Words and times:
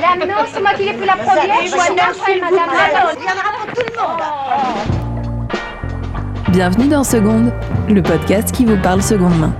madame, 0.00 0.28
non, 0.28 0.44
c'est 0.52 0.60
moi 0.60 0.70
qui 0.76 0.84
l'ai 0.84 0.92
pris 0.92 1.06
la 1.06 1.16
première. 1.16 1.62
Je 1.62 1.68
suis 1.68 1.78
après, 1.78 2.40
madame. 2.40 2.68
Non, 2.94 3.10
il 3.16 3.24
y 3.24 3.28
en 3.28 3.34
aura 3.34 3.52
pour 3.58 3.66
tout 3.74 3.82
le 3.86 3.92
monde. 4.00 4.20
Bienvenue 6.50 6.88
dans 6.88 7.04
Seconde, 7.04 7.52
le 7.88 8.02
podcast 8.02 8.52
qui 8.52 8.64
vous 8.64 8.76
parle 8.76 9.02
seconde 9.02 9.38
main. 9.38 9.54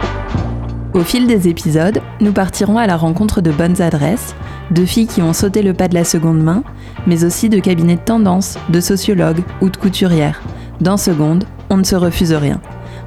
Au 0.95 1.01
fil 1.01 1.27
des 1.27 1.49
épisodes, 1.49 2.01
nous 2.21 2.33
partirons 2.33 2.79
à 2.79 2.87
la 2.87 2.97
rencontre 2.97 3.41
de 3.41 3.51
bonnes 3.51 3.83
adresses, 3.83 4.35
de 4.71 4.85
filles 4.85 5.07
qui 5.07 5.23
ont 5.23 5.33
sauté 5.33 5.63
le 5.63 5.75
pas 5.75 5.89
de 5.89 5.95
la 5.95 6.05
seconde 6.05 6.43
main, 6.43 6.63
mais 7.07 7.25
aussi 7.25 7.49
de 7.49 7.61
cabinets 7.61 7.97
de 7.97 8.01
tendance, 8.01 8.59
de 8.69 8.81
sociologues 8.81 9.43
ou 9.61 9.69
de 9.69 9.77
couturières. 9.77 10.41
Dans 10.81 10.97
Seconde, 10.97 11.45
on 11.71 11.77
ne 11.77 11.85
se 11.85 11.97
refuse 11.97 12.33
rien. 12.33 12.61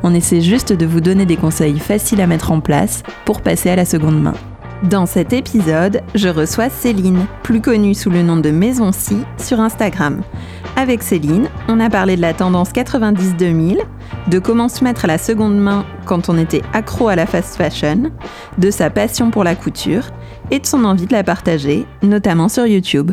On 0.03 0.13
essaie 0.13 0.41
juste 0.41 0.73
de 0.73 0.85
vous 0.85 1.01
donner 1.01 1.25
des 1.25 1.37
conseils 1.37 1.79
faciles 1.79 2.21
à 2.21 2.27
mettre 2.27 2.51
en 2.51 2.59
place 2.59 3.03
pour 3.25 3.41
passer 3.41 3.69
à 3.69 3.75
la 3.75 3.85
seconde 3.85 4.21
main. 4.21 4.33
Dans 4.83 5.05
cet 5.05 5.31
épisode, 5.31 6.01
je 6.15 6.27
reçois 6.27 6.69
Céline, 6.69 7.27
plus 7.43 7.61
connue 7.61 7.93
sous 7.93 8.09
le 8.09 8.23
nom 8.23 8.37
de 8.37 8.49
Maison 8.49 8.91
Si 8.91 9.17
sur 9.37 9.59
Instagram. 9.59 10.23
Avec 10.75 11.03
Céline, 11.03 11.49
on 11.67 11.79
a 11.79 11.87
parlé 11.87 12.15
de 12.15 12.21
la 12.21 12.33
tendance 12.33 12.71
90-2000, 12.71 13.77
de 14.27 14.39
comment 14.39 14.69
se 14.69 14.83
mettre 14.83 15.05
à 15.05 15.07
la 15.07 15.19
seconde 15.19 15.59
main 15.59 15.85
quand 16.05 16.29
on 16.29 16.37
était 16.37 16.63
accro 16.73 17.09
à 17.09 17.15
la 17.15 17.27
fast 17.27 17.57
fashion, 17.57 18.11
de 18.57 18.71
sa 18.71 18.89
passion 18.89 19.29
pour 19.29 19.43
la 19.43 19.53
couture 19.53 20.05
et 20.49 20.57
de 20.57 20.65
son 20.65 20.83
envie 20.83 21.05
de 21.05 21.13
la 21.13 21.23
partager, 21.23 21.85
notamment 22.01 22.49
sur 22.49 22.65
YouTube. 22.65 23.11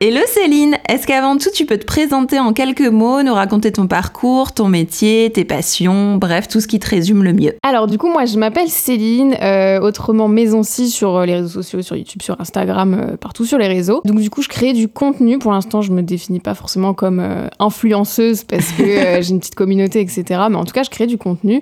Hello 0.00 0.20
Céline, 0.28 0.76
est-ce 0.88 1.08
qu'avant 1.08 1.38
tout 1.38 1.50
tu 1.52 1.66
peux 1.66 1.76
te 1.76 1.84
présenter 1.84 2.38
en 2.38 2.52
quelques 2.52 2.86
mots, 2.86 3.24
nous 3.24 3.34
raconter 3.34 3.72
ton 3.72 3.88
parcours, 3.88 4.52
ton 4.52 4.68
métier, 4.68 5.28
tes 5.34 5.44
passions, 5.44 6.14
bref, 6.14 6.46
tout 6.46 6.60
ce 6.60 6.68
qui 6.68 6.78
te 6.78 6.88
résume 6.88 7.24
le 7.24 7.32
mieux? 7.32 7.54
Alors 7.64 7.88
du 7.88 7.98
coup 7.98 8.08
moi 8.08 8.24
je 8.24 8.38
m'appelle 8.38 8.68
Céline, 8.68 9.36
euh, 9.42 9.80
autrement 9.80 10.28
Maison 10.28 10.62
Si 10.62 10.88
sur 10.88 11.16
euh, 11.16 11.26
les 11.26 11.34
réseaux 11.34 11.48
sociaux, 11.48 11.82
sur 11.82 11.96
YouTube, 11.96 12.22
sur 12.22 12.40
Instagram, 12.40 12.94
euh, 12.94 13.16
partout 13.16 13.44
sur 13.44 13.58
les 13.58 13.66
réseaux. 13.66 14.00
Donc 14.04 14.20
du 14.20 14.30
coup 14.30 14.40
je 14.40 14.48
crée 14.48 14.72
du 14.72 14.86
contenu, 14.86 15.40
pour 15.40 15.50
l'instant 15.50 15.82
je 15.82 15.90
me 15.90 16.02
définis 16.02 16.38
pas 16.38 16.54
forcément 16.54 16.94
comme 16.94 17.20
influenceuse 17.58 18.44
parce 18.44 18.70
que 18.70 18.84
j'ai 19.20 19.30
une 19.30 19.40
petite 19.40 19.56
communauté 19.56 20.00
etc. 20.00 20.22
Mais 20.48 20.56
en 20.56 20.64
tout 20.64 20.74
cas 20.74 20.84
je 20.84 20.90
crée 20.90 21.08
du 21.08 21.18
contenu. 21.18 21.60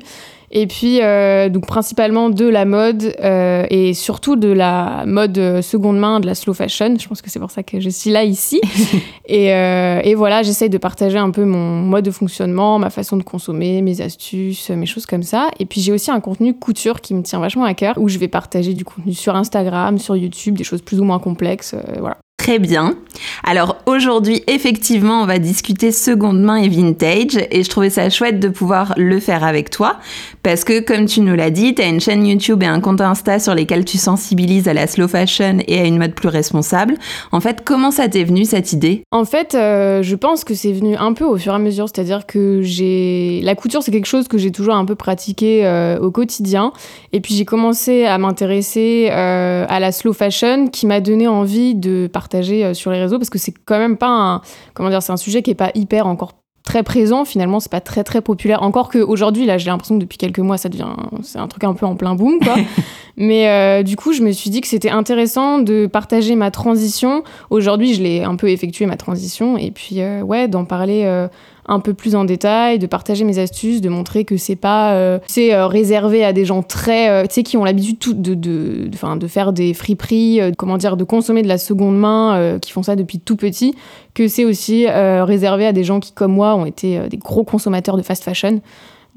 Et 0.58 0.66
puis, 0.66 1.02
euh, 1.02 1.50
donc 1.50 1.66
principalement 1.66 2.30
de 2.30 2.46
la 2.48 2.64
mode 2.64 3.14
euh, 3.22 3.66
et 3.68 3.92
surtout 3.92 4.36
de 4.36 4.48
la 4.48 5.04
mode 5.06 5.36
euh, 5.36 5.60
seconde 5.60 5.98
main, 5.98 6.18
de 6.18 6.24
la 6.24 6.34
slow 6.34 6.54
fashion. 6.54 6.96
Je 6.98 7.06
pense 7.06 7.20
que 7.20 7.28
c'est 7.28 7.38
pour 7.38 7.50
ça 7.50 7.62
que 7.62 7.78
je 7.78 7.90
suis 7.90 8.08
là 8.08 8.24
ici. 8.24 8.62
et, 9.26 9.52
euh, 9.52 10.00
et 10.02 10.14
voilà, 10.14 10.42
j'essaye 10.42 10.70
de 10.70 10.78
partager 10.78 11.18
un 11.18 11.30
peu 11.30 11.44
mon 11.44 11.82
mode 11.82 12.06
de 12.06 12.10
fonctionnement, 12.10 12.78
ma 12.78 12.88
façon 12.88 13.18
de 13.18 13.22
consommer, 13.22 13.82
mes 13.82 14.00
astuces, 14.00 14.70
mes 14.70 14.86
choses 14.86 15.04
comme 15.04 15.22
ça. 15.22 15.50
Et 15.60 15.66
puis 15.66 15.82
j'ai 15.82 15.92
aussi 15.92 16.10
un 16.10 16.20
contenu 16.20 16.54
couture 16.54 17.02
qui 17.02 17.12
me 17.12 17.20
tient 17.20 17.38
vachement 17.38 17.64
à 17.64 17.74
cœur, 17.74 17.98
où 17.98 18.08
je 18.08 18.16
vais 18.16 18.28
partager 18.28 18.72
du 18.72 18.86
contenu 18.86 19.12
sur 19.12 19.36
Instagram, 19.36 19.98
sur 19.98 20.16
YouTube, 20.16 20.56
des 20.56 20.64
choses 20.64 20.80
plus 20.80 21.00
ou 21.00 21.04
moins 21.04 21.18
complexes. 21.18 21.76
voilà. 21.98 22.16
Très 22.46 22.60
bien. 22.60 22.94
Alors 23.42 23.78
aujourd'hui, 23.86 24.44
effectivement, 24.46 25.20
on 25.20 25.26
va 25.26 25.40
discuter 25.40 25.90
seconde 25.90 26.40
main 26.40 26.54
et 26.54 26.68
vintage 26.68 27.36
et 27.50 27.64
je 27.64 27.68
trouvais 27.68 27.90
ça 27.90 28.08
chouette 28.08 28.38
de 28.38 28.48
pouvoir 28.48 28.94
le 28.96 29.18
faire 29.18 29.42
avec 29.42 29.68
toi 29.68 29.98
parce 30.46 30.62
que 30.62 30.78
comme 30.78 31.06
tu 31.06 31.22
nous 31.22 31.34
l'as 31.34 31.50
dit, 31.50 31.74
tu 31.74 31.82
as 31.82 31.88
une 31.88 31.98
chaîne 31.98 32.24
YouTube 32.24 32.62
et 32.62 32.66
un 32.66 32.78
compte 32.78 33.00
Insta 33.00 33.40
sur 33.40 33.52
lesquels 33.52 33.84
tu 33.84 33.98
sensibilises 33.98 34.68
à 34.68 34.74
la 34.74 34.86
slow 34.86 35.08
fashion 35.08 35.58
et 35.66 35.80
à 35.80 35.84
une 35.84 35.98
mode 35.98 36.14
plus 36.14 36.28
responsable. 36.28 36.94
En 37.32 37.40
fait, 37.40 37.64
comment 37.64 37.90
ça 37.90 38.08
t'est 38.08 38.22
venu 38.22 38.44
cette 38.44 38.72
idée? 38.72 39.02
En 39.10 39.24
fait, 39.24 39.56
euh, 39.56 40.04
je 40.04 40.14
pense 40.14 40.44
que 40.44 40.54
c'est 40.54 40.70
venu 40.70 40.94
un 40.94 41.14
peu 41.14 41.24
au 41.24 41.36
fur 41.36 41.52
et 41.52 41.56
à 41.56 41.58
mesure, 41.58 41.88
c'est-à-dire 41.88 42.26
que 42.26 42.60
j'ai 42.62 43.40
la 43.42 43.56
couture, 43.56 43.82
c'est 43.82 43.90
quelque 43.90 44.06
chose 44.06 44.28
que 44.28 44.38
j'ai 44.38 44.52
toujours 44.52 44.76
un 44.76 44.84
peu 44.84 44.94
pratiqué 44.94 45.66
euh, 45.66 45.98
au 45.98 46.12
quotidien, 46.12 46.72
et 47.12 47.20
puis 47.20 47.34
j'ai 47.34 47.44
commencé 47.44 48.04
à 48.04 48.16
m'intéresser 48.16 49.08
euh, 49.10 49.66
à 49.68 49.80
la 49.80 49.90
slow 49.90 50.12
fashion, 50.12 50.68
qui 50.68 50.86
m'a 50.86 51.00
donné 51.00 51.26
envie 51.26 51.74
de 51.74 52.06
partager 52.06 52.72
sur 52.72 52.92
les 52.92 53.00
réseaux, 53.00 53.18
parce 53.18 53.30
que 53.30 53.38
c'est 53.38 53.54
quand 53.64 53.78
même 53.78 53.96
pas 53.96 54.06
un, 54.06 54.42
comment 54.74 54.90
dire, 54.90 55.02
c'est 55.02 55.12
un 55.12 55.16
sujet 55.16 55.42
qui 55.42 55.50
est 55.50 55.56
pas 55.56 55.72
hyper 55.74 56.06
encore 56.06 56.34
très 56.66 56.82
présent 56.82 57.24
finalement 57.24 57.60
c'est 57.60 57.70
pas 57.70 57.80
très 57.80 58.04
très 58.04 58.20
populaire. 58.20 58.62
Encore 58.62 58.90
qu'aujourd'hui 58.90 59.46
là 59.46 59.56
j'ai 59.56 59.70
l'impression 59.70 59.94
que 59.94 60.00
depuis 60.00 60.18
quelques 60.18 60.40
mois 60.40 60.58
ça 60.58 60.68
devient 60.68 60.88
c'est 61.22 61.38
un 61.38 61.48
truc 61.48 61.64
un 61.64 61.72
peu 61.72 61.86
en 61.86 61.94
plein 61.94 62.14
boom 62.14 62.38
quoi. 62.40 62.56
Mais 63.16 63.48
euh, 63.48 63.82
du 63.82 63.96
coup 63.96 64.12
je 64.12 64.20
me 64.20 64.32
suis 64.32 64.50
dit 64.50 64.60
que 64.60 64.66
c'était 64.66 64.90
intéressant 64.90 65.60
de 65.60 65.86
partager 65.86 66.34
ma 66.34 66.50
transition. 66.50 67.22
Aujourd'hui 67.48 67.94
je 67.94 68.02
l'ai 68.02 68.24
un 68.24 68.34
peu 68.34 68.50
effectué 68.50 68.84
ma 68.84 68.96
transition. 68.96 69.56
Et 69.56 69.70
puis 69.70 70.02
euh, 70.02 70.20
ouais 70.22 70.48
d'en 70.48 70.64
parler 70.64 71.04
euh, 71.04 71.28
un 71.68 71.80
peu 71.80 71.94
plus 71.94 72.14
en 72.14 72.24
détail, 72.24 72.78
de 72.78 72.86
partager 72.86 73.24
mes 73.24 73.38
astuces, 73.38 73.80
de 73.80 73.88
montrer 73.88 74.24
que 74.24 74.36
c'est 74.36 74.56
pas 74.56 74.94
euh, 74.94 75.18
c'est 75.26 75.52
euh, 75.52 75.66
réservé 75.66 76.24
à 76.24 76.32
des 76.32 76.44
gens 76.44 76.62
très 76.62 77.10
euh, 77.10 77.22
tu 77.26 77.34
sais 77.34 77.42
qui 77.42 77.56
ont 77.56 77.64
l'habitude 77.64 78.22
de 78.22 78.34
de, 78.34 78.88
de, 78.88 79.18
de 79.18 79.26
faire 79.26 79.52
des 79.52 79.74
friperies, 79.74 80.40
euh, 80.40 80.52
comment 80.56 80.76
dire 80.76 80.96
de 80.96 81.04
consommer 81.04 81.42
de 81.42 81.48
la 81.48 81.58
seconde 81.58 81.98
main 81.98 82.36
euh, 82.36 82.58
qui 82.58 82.72
font 82.72 82.82
ça 82.82 82.96
depuis 82.96 83.18
tout 83.18 83.36
petit, 83.36 83.74
que 84.14 84.28
c'est 84.28 84.44
aussi 84.44 84.86
euh, 84.88 85.24
réservé 85.24 85.66
à 85.66 85.72
des 85.72 85.84
gens 85.84 86.00
qui 86.00 86.12
comme 86.12 86.32
moi 86.32 86.54
ont 86.54 86.66
été 86.66 86.98
euh, 86.98 87.08
des 87.08 87.18
gros 87.18 87.44
consommateurs 87.44 87.96
de 87.96 88.02
fast 88.02 88.22
fashion. 88.24 88.60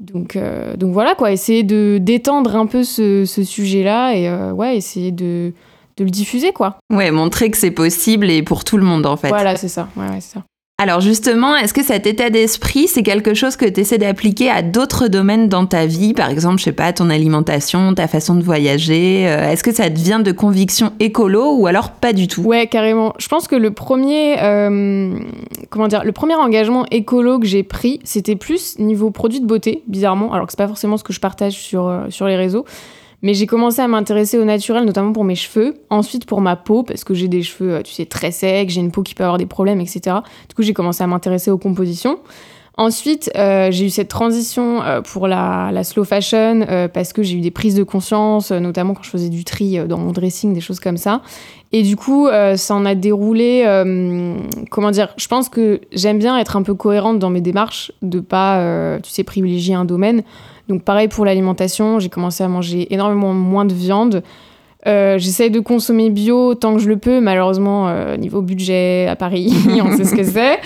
Donc, 0.00 0.34
euh, 0.34 0.76
donc 0.76 0.92
voilà 0.92 1.14
quoi, 1.14 1.30
essayer 1.30 1.62
de 1.62 1.98
d'étendre 2.00 2.56
un 2.56 2.64
peu 2.66 2.84
ce, 2.84 3.26
ce 3.26 3.44
sujet-là 3.44 4.14
et 4.14 4.28
euh, 4.28 4.50
ouais, 4.50 4.76
essayer 4.76 5.12
de, 5.12 5.52
de 5.98 6.04
le 6.04 6.10
diffuser 6.10 6.52
quoi. 6.52 6.78
Ouais, 6.90 7.10
montrer 7.10 7.50
que 7.50 7.58
c'est 7.58 7.70
possible 7.70 8.30
et 8.30 8.42
pour 8.42 8.64
tout 8.64 8.78
le 8.78 8.82
monde 8.82 9.04
en 9.04 9.18
fait. 9.18 9.28
Voilà, 9.28 9.56
c'est 9.56 9.68
ça. 9.68 9.88
Ouais, 9.96 10.08
ouais, 10.08 10.20
c'est 10.20 10.34
ça. 10.38 10.42
Alors 10.82 11.02
justement, 11.02 11.56
est-ce 11.56 11.74
que 11.74 11.82
cet 11.82 12.06
état 12.06 12.30
d'esprit, 12.30 12.88
c'est 12.88 13.02
quelque 13.02 13.34
chose 13.34 13.56
que 13.56 13.66
tu 13.66 13.80
essaies 13.80 13.98
d'appliquer 13.98 14.48
à 14.48 14.62
d'autres 14.62 15.08
domaines 15.08 15.46
dans 15.46 15.66
ta 15.66 15.84
vie? 15.84 16.14
Par 16.14 16.30
exemple, 16.30 16.56
je 16.56 16.64
sais 16.64 16.72
pas, 16.72 16.90
ton 16.94 17.10
alimentation, 17.10 17.92
ta 17.92 18.08
façon 18.08 18.34
de 18.34 18.42
voyager 18.42 19.28
euh, 19.28 19.50
Est-ce 19.50 19.62
que 19.62 19.74
ça 19.74 19.90
te 19.90 19.98
vient 19.98 20.20
de 20.20 20.32
convictions 20.32 20.94
écolo 20.98 21.54
ou 21.54 21.66
alors 21.66 21.90
pas 21.90 22.14
du 22.14 22.28
tout? 22.28 22.40
Ouais, 22.40 22.66
carrément. 22.66 23.12
Je 23.18 23.28
pense 23.28 23.46
que 23.46 23.56
le 23.56 23.72
premier, 23.72 24.42
euh, 24.42 25.18
comment 25.68 25.86
dire, 25.86 26.02
le 26.02 26.12
premier 26.12 26.36
engagement 26.36 26.86
écolo 26.90 27.38
que 27.38 27.46
j'ai 27.46 27.62
pris, 27.62 28.00
c'était 28.04 28.36
plus 28.36 28.78
niveau 28.78 29.10
produit 29.10 29.42
de 29.42 29.46
beauté, 29.46 29.82
bizarrement, 29.86 30.32
alors 30.32 30.46
que 30.46 30.52
c'est 30.52 30.56
pas 30.56 30.68
forcément 30.68 30.96
ce 30.96 31.04
que 31.04 31.12
je 31.12 31.20
partage 31.20 31.58
sur, 31.58 31.88
euh, 31.88 32.06
sur 32.08 32.26
les 32.26 32.36
réseaux. 32.36 32.64
Mais 33.22 33.34
j'ai 33.34 33.46
commencé 33.46 33.80
à 33.80 33.88
m'intéresser 33.88 34.38
au 34.38 34.44
naturel, 34.44 34.84
notamment 34.84 35.12
pour 35.12 35.24
mes 35.24 35.34
cheveux. 35.34 35.74
Ensuite, 35.90 36.24
pour 36.24 36.40
ma 36.40 36.56
peau, 36.56 36.82
parce 36.82 37.04
que 37.04 37.12
j'ai 37.12 37.28
des 37.28 37.42
cheveux, 37.42 37.74
euh, 37.74 37.82
tu 37.82 37.92
sais, 37.92 38.06
très 38.06 38.30
secs, 38.30 38.70
j'ai 38.70 38.80
une 38.80 38.90
peau 38.90 39.02
qui 39.02 39.14
peut 39.14 39.24
avoir 39.24 39.38
des 39.38 39.46
problèmes, 39.46 39.80
etc. 39.80 40.16
Du 40.48 40.54
coup, 40.54 40.62
j'ai 40.62 40.72
commencé 40.72 41.02
à 41.02 41.06
m'intéresser 41.06 41.50
aux 41.50 41.58
compositions. 41.58 42.18
Ensuite, 42.78 43.30
euh, 43.36 43.70
j'ai 43.70 43.86
eu 43.86 43.90
cette 43.90 44.08
transition 44.08 44.82
euh, 44.82 45.02
pour 45.02 45.28
la, 45.28 45.70
slow 45.84 46.04
fashion 46.04 46.64
parce 46.94 47.12
que 47.12 47.22
j'ai 47.22 47.36
eu 47.36 47.40
des 47.42 47.50
prises 47.50 47.74
de 47.74 47.82
conscience, 47.82 48.52
notamment 48.52 48.94
quand 48.94 49.02
je 49.02 49.10
faisais 49.10 49.28
du 49.28 49.44
tri 49.44 49.76
dans 49.86 49.98
mon 49.98 50.12
dressing, 50.12 50.54
des 50.54 50.62
choses 50.62 50.80
comme 50.80 50.96
ça. 50.96 51.20
Et 51.72 51.82
du 51.82 51.96
coup, 51.96 52.28
ça 52.56 52.74
en 52.74 52.86
a 52.86 52.94
déroulé. 52.94 53.64
comment 54.70 54.90
dire 54.92 55.12
Je 55.18 55.28
pense 55.28 55.50
que 55.50 55.80
j'aime 55.92 56.18
bien 56.18 56.38
être 56.38 56.56
un 56.56 56.62
peu 56.62 56.74
cohérente 56.74 57.18
dans 57.18 57.28
mes 57.28 57.42
démarches, 57.42 57.92
de 58.00 58.20
pas, 58.20 58.98
tu 59.02 59.10
sais, 59.10 59.24
privilégier 59.24 59.74
un 59.74 59.84
domaine. 59.84 60.22
Donc 60.70 60.84
pareil 60.84 61.08
pour 61.08 61.24
l'alimentation, 61.24 61.98
j'ai 61.98 62.08
commencé 62.08 62.44
à 62.44 62.48
manger 62.48 62.86
énormément 62.94 63.34
moins 63.34 63.64
de 63.64 63.74
viande. 63.74 64.22
Euh, 64.86 65.18
J'essaye 65.18 65.50
de 65.50 65.58
consommer 65.58 66.10
bio 66.10 66.54
tant 66.54 66.74
que 66.74 66.80
je 66.80 66.88
le 66.88 66.96
peux. 66.96 67.20
Malheureusement, 67.20 67.88
euh, 67.88 68.16
niveau 68.16 68.40
budget 68.40 69.08
à 69.08 69.16
Paris, 69.16 69.52
on 69.84 69.96
sait 69.96 70.04
ce 70.04 70.14
que 70.14 70.22
c'est. 70.22 70.60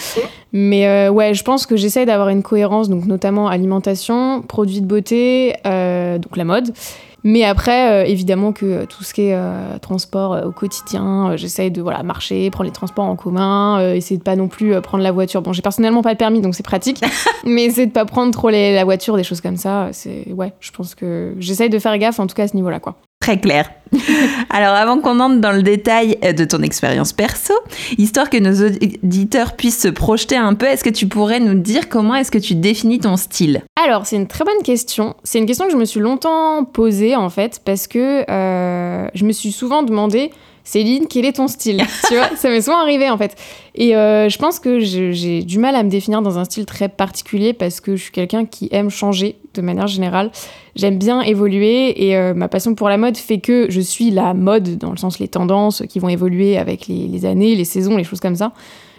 Mais 0.53 0.87
euh, 0.87 1.11
ouais, 1.11 1.33
je 1.33 1.43
pense 1.43 1.65
que 1.65 1.75
j'essaye 1.77 2.05
d'avoir 2.05 2.29
une 2.29 2.43
cohérence, 2.43 2.91
donc 2.91 3.07
notamment 3.07 3.49
alimentation, 3.49 4.43
produits 4.43 4.83
de 4.83 4.87
beauté, 4.87 5.55
donc 5.65 6.37
la 6.37 6.45
mode. 6.45 6.75
Mais 7.25 7.43
après, 7.45 7.91
euh, 7.91 8.07
évidemment 8.07 8.53
que 8.53 8.67
euh, 8.67 8.87
tout 8.87 9.03
ce 9.03 9.15
qui 9.15 9.23
est 9.23 9.35
euh, 9.35 9.79
transport 9.79 10.47
au 10.47 10.51
quotidien, 10.53 11.37
j'essaye 11.37 11.71
de 11.71 11.81
voilà 11.81 12.03
marcher, 12.03 12.51
prendre 12.51 12.67
les 12.69 12.73
transports 12.73 13.07
en 13.07 13.17
commun, 13.17 13.93
essayer 13.95 14.19
de 14.19 14.23
pas 14.23 14.37
non 14.37 14.49
plus 14.49 14.79
prendre 14.83 15.03
la 15.03 15.11
voiture. 15.11 15.41
Bon, 15.43 15.53
j'ai 15.55 15.63
personnellement 15.63 16.03
pas 16.03 16.11
le 16.13 16.19
permis, 16.19 16.41
donc 16.43 16.55
c'est 16.55 16.63
pratique. 16.63 17.01
mais 17.45 17.65
essayer 17.65 17.87
de 17.87 17.93
pas 17.93 18.05
prendre 18.05 18.33
trop 18.33 18.51
les- 18.51 18.75
la 18.75 18.85
voiture, 18.85 19.17
des 19.17 19.25
choses 19.25 19.41
comme 19.41 19.57
ça. 19.57 19.89
C'est 19.93 20.31
ouais, 20.33 20.53
je 20.61 20.71
pense 20.71 20.95
que 20.95 21.35
j'essaye 21.39 21.71
de 21.71 21.79
faire 21.79 21.97
gaffe 21.99 22.21
en 22.21 22.27
tout 22.27 22.35
cas 22.35 22.45
à 22.45 22.49
ce 22.49 22.57
niveau-là, 22.57 22.79
quoi. 22.79 22.97
Clair. 23.43 23.71
Alors 24.51 24.75
avant 24.75 24.99
qu'on 24.99 25.21
entre 25.21 25.41
dans 25.41 25.53
le 25.53 25.63
détail 25.63 26.19
euh, 26.25 26.33
de 26.33 26.45
ton 26.45 26.63
expérience 26.63 27.13
perso, 27.13 27.55
histoire 27.97 28.29
que 28.31 28.37
nos 28.39 28.67
auditeurs 28.67 29.57
puissent 29.57 29.81
se 29.81 29.89
projeter 29.89 30.37
un 30.37 30.55
peu, 30.55 30.67
est-ce 30.67 30.85
que 30.85 30.91
tu 30.91 31.07
pourrais 31.07 31.41
nous 31.41 31.55
dire 31.55 31.89
comment 31.89 32.15
est-ce 32.15 32.31
que 32.31 32.39
tu 32.39 32.55
définis 32.55 33.01
ton 33.01 33.17
style? 33.17 33.63
Alors, 33.83 34.07
c'est 34.07 34.17
une 34.17 34.27
très 34.27 34.45
bonne 34.45 34.63
question. 34.63 35.15
C'est 35.25 35.39
une 35.39 35.47
question 35.47 35.67
que 35.67 35.73
je 35.73 35.77
me 35.77 35.85
suis 35.85 36.01
longtemps 36.01 36.65
posée, 36.65 37.17
en 37.17 37.31
fait, 37.31 37.61
parce 37.65 37.87
que 37.87 38.29
euh, 38.31 39.09
je 39.15 39.25
me 39.25 39.33
suis 39.33 39.53
souvent 39.53 39.83
demandé, 39.83 40.31
Céline, 40.67 41.07
quel 41.09 41.27
est 41.27 41.35
ton 41.35 41.47
style? 41.47 41.85
Tu 42.09 42.15
vois, 42.15 42.35
ça 42.37 42.49
m'est 42.49 42.63
souvent 42.63 42.79
arrivé, 42.79 43.11
en 43.11 43.19
fait. 43.19 43.37
Et 43.75 43.95
euh, 43.95 44.31
je 44.31 44.39
pense 44.39 44.59
que 44.59 44.81
j'ai 44.81 45.43
du 45.43 45.59
mal 45.59 45.77
à 45.77 45.83
me 45.83 45.91
définir 45.91 46.23
dans 46.23 46.39
un 46.39 46.45
style 46.45 46.65
très 46.65 46.89
particulier 46.89 47.53
parce 47.53 47.81
que 47.81 47.97
je 47.97 48.03
suis 48.05 48.13
quelqu'un 48.13 48.47
qui 48.47 48.69
aime 48.73 48.89
changer 48.89 49.37
de 49.53 49.61
manière 49.61 49.87
générale. 49.87 50.31
J'aime 50.75 50.99
bien 50.99 51.21
évoluer 51.21 52.07
et 52.09 52.17
euh, 52.17 52.33
ma 52.33 52.49
passion 52.49 52.75
pour 52.75 52.89
la 52.89 52.97
mode 52.97 53.17
fait 53.17 53.41
que 53.41 53.67
je 53.69 53.81
suis 53.81 54.11
la 54.11 54.33
mode, 54.33 54.79
dans 54.79 54.91
le 54.91 54.97
sens 54.97 55.19
les 55.19 55.29
tendances 55.29 55.83
qui 55.89 55.99
vont 55.99 56.09
évoluer 56.09 56.57
avec 56.57 56.89
les, 56.89 57.27
années, 57.27 57.55
les 57.55 57.67
saisons, 57.67 57.97
les 57.97 58.05
choses 58.05 58.21
comme 58.21 58.37
ça. 58.37 58.53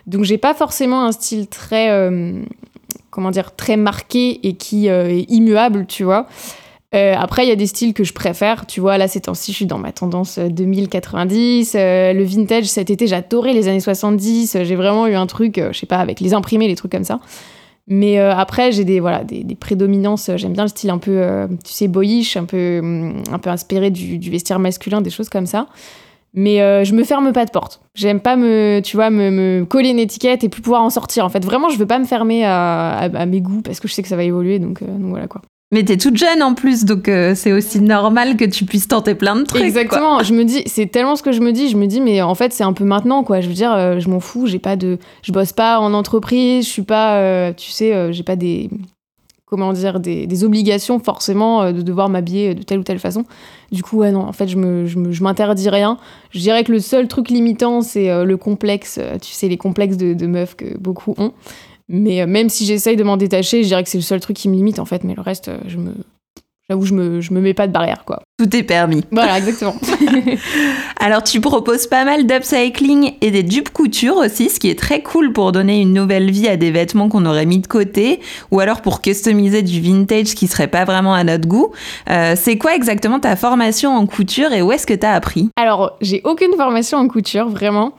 Donc, 0.05 0.23
j'ai 0.23 0.37
pas 0.37 0.53
forcément 0.53 1.03
un 1.03 1.11
style 1.11 1.47
très... 1.47 1.89
euh, 1.89 2.43
comment 3.09 3.31
dire, 3.31 3.55
très 3.55 3.75
marqué 3.75 4.45
et 4.47 4.53
qui 4.53 4.87
est 4.87 5.25
immuable, 5.29 5.85
tu 5.87 6.03
vois. 6.03 6.27
Euh, 6.93 7.15
après, 7.17 7.45
il 7.45 7.49
y 7.49 7.51
a 7.51 7.55
des 7.55 7.67
styles 7.67 7.93
que 7.93 8.03
je 8.03 8.13
préfère. 8.13 8.65
Tu 8.65 8.79
vois, 8.79 8.97
là, 8.97 9.07
ces 9.07 9.21
temps-ci, 9.21 9.51
je 9.51 9.57
suis 9.57 9.65
dans 9.65 9.79
ma 9.79 9.91
tendance 9.91 10.37
euh, 10.37 10.49
2090. 10.49 11.75
Euh, 11.75 12.13
le 12.13 12.23
vintage, 12.23 12.65
cet 12.65 12.89
été, 12.89 13.07
j'adorais 13.07 13.53
les 13.53 13.67
années 13.67 13.79
70. 13.79 14.57
J'ai 14.63 14.75
vraiment 14.75 15.07
eu 15.07 15.15
un 15.15 15.25
truc, 15.25 15.57
euh, 15.57 15.73
je 15.73 15.79
sais 15.79 15.85
pas, 15.85 15.97
avec 15.97 16.19
les 16.19 16.33
imprimés, 16.33 16.67
les 16.67 16.75
trucs 16.75 16.91
comme 16.91 17.03
ça. 17.03 17.19
Mais 17.87 18.19
euh, 18.19 18.35
après, 18.35 18.71
j'ai 18.71 18.83
des, 18.83 18.99
voilà, 18.99 19.23
des, 19.23 19.43
prédominances. 19.55 20.31
J'aime 20.35 20.53
bien 20.53 20.63
le 20.63 20.69
style 20.69 20.89
un 20.89 20.97
peu, 20.97 21.21
euh, 21.21 21.47
tu 21.63 21.71
sais, 21.71 21.87
boyish, 21.87 22.35
un 22.35 22.45
peu, 22.45 22.79
hum, 22.79 23.23
un 23.31 23.39
peu 23.39 23.49
inspiré 23.49 23.91
du, 23.91 24.29
vestiaire 24.29 24.59
masculin, 24.59 25.01
des 25.01 25.11
choses 25.11 25.29
comme 25.29 25.45
ça. 25.45 25.67
Mais 26.33 26.61
euh, 26.61 26.83
je 26.83 26.93
me 26.93 27.03
ferme 27.03 27.31
pas 27.31 27.45
de 27.45 27.51
porte. 27.51 27.81
J'aime 27.93 28.19
pas 28.19 28.35
me, 28.35 28.81
tu 28.83 28.97
vois, 28.97 29.09
me, 29.09 29.65
coller 29.69 29.89
une 29.89 29.99
étiquette 29.99 30.43
et 30.43 30.49
plus 30.49 30.61
pouvoir 30.61 30.81
en 30.81 30.89
sortir. 30.89 31.25
En 31.25 31.29
fait, 31.29 31.45
vraiment, 31.45 31.69
je 31.69 31.77
veux 31.77 31.85
pas 31.85 31.99
me 31.99 32.05
fermer 32.05 32.43
à, 32.43 33.07
mes 33.27 33.39
goûts 33.39 33.61
parce 33.61 33.79
que 33.79 33.87
je 33.87 33.93
sais 33.93 34.01
que 34.01 34.09
ça 34.09 34.15
va 34.15 34.23
évoluer. 34.23 34.55
Euh, 34.55 34.59
donc 34.59 34.81
voilà 34.81 35.27
quoi. 35.27 35.41
Mais 35.71 35.83
t'es 35.83 35.97
toute 35.97 36.15
jeune 36.15 36.43
en 36.43 36.53
plus, 36.53 36.85
donc 36.85 37.09
euh, 37.09 37.33
c'est 37.35 37.51
aussi 37.51 37.81
normal 37.81 38.37
que 38.37 38.45
tu 38.45 38.65
puisses 38.65 38.87
tenter 38.87 39.15
plein 39.15 39.35
de 39.35 39.43
trucs. 39.43 39.63
Exactement. 39.63 40.21
Je 40.21 40.33
me 40.33 40.43
dis, 40.43 40.61
c'est 40.67 40.85
tellement 40.85 41.15
ce 41.15 41.23
que 41.23 41.31
je 41.31 41.41
me 41.41 41.51
dis. 41.51 41.69
Je 41.69 41.75
me 41.77 41.87
dis, 41.87 42.01
mais 42.01 42.21
en 42.21 42.35
fait, 42.35 42.53
c'est 42.53 42.63
un 42.63 42.71
peu 42.73 42.83
maintenant, 42.83 43.23
quoi. 43.23 43.41
Je 43.41 43.47
veux 43.47 43.53
dire, 43.53 43.73
euh, 43.73 43.99
je 43.99 44.07
m'en 44.07 44.19
fous. 44.19 44.45
J'ai 44.45 44.59
pas 44.59 44.75
de, 44.75 44.99
je 45.23 45.31
bosse 45.31 45.53
pas 45.53 45.79
en 45.79 45.93
entreprise. 45.93 46.65
Je 46.65 46.69
suis 46.69 46.81
pas, 46.83 47.17
euh, 47.17 47.51
tu 47.51 47.71
sais, 47.71 48.13
j'ai 48.13 48.21
pas 48.23 48.35
des, 48.35 48.69
comment 49.45 49.73
dire, 49.73 49.99
des, 49.99 50.43
obligations 50.43 50.99
forcément 50.99 51.71
de 51.73 51.81
devoir 51.81 52.09
m'habiller 52.09 52.53
de 52.53 52.61
telle 52.61 52.79
ou 52.79 52.83
telle 52.83 52.99
façon. 52.99 53.25
Du 53.71 53.81
coup, 53.81 53.97
ouais, 53.97 54.11
non. 54.11 54.21
En 54.21 54.33
fait, 54.33 54.47
je 54.47 54.57
me, 54.57 54.85
je 54.85 54.99
me- 54.99 55.11
je 55.11 55.23
m'interdis 55.23 55.69
rien. 55.69 55.97
Je 56.29 56.39
dirais 56.39 56.63
que 56.63 56.71
le 56.71 56.79
seul 56.79 57.07
truc 57.07 57.29
limitant, 57.29 57.81
c'est 57.81 58.23
le 58.23 58.37
complexe. 58.37 58.99
tu 59.19 59.31
sais, 59.33 59.47
les 59.47 59.57
complexes 59.57 59.97
de 59.97 60.27
meufs 60.27 60.55
que 60.55 60.77
beaucoup 60.77 61.15
ont. 61.17 61.33
Mais 61.89 62.21
euh, 62.21 62.27
même 62.27 62.49
si 62.49 62.65
j'essaye 62.65 62.95
de 62.95 63.03
m'en 63.03 63.17
détacher, 63.17 63.63
je 63.63 63.67
dirais 63.67 63.83
que 63.83 63.89
c'est 63.89 63.97
le 63.97 64.03
seul 64.03 64.19
truc 64.19 64.37
qui 64.37 64.49
me 64.49 64.55
limite, 64.55 64.79
en 64.79 64.85
fait. 64.85 65.03
Mais 65.03 65.15
le 65.15 65.21
reste, 65.21 65.49
euh, 65.49 65.57
je 65.67 65.77
me, 65.77 65.93
j'avoue, 66.69 66.85
je 66.85 66.93
me, 66.93 67.21
je 67.21 67.33
me 67.33 67.41
mets 67.41 67.53
pas 67.53 67.67
de 67.67 67.71
barrière, 67.71 68.03
quoi. 68.05 68.21
Tout 68.37 68.55
est 68.55 68.63
permis. 68.63 69.03
Voilà, 69.11 69.37
exactement. 69.37 69.75
Alors 70.99 71.23
tu 71.23 71.39
proposes 71.39 71.87
pas 71.87 72.03
mal 72.03 72.25
d'upcycling 72.25 73.13
et 73.21 73.31
des 73.31 73.43
dupes 73.43 73.69
couture 73.69 74.17
aussi, 74.17 74.49
ce 74.49 74.59
qui 74.59 74.69
est 74.69 74.79
très 74.79 75.03
cool 75.03 75.31
pour 75.31 75.51
donner 75.51 75.79
une 75.79 75.93
nouvelle 75.93 76.31
vie 76.31 76.47
à 76.47 76.57
des 76.57 76.71
vêtements 76.71 77.09
qu'on 77.09 77.25
aurait 77.25 77.45
mis 77.45 77.59
de 77.59 77.67
côté, 77.67 78.19
ou 78.51 78.59
alors 78.59 78.81
pour 78.81 79.01
customiser 79.01 79.61
du 79.61 79.79
vintage 79.79 80.35
qui 80.35 80.47
serait 80.47 80.67
pas 80.67 80.83
vraiment 80.83 81.13
à 81.13 81.23
notre 81.23 81.47
goût. 81.47 81.71
Euh, 82.09 82.33
c'est 82.35 82.57
quoi 82.57 82.75
exactement 82.75 83.19
ta 83.19 83.35
formation 83.35 83.91
en 83.91 84.07
couture 84.07 84.51
et 84.51 84.61
où 84.61 84.71
est-ce 84.71 84.87
que 84.87 84.93
t'as 84.93 85.13
appris? 85.13 85.49
Alors, 85.55 85.95
j'ai 86.01 86.21
aucune 86.23 86.53
formation 86.57 86.97
en 86.97 87.07
couture, 87.07 87.47
vraiment. 87.47 87.93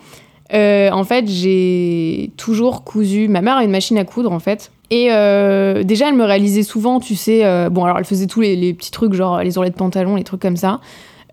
Euh, 0.54 0.90
en 0.90 1.04
fait, 1.04 1.28
j'ai 1.28 2.30
toujours 2.36 2.84
cousu. 2.84 3.28
Ma 3.28 3.40
mère 3.40 3.56
a 3.56 3.64
une 3.64 3.70
machine 3.70 3.98
à 3.98 4.04
coudre, 4.04 4.32
en 4.32 4.38
fait. 4.38 4.70
Et 4.90 5.08
euh, 5.10 5.82
déjà, 5.82 6.08
elle 6.08 6.14
me 6.14 6.24
réalisait 6.24 6.62
souvent, 6.62 7.00
tu 7.00 7.16
sais. 7.16 7.44
euh, 7.44 7.68
bon, 7.68 7.84
alors, 7.84 7.98
elle 7.98 8.04
faisait 8.04 8.26
tous 8.26 8.40
les, 8.40 8.72
petits 8.74 8.92
trucs, 8.92 9.14
genre 9.14 9.42
les 9.42 9.58
ourlets 9.58 9.70
de 9.70 9.76
pantalon, 9.76 10.16
les 10.16 10.24
trucs 10.24 10.42
comme 10.42 10.56
ça. 10.56 10.80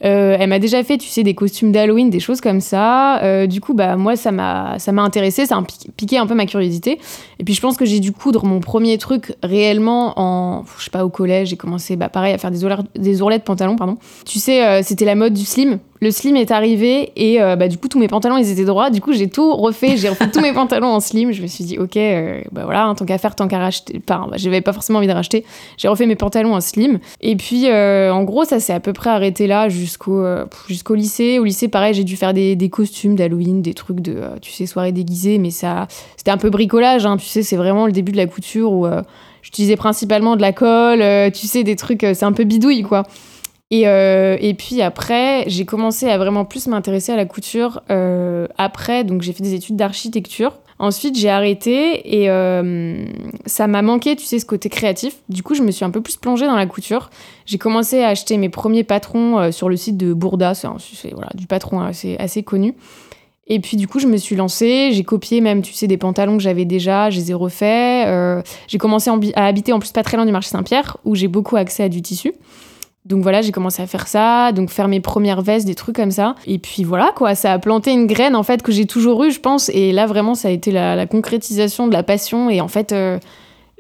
Elle 0.06 0.50
m'a 0.50 0.60
déjà 0.60 0.84
fait, 0.84 0.98
tu 0.98 1.08
sais, 1.08 1.24
des 1.24 1.34
costumes 1.34 1.72
d'Halloween, 1.72 2.10
des 2.10 2.20
choses 2.20 2.42
comme 2.42 2.60
ça. 2.60 3.46
Du 3.48 3.62
coup, 3.62 3.74
bah, 3.74 3.96
moi, 3.96 4.18
ça 4.18 4.32
m'a, 4.34 4.78
ça 4.78 4.92
m'a 4.92 5.02
intéressé, 5.02 5.46
ça 5.46 5.56
a 5.56 5.64
piqué, 5.96 6.18
un 6.18 6.28
peu 6.28 6.36
ma 6.36 6.46
curiosité. 6.46 7.00
Et 7.40 7.46
puis, 7.46 7.54
je 7.54 7.62
pense 7.62 7.78
que 7.78 7.86
j'ai 7.86 8.02
dû 8.02 8.12
coudre 8.12 8.44
mon 8.44 8.60
premier 8.60 8.98
truc 8.98 9.34
réellement 9.44 10.20
en, 10.20 10.66
je 10.78 10.84
sais 10.84 10.90
pas, 10.90 11.06
au 11.06 11.10
collège. 11.10 11.50
J'ai 11.50 11.56
commencé, 11.56 11.96
bah, 11.96 12.10
pareil, 12.10 12.34
à 12.34 12.38
faire 12.38 12.52
des 12.52 12.66
ourlets, 12.66 12.76
des 12.98 13.22
ourlets 13.22 13.38
de 13.38 13.44
pantalon, 13.44 13.78
pardon. 13.78 13.96
Tu 14.26 14.40
sais, 14.40 14.84
c'était 14.84 15.06
la 15.06 15.16
mode 15.16 15.36
du 15.36 15.46
slim. 15.46 15.80
Le 16.04 16.12
slim 16.12 16.36
est 16.36 16.52
arrivé 16.52 17.14
et 17.16 17.42
euh, 17.42 17.56
bah, 17.56 17.70
du 17.70 17.78
coup, 17.78 17.88
tous 17.88 17.98
mes 17.98 18.10
pantalons, 18.10 18.36
ils 18.36 18.52
étaient 18.52 18.66
droits. 18.66 18.90
Du 18.90 19.00
coup, 19.00 19.14
j'ai 19.14 19.30
tout 19.30 19.56
refait. 19.56 19.96
J'ai 19.96 20.10
refait 20.10 20.30
tous 20.30 20.42
mes 20.42 20.52
pantalons 20.54 20.90
en 20.90 21.00
slim. 21.00 21.32
Je 21.32 21.42
me 21.42 21.48
suis 21.48 21.64
dit, 21.64 21.78
ok, 21.78 21.96
euh, 21.96 22.42
bah 22.52 22.64
voilà, 22.66 22.88
hein, 22.88 22.94
tant 22.94 23.06
qu'à 23.06 23.18
faire, 23.18 23.36
tant 23.36 23.48
qu'à 23.48 23.58
racheter. 23.58 24.02
Enfin, 24.06 24.28
bah, 24.30 24.36
j'avais 24.36 24.60
pas 24.60 24.74
forcément 24.74 25.00
envie 25.00 25.08
de 25.08 25.14
racheter. 25.14 25.46
J'ai 25.78 25.88
refait 25.88 26.06
mes 26.06 26.18
pantalons 26.18 26.56
en 26.56 26.60
slim. 26.60 27.00
Et 27.22 27.38
puis, 27.38 27.70
euh, 27.70 28.14
en 28.14 28.24
gros, 28.24 28.44
ça 28.44 28.60
s'est 28.60 28.74
à 28.74 28.82
peu 28.82 28.92
près 28.92 29.12
arrêté 29.12 29.48
là 29.48 29.70
jusqu'au 29.70 30.20
euh, 30.20 30.44
jusqu'au 30.68 30.96
lycée. 30.96 31.40
Au 31.40 31.46
lycée, 31.46 31.70
pareil, 31.70 31.94
j'ai 31.94 32.04
dû 32.04 32.18
faire 32.18 32.34
des, 32.34 32.58
des 32.58 32.70
costumes 32.70 33.16
d'Halloween, 33.16 33.62
des 33.62 33.74
trucs 33.74 34.02
de, 34.02 34.24
tu 34.42 34.52
sais, 34.52 34.66
soirée 34.66 34.92
déguisée. 34.92 35.38
Mais 35.38 35.52
ça, 35.52 35.88
c'était 36.18 36.32
un 36.32 36.38
peu 36.38 36.50
bricolage. 36.50 37.06
hein, 37.06 37.16
tu 37.16 37.28
sais, 37.28 37.44
c'est 37.44 37.56
vraiment 37.56 37.86
le 37.86 37.94
début 37.94 38.12
de 38.12 38.18
la 38.18 38.28
couture 38.28 38.74
où 38.74 38.86
j'utilisais 39.42 39.78
principalement 39.78 40.36
de 40.36 40.42
la 40.42 40.52
colle. 40.52 41.32
tu 41.32 41.48
sais, 41.48 41.64
des 41.64 41.78
trucs, 41.78 42.02
c'est 42.02 42.24
un 42.24 42.34
peu 42.34 42.44
bidouille, 42.44 42.84
quoi. 42.84 43.04
Et, 43.74 43.88
euh, 43.88 44.38
et 44.40 44.54
puis 44.54 44.84
après, 44.84 45.46
j'ai 45.48 45.66
commencé 45.66 46.08
à 46.08 46.20
vraiment 46.20 46.46
plus 46.46 46.68
m'intéresser 46.68 47.12
à 47.12 47.16
la 47.16 47.26
couture. 47.26 47.82
euh, 47.90 48.46
après, 48.60 49.04
donc 49.04 49.24
j'ai 49.24 49.34
fait 49.34 49.42
des 49.42 49.56
études 49.56 49.78
d'architecture. 49.78 50.60
Ensuite, 50.78 51.18
j'ai 51.18 51.32
arrêté 51.32 52.22
et 52.22 52.30
euh, 52.30 53.04
ça 53.48 53.66
m'a 53.66 53.82
manqué, 53.82 54.16
tu 54.16 54.26
sais, 54.26 54.38
ce 54.38 54.46
côté 54.46 54.70
créatif. 54.70 55.16
Du 55.28 55.42
coup, 55.42 55.56
je 55.56 55.64
me 55.64 55.72
suis 55.72 55.84
un 55.84 55.90
peu 55.90 56.02
plus 56.02 56.18
plongée 56.18 56.46
dans 56.46 56.56
la 56.56 56.68
couture. 56.68 57.10
J'ai 57.48 57.58
commencé 57.58 58.04
à 58.04 58.10
acheter 58.10 58.38
mes 58.38 58.50
premiers 58.50 58.84
patrons 58.84 59.52
sur 59.52 59.70
le 59.70 59.76
site 59.76 59.98
de 59.98 60.14
Bourda, 60.14 60.54
c'est 60.54 60.68
voilà, 61.12 61.32
du 61.34 61.48
patron 61.48 61.80
assez, 61.80 62.44
connu. 62.44 62.76
Et 63.48 63.60
puis 63.60 63.76
du 63.76 63.88
coup, 63.88 63.98
je 63.98 64.06
me 64.06 64.18
suis 64.18 64.36
lancée, 64.36 64.92
j'ai 64.94 65.04
copié 65.04 65.42
même, 65.42 65.64
tu 65.64 65.74
sais, 65.74 65.88
des 65.88 65.98
pantalons 65.98 66.38
que 66.38 66.44
j'avais 66.44 66.66
déjà, 66.66 67.10
je 67.10 67.18
les 67.18 67.32
ai 67.32 67.34
refaits. 67.34 68.44
j'ai 68.68 68.78
commencé 68.78 69.10
à 69.34 69.48
habiter 69.48 69.74
en 69.74 69.80
plus 69.80 69.92
pas 69.92 70.04
très 70.04 70.18
loin 70.18 70.28
du 70.28 70.32
marché 70.32 70.50
Saint-Pierre, 70.50 70.98
où 71.06 71.16
j'ai 71.16 71.28
beaucoup 71.28 71.56
accès 71.56 71.82
à 71.82 71.90
du 71.90 72.04
tissu. 72.04 72.34
Donc 73.06 73.22
voilà, 73.22 73.42
j'ai 73.42 73.52
commencé 73.52 73.82
à 73.82 73.88
faire 73.88 74.08
ça, 74.08 74.54
donc 74.54 74.70
faire 74.70 74.88
mes 74.88 75.02
premières 75.02 75.42
vestes, 75.42 75.66
des 75.66 75.76
trucs 75.76 75.96
comme 75.96 76.12
ça. 76.12 76.36
Et 76.48 76.58
puis 76.58 76.86
voilà, 76.86 77.12
quoi, 77.16 77.36
ça 77.36 77.52
a 77.52 77.60
planté 77.60 77.92
une 77.92 78.08
graine 78.08 78.36
en 78.36 78.44
fait 78.44 78.62
que 78.62 78.72
j'ai 78.72 78.86
toujours 78.86 79.24
eue, 79.26 79.32
je 79.32 79.42
pense. 79.42 79.70
Et 79.70 79.92
là, 79.92 80.06
vraiment, 80.06 80.36
ça 80.36 80.48
a 80.48 80.52
été 80.52 80.72
la, 80.72 81.06
concrétisation 81.06 81.88
de 81.88 81.94
la 81.94 82.04
passion. 82.04 82.50
Et 82.50 82.62
en 82.62 82.70
fait, 82.70 82.94
euh, 82.94 83.20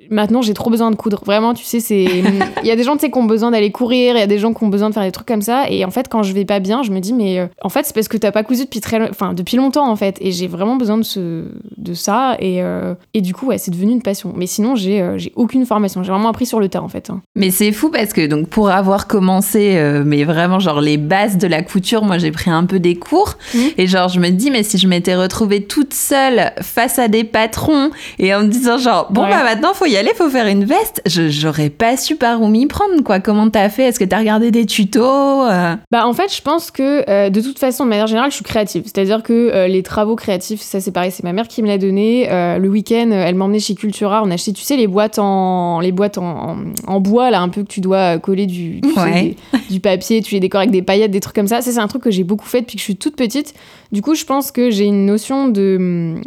maintenant, 0.09 0.41
j'ai 0.41 0.53
trop 0.53 0.69
besoin 0.69 0.91
de 0.91 0.95
coudre. 0.95 1.21
Vraiment, 1.25 1.53
tu 1.53 1.63
sais, 1.63 1.79
c'est. 1.79 2.03
Il 2.03 2.67
y 2.67 2.71
a 2.71 2.75
des 2.75 2.83
gens, 2.83 2.93
tu 2.95 3.01
sais, 3.01 3.11
qui 3.11 3.17
ont 3.17 3.23
besoin 3.25 3.51
d'aller 3.51 3.71
courir, 3.71 4.15
il 4.15 4.19
y 4.19 4.23
a 4.23 4.27
des 4.27 4.39
gens 4.39 4.53
qui 4.53 4.63
ont 4.63 4.67
besoin 4.69 4.89
de 4.89 4.93
faire 4.93 5.03
des 5.03 5.11
trucs 5.11 5.27
comme 5.27 5.41
ça. 5.41 5.65
Et 5.69 5.85
en 5.85 5.91
fait, 5.91 6.07
quand 6.09 6.23
je 6.23 6.33
vais 6.33 6.45
pas 6.45 6.59
bien, 6.59 6.83
je 6.83 6.91
me 6.91 6.99
dis, 6.99 7.13
mais 7.13 7.39
euh, 7.39 7.47
en 7.61 7.69
fait, 7.69 7.85
c'est 7.85 7.93
parce 7.93 8.07
que 8.07 8.17
t'as 8.17 8.31
pas 8.31 8.43
cousu 8.43 8.63
depuis 8.63 8.79
très, 8.81 9.09
enfin, 9.09 9.33
depuis 9.33 9.57
longtemps, 9.57 9.89
en 9.89 9.95
fait. 9.95 10.17
Et 10.21 10.31
j'ai 10.31 10.47
vraiment 10.47 10.75
besoin 10.75 10.97
de, 10.97 11.03
ce... 11.03 11.45
de 11.77 11.93
ça. 11.93 12.35
Et, 12.39 12.61
euh, 12.63 12.93
et 13.13 13.21
du 13.21 13.33
coup, 13.33 13.47
ouais, 13.47 13.57
c'est 13.57 13.71
devenu 13.71 13.91
une 13.91 14.01
passion. 14.01 14.33
Mais 14.35 14.47
sinon, 14.47 14.75
j'ai 14.75 15.01
euh, 15.01 15.17
aucune 15.35 15.65
formation. 15.65 16.03
J'ai 16.03 16.11
vraiment 16.11 16.29
appris 16.29 16.45
sur 16.45 16.59
le 16.59 16.69
tas, 16.69 16.81
en 16.81 16.87
fait. 16.89 17.09
hein. 17.09 17.21
Mais 17.35 17.49
c'est 17.51 17.71
fou 17.71 17.89
parce 17.89 18.13
que 18.13 18.25
donc 18.27 18.47
pour 18.47 18.69
avoir 18.69 19.07
commencé, 19.07 19.75
euh, 19.77 20.03
mais 20.05 20.23
vraiment 20.23 20.59
genre 20.59 20.81
les 20.81 20.97
bases 20.97 21.37
de 21.37 21.47
la 21.47 21.61
couture, 21.63 22.03
moi 22.03 22.17
j'ai 22.17 22.31
pris 22.31 22.49
un 22.51 22.65
peu 22.65 22.79
des 22.79 22.95
cours 22.95 23.35
Mhm. 23.53 23.61
et 23.77 23.87
genre 23.87 24.07
je 24.09 24.19
me 24.19 24.29
dis 24.29 24.51
mais 24.51 24.63
si 24.63 24.77
je 24.77 24.87
m'étais 24.87 25.15
retrouvée 25.15 25.63
toute 25.63 25.93
seule 25.93 26.51
face 26.61 26.99
à 26.99 27.07
des 27.07 27.23
patrons 27.23 27.89
et 28.19 28.33
en 28.33 28.41
me 28.43 28.47
disant 28.47 28.77
genre 28.77 29.07
bon 29.11 29.23
Ouais. 29.23 29.29
bah 29.29 29.43
maintenant 29.43 29.73
faut 29.73 29.85
y 29.85 29.92
aller, 29.97 30.11
faut 30.15 30.29
faire 30.29 30.47
une 30.47 30.63
veste, 30.65 31.01
je 31.05 31.29
j'aurais 31.29 31.69
pas 31.69 31.97
su 31.97 32.15
par 32.15 32.41
où 32.41 32.47
m'y 32.47 32.67
prendre 32.67 33.01
quoi. 33.03 33.19
Comment 33.19 33.49
t'as 33.49 33.69
fait? 33.69 33.83
Est-ce 33.83 33.99
que 33.99 34.05
t'as 34.05 34.19
regardé 34.19 34.51
des 34.51 34.65
tutos 34.65 35.03
euh? 35.03 35.75
Bah 35.91 36.07
en 36.07 36.13
fait, 36.13 36.33
je 36.35 36.41
pense 36.41 36.71
que 36.71 37.09
euh, 37.09 37.29
de 37.29 37.41
toute 37.41 37.59
façon, 37.59 37.83
de 37.85 37.89
manière 37.89 38.07
générale, 38.07 38.29
je 38.31 38.35
suis 38.35 38.43
créative. 38.45 38.83
C'est-à-dire 38.85 39.23
que 39.23 39.33
euh, 39.33 39.67
les 39.67 39.83
travaux 39.83 40.15
créatifs, 40.15 40.61
ça 40.61 40.79
c'est 40.79 40.91
pareil, 40.91 41.11
c'est 41.11 41.23
ma 41.23 41.33
mère 41.33 41.47
qui 41.47 41.61
me 41.61 41.67
l'a 41.67 41.77
donné. 41.77 42.27
Euh, 42.31 42.57
le 42.57 42.69
week-end, 42.69 43.09
elle 43.11 43.35
m'emmenait 43.35 43.59
chez 43.59 43.75
Cultura. 43.75 44.21
On 44.23 44.31
achetait, 44.31 44.53
tu 44.53 44.61
sais, 44.63 44.77
les 44.77 44.87
boîtes 44.87 45.19
en 45.19 45.79
les 45.79 45.91
boîtes 45.91 46.17
en, 46.17 46.51
en, 46.51 46.57
en 46.87 46.99
bois 46.99 47.31
là, 47.31 47.41
un 47.41 47.49
peu 47.49 47.63
que 47.63 47.67
tu 47.67 47.81
dois 47.81 48.17
coller 48.19 48.45
du 48.45 48.81
tu 48.81 48.93
sais, 48.93 48.99
Ouais. 48.99 49.21
des- 49.23 49.59
du 49.69 49.79
papier, 49.79 50.21
tu 50.21 50.33
les 50.35 50.39
décores 50.39 50.59
avec 50.61 50.71
des 50.71 50.81
paillettes, 50.81 51.11
des 51.11 51.19
trucs 51.19 51.35
comme 51.35 51.47
ça. 51.47 51.61
Ça 51.61 51.71
c'est 51.71 51.79
un 51.79 51.87
truc 51.87 52.03
que 52.03 52.11
j'ai 52.11 52.23
beaucoup 52.23 52.45
fait 52.47 52.61
depuis 52.61 52.75
que 52.75 52.79
je 52.79 52.85
suis 52.85 52.95
toute 52.95 53.15
petite. 53.15 53.53
Du 53.91 54.01
coup, 54.01 54.15
je 54.15 54.25
pense 54.25 54.51
que 54.51 54.71
j'ai 54.71 54.85
une 54.85 55.05
notion 55.05 55.47
de, 55.49 55.75
hum, 55.79 56.21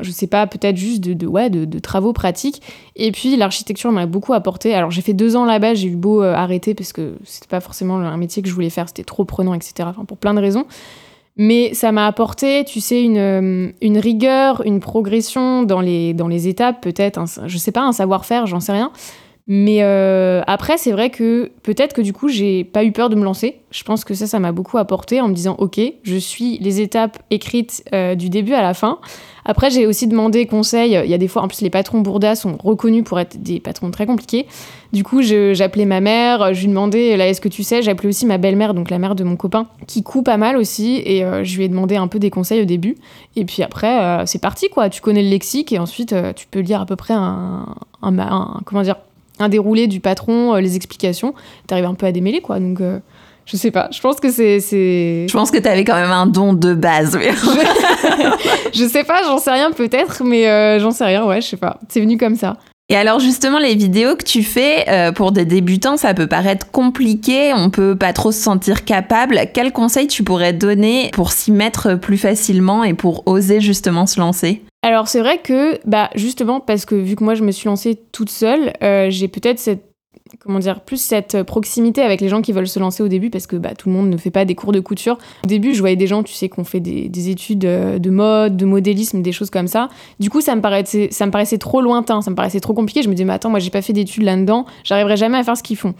je 0.00 0.10
sais 0.12 0.28
pas, 0.28 0.46
peut-être 0.46 0.76
juste 0.76 1.00
de, 1.02 1.14
de 1.14 1.26
ouais, 1.26 1.50
de, 1.50 1.64
de 1.64 1.78
travaux 1.80 2.12
pratiques. 2.12 2.62
Et 2.94 3.07
puis 3.12 3.36
l'architecture 3.36 3.92
m'a 3.92 4.06
beaucoup 4.06 4.32
apporté. 4.34 4.74
Alors 4.74 4.90
j'ai 4.90 5.02
fait 5.02 5.12
deux 5.12 5.36
ans 5.36 5.44
là-bas, 5.44 5.74
j'ai 5.74 5.88
eu 5.88 5.96
beau 5.96 6.22
euh, 6.22 6.34
arrêter 6.34 6.74
parce 6.74 6.92
que 6.92 7.14
c'était 7.24 7.48
pas 7.48 7.60
forcément 7.60 7.96
un 7.96 8.16
métier 8.16 8.42
que 8.42 8.48
je 8.48 8.54
voulais 8.54 8.70
faire, 8.70 8.88
c'était 8.88 9.04
trop 9.04 9.24
prenant, 9.24 9.54
etc. 9.54 9.72
Enfin, 9.90 10.04
pour 10.04 10.16
plein 10.18 10.34
de 10.34 10.40
raisons. 10.40 10.66
Mais 11.40 11.72
ça 11.72 11.92
m'a 11.92 12.06
apporté, 12.08 12.64
tu 12.64 12.80
sais, 12.80 13.00
une, 13.02 13.16
euh, 13.16 13.70
rigueur, 14.00 14.62
une 14.66 14.80
progression 14.80 15.62
dans 15.62 15.80
les, 15.80 16.12
dans 16.12 16.26
les 16.26 16.48
étapes, 16.48 16.80
peut-être, 16.80 17.16
un- 17.18 17.26
je 17.46 17.58
sais 17.58 17.70
pas, 17.70 17.82
un 17.82 17.92
savoir-faire, 17.92 18.46
j'en 18.46 18.58
sais 18.58 18.72
rien. 18.72 18.90
Mais 19.50 19.78
euh, 19.80 20.42
après, 20.46 20.76
c'est 20.76 20.92
vrai 20.92 21.08
que 21.08 21.50
peut-être 21.62 21.94
que 21.94 22.02
du 22.02 22.12
coup, 22.12 22.28
j'ai 22.28 22.64
pas 22.64 22.84
eu 22.84 22.92
peur 22.92 23.08
de 23.08 23.14
me 23.16 23.24
lancer. 23.24 23.60
Je 23.70 23.82
pense 23.82 24.04
que 24.04 24.12
ça, 24.12 24.26
ça 24.26 24.38
m'a 24.38 24.52
beaucoup 24.52 24.76
apporté 24.76 25.22
en 25.22 25.28
me 25.28 25.32
disant, 25.32 25.56
ok, 25.58 25.80
je 26.02 26.16
suis 26.16 26.58
les 26.58 26.82
étapes 26.82 27.18
écrites 27.30 27.82
euh, 27.94 28.14
du 28.14 28.28
début 28.28 28.52
à 28.52 28.60
la 28.60 28.74
fin. 28.74 28.98
Après, 29.46 29.70
j'ai 29.70 29.86
aussi 29.86 30.06
demandé 30.06 30.44
conseil. 30.44 31.00
Il 31.02 31.10
y 31.10 31.14
a 31.14 31.18
des 31.18 31.28
fois, 31.28 31.40
en 31.40 31.48
plus, 31.48 31.62
les 31.62 31.70
patrons 31.70 32.00
Bourda 32.00 32.34
sont 32.34 32.58
reconnus 32.62 33.04
pour 33.04 33.18
être 33.18 33.42
des 33.42 33.58
patrons 33.58 33.90
très 33.90 34.04
compliqués. 34.04 34.46
Du 34.92 35.02
coup, 35.02 35.22
j'appelais 35.22 35.86
ma 35.86 36.00
mère, 36.00 36.52
je 36.52 36.60
lui 36.60 36.68
demandais, 36.68 37.16
là, 37.16 37.26
est-ce 37.26 37.40
que 37.40 37.48
tu 37.48 37.62
sais, 37.62 37.80
j'appelais 37.80 38.10
aussi 38.10 38.26
ma 38.26 38.36
belle-mère, 38.36 38.74
donc 38.74 38.90
la 38.90 38.98
mère 38.98 39.14
de 39.14 39.24
mon 39.24 39.36
copain, 39.36 39.66
qui 39.86 40.02
coud 40.02 40.24
pas 40.24 40.36
mal 40.36 40.58
aussi, 40.58 41.00
et 41.06 41.24
euh, 41.24 41.42
je 41.44 41.56
lui 41.56 41.64
ai 41.64 41.68
demandé 41.68 41.96
un 41.96 42.08
peu 42.08 42.18
des 42.18 42.28
conseils 42.28 42.60
au 42.60 42.66
début. 42.66 42.96
Et 43.36 43.46
puis 43.46 43.62
après, 43.62 44.26
c'est 44.26 44.40
parti, 44.42 44.68
quoi. 44.68 44.90
Tu 44.90 45.00
connais 45.00 45.22
le 45.22 45.30
lexique, 45.30 45.72
et 45.72 45.78
ensuite, 45.78 46.14
tu 46.36 46.46
peux 46.50 46.60
lire 46.60 46.82
à 46.82 46.86
peu 46.86 46.96
près 46.96 47.14
un- 47.14 47.74
comment 48.66 48.82
dire, 48.82 48.96
un 49.38 49.48
déroulé 49.48 49.86
du 49.86 50.00
patron, 50.00 50.54
euh, 50.54 50.60
les 50.60 50.76
explications. 50.76 51.34
T'arrives 51.66 51.84
un 51.86 51.94
peu 51.94 52.06
à 52.06 52.12
démêler, 52.12 52.40
quoi. 52.40 52.60
Donc, 52.60 52.80
euh, 52.80 52.98
je 53.46 53.56
sais 53.56 53.70
pas. 53.70 53.88
Je 53.92 54.00
pense 54.00 54.20
que 54.20 54.30
c'est, 54.30 54.60
c'est, 54.60 55.26
Je 55.28 55.32
pense 55.32 55.50
que 55.50 55.58
t'avais 55.58 55.84
quand 55.84 55.94
même 55.94 56.10
un 56.10 56.26
don 56.26 56.52
de 56.52 56.74
base. 56.74 57.16
mais- 57.16 57.30
je 58.74 58.84
sais 58.88 59.04
pas, 59.04 59.22
j'en 59.22 59.38
sais 59.38 59.50
rien 59.50 59.70
peut-être, 59.72 60.22
mais 60.24 60.48
euh, 60.48 60.78
j'en 60.78 60.90
sais 60.90 61.04
rien, 61.04 61.24
ouais, 61.26 61.40
je 61.40 61.46
sais 61.48 61.56
pas. 61.56 61.78
C'est 61.88 62.00
venu 62.00 62.18
comme 62.18 62.36
ça. 62.36 62.56
Et 62.90 62.96
alors 62.96 63.20
justement, 63.20 63.58
les 63.58 63.74
vidéos 63.74 64.16
que 64.16 64.24
tu 64.24 64.42
fais 64.42 64.88
euh, 64.88 65.12
pour 65.12 65.30
des 65.30 65.44
débutants, 65.44 65.98
ça 65.98 66.14
peut 66.14 66.26
paraître 66.26 66.70
compliqué, 66.70 67.52
on 67.54 67.68
peut 67.68 67.94
pas 67.94 68.14
trop 68.14 68.32
se 68.32 68.40
sentir 68.40 68.86
capable. 68.86 69.38
Quels 69.52 69.72
conseils 69.72 70.06
tu 70.06 70.24
pourrais 70.24 70.54
donner 70.54 71.10
pour 71.12 71.32
s'y 71.32 71.52
mettre 71.52 71.96
plus 71.96 72.16
facilement 72.16 72.84
et 72.84 72.94
pour 72.94 73.24
oser 73.26 73.60
justement 73.60 74.06
se 74.06 74.18
lancer? 74.18 74.62
Alors 74.88 75.06
c'est 75.06 75.20
vrai 75.20 75.36
que, 75.36 75.78
bah 75.86 76.08
justement, 76.14 76.60
parce 76.60 76.86
que 76.86 76.94
vu 76.94 77.14
que 77.14 77.22
moi 77.22 77.34
je 77.34 77.44
me 77.44 77.50
suis 77.50 77.68
lancée 77.68 78.00
toute 78.10 78.30
seule, 78.30 78.72
euh, 78.82 79.10
j'ai 79.10 79.28
peut-être 79.28 79.58
cette 79.58 79.84
comment 80.40 80.60
dire, 80.60 80.80
plus 80.80 80.96
cette 80.96 81.42
proximité 81.42 82.00
avec 82.00 82.22
les 82.22 82.30
gens 82.30 82.40
qui 82.40 82.52
veulent 82.52 82.68
se 82.68 82.78
lancer 82.78 83.02
au 83.02 83.08
début 83.08 83.28
parce 83.28 83.46
que 83.46 83.56
bah, 83.56 83.74
tout 83.74 83.90
le 83.90 83.94
monde 83.94 84.08
ne 84.08 84.16
fait 84.16 84.30
pas 84.30 84.46
des 84.46 84.54
cours 84.54 84.72
de 84.72 84.80
couture. 84.80 85.18
Au 85.44 85.46
début, 85.46 85.74
je 85.74 85.80
voyais 85.80 85.96
des 85.96 86.06
gens, 86.06 86.22
tu 86.22 86.32
sais, 86.32 86.48
qui 86.48 86.58
ont 86.58 86.64
fait 86.64 86.80
des, 86.80 87.28
études 87.28 87.66
euh, 87.66 87.98
de 87.98 88.08
mode, 88.08 88.56
de 88.56 88.64
modélisme, 88.64 89.20
des 89.20 89.32
choses 89.32 89.50
comme 89.50 89.68
ça. 89.68 89.90
Du 90.20 90.30
coup, 90.30 90.40
ça 90.40 90.56
me 90.56 90.62
paraissait, 90.62 91.08
ça 91.10 91.26
me 91.26 91.30
paraissait 91.30 91.58
trop 91.58 91.82
lointain, 91.82 92.22
ça 92.22 92.30
me 92.30 92.36
paraissait 92.36 92.60
trop 92.60 92.72
compliqué. 92.72 93.02
Je 93.02 93.08
me 93.08 93.14
disais, 93.14 93.26
mais 93.26 93.34
attends, 93.34 93.50
moi, 93.50 93.58
j'ai 93.58 93.70
pas 93.70 93.82
fait 93.82 93.92
d'études 93.92 94.22
là-dedans, 94.22 94.64
j'arriverai 94.84 95.18
jamais 95.18 95.36
à 95.36 95.44
faire 95.44 95.56
ce 95.56 95.62
qu'ils 95.62 95.76
font. 95.76 95.94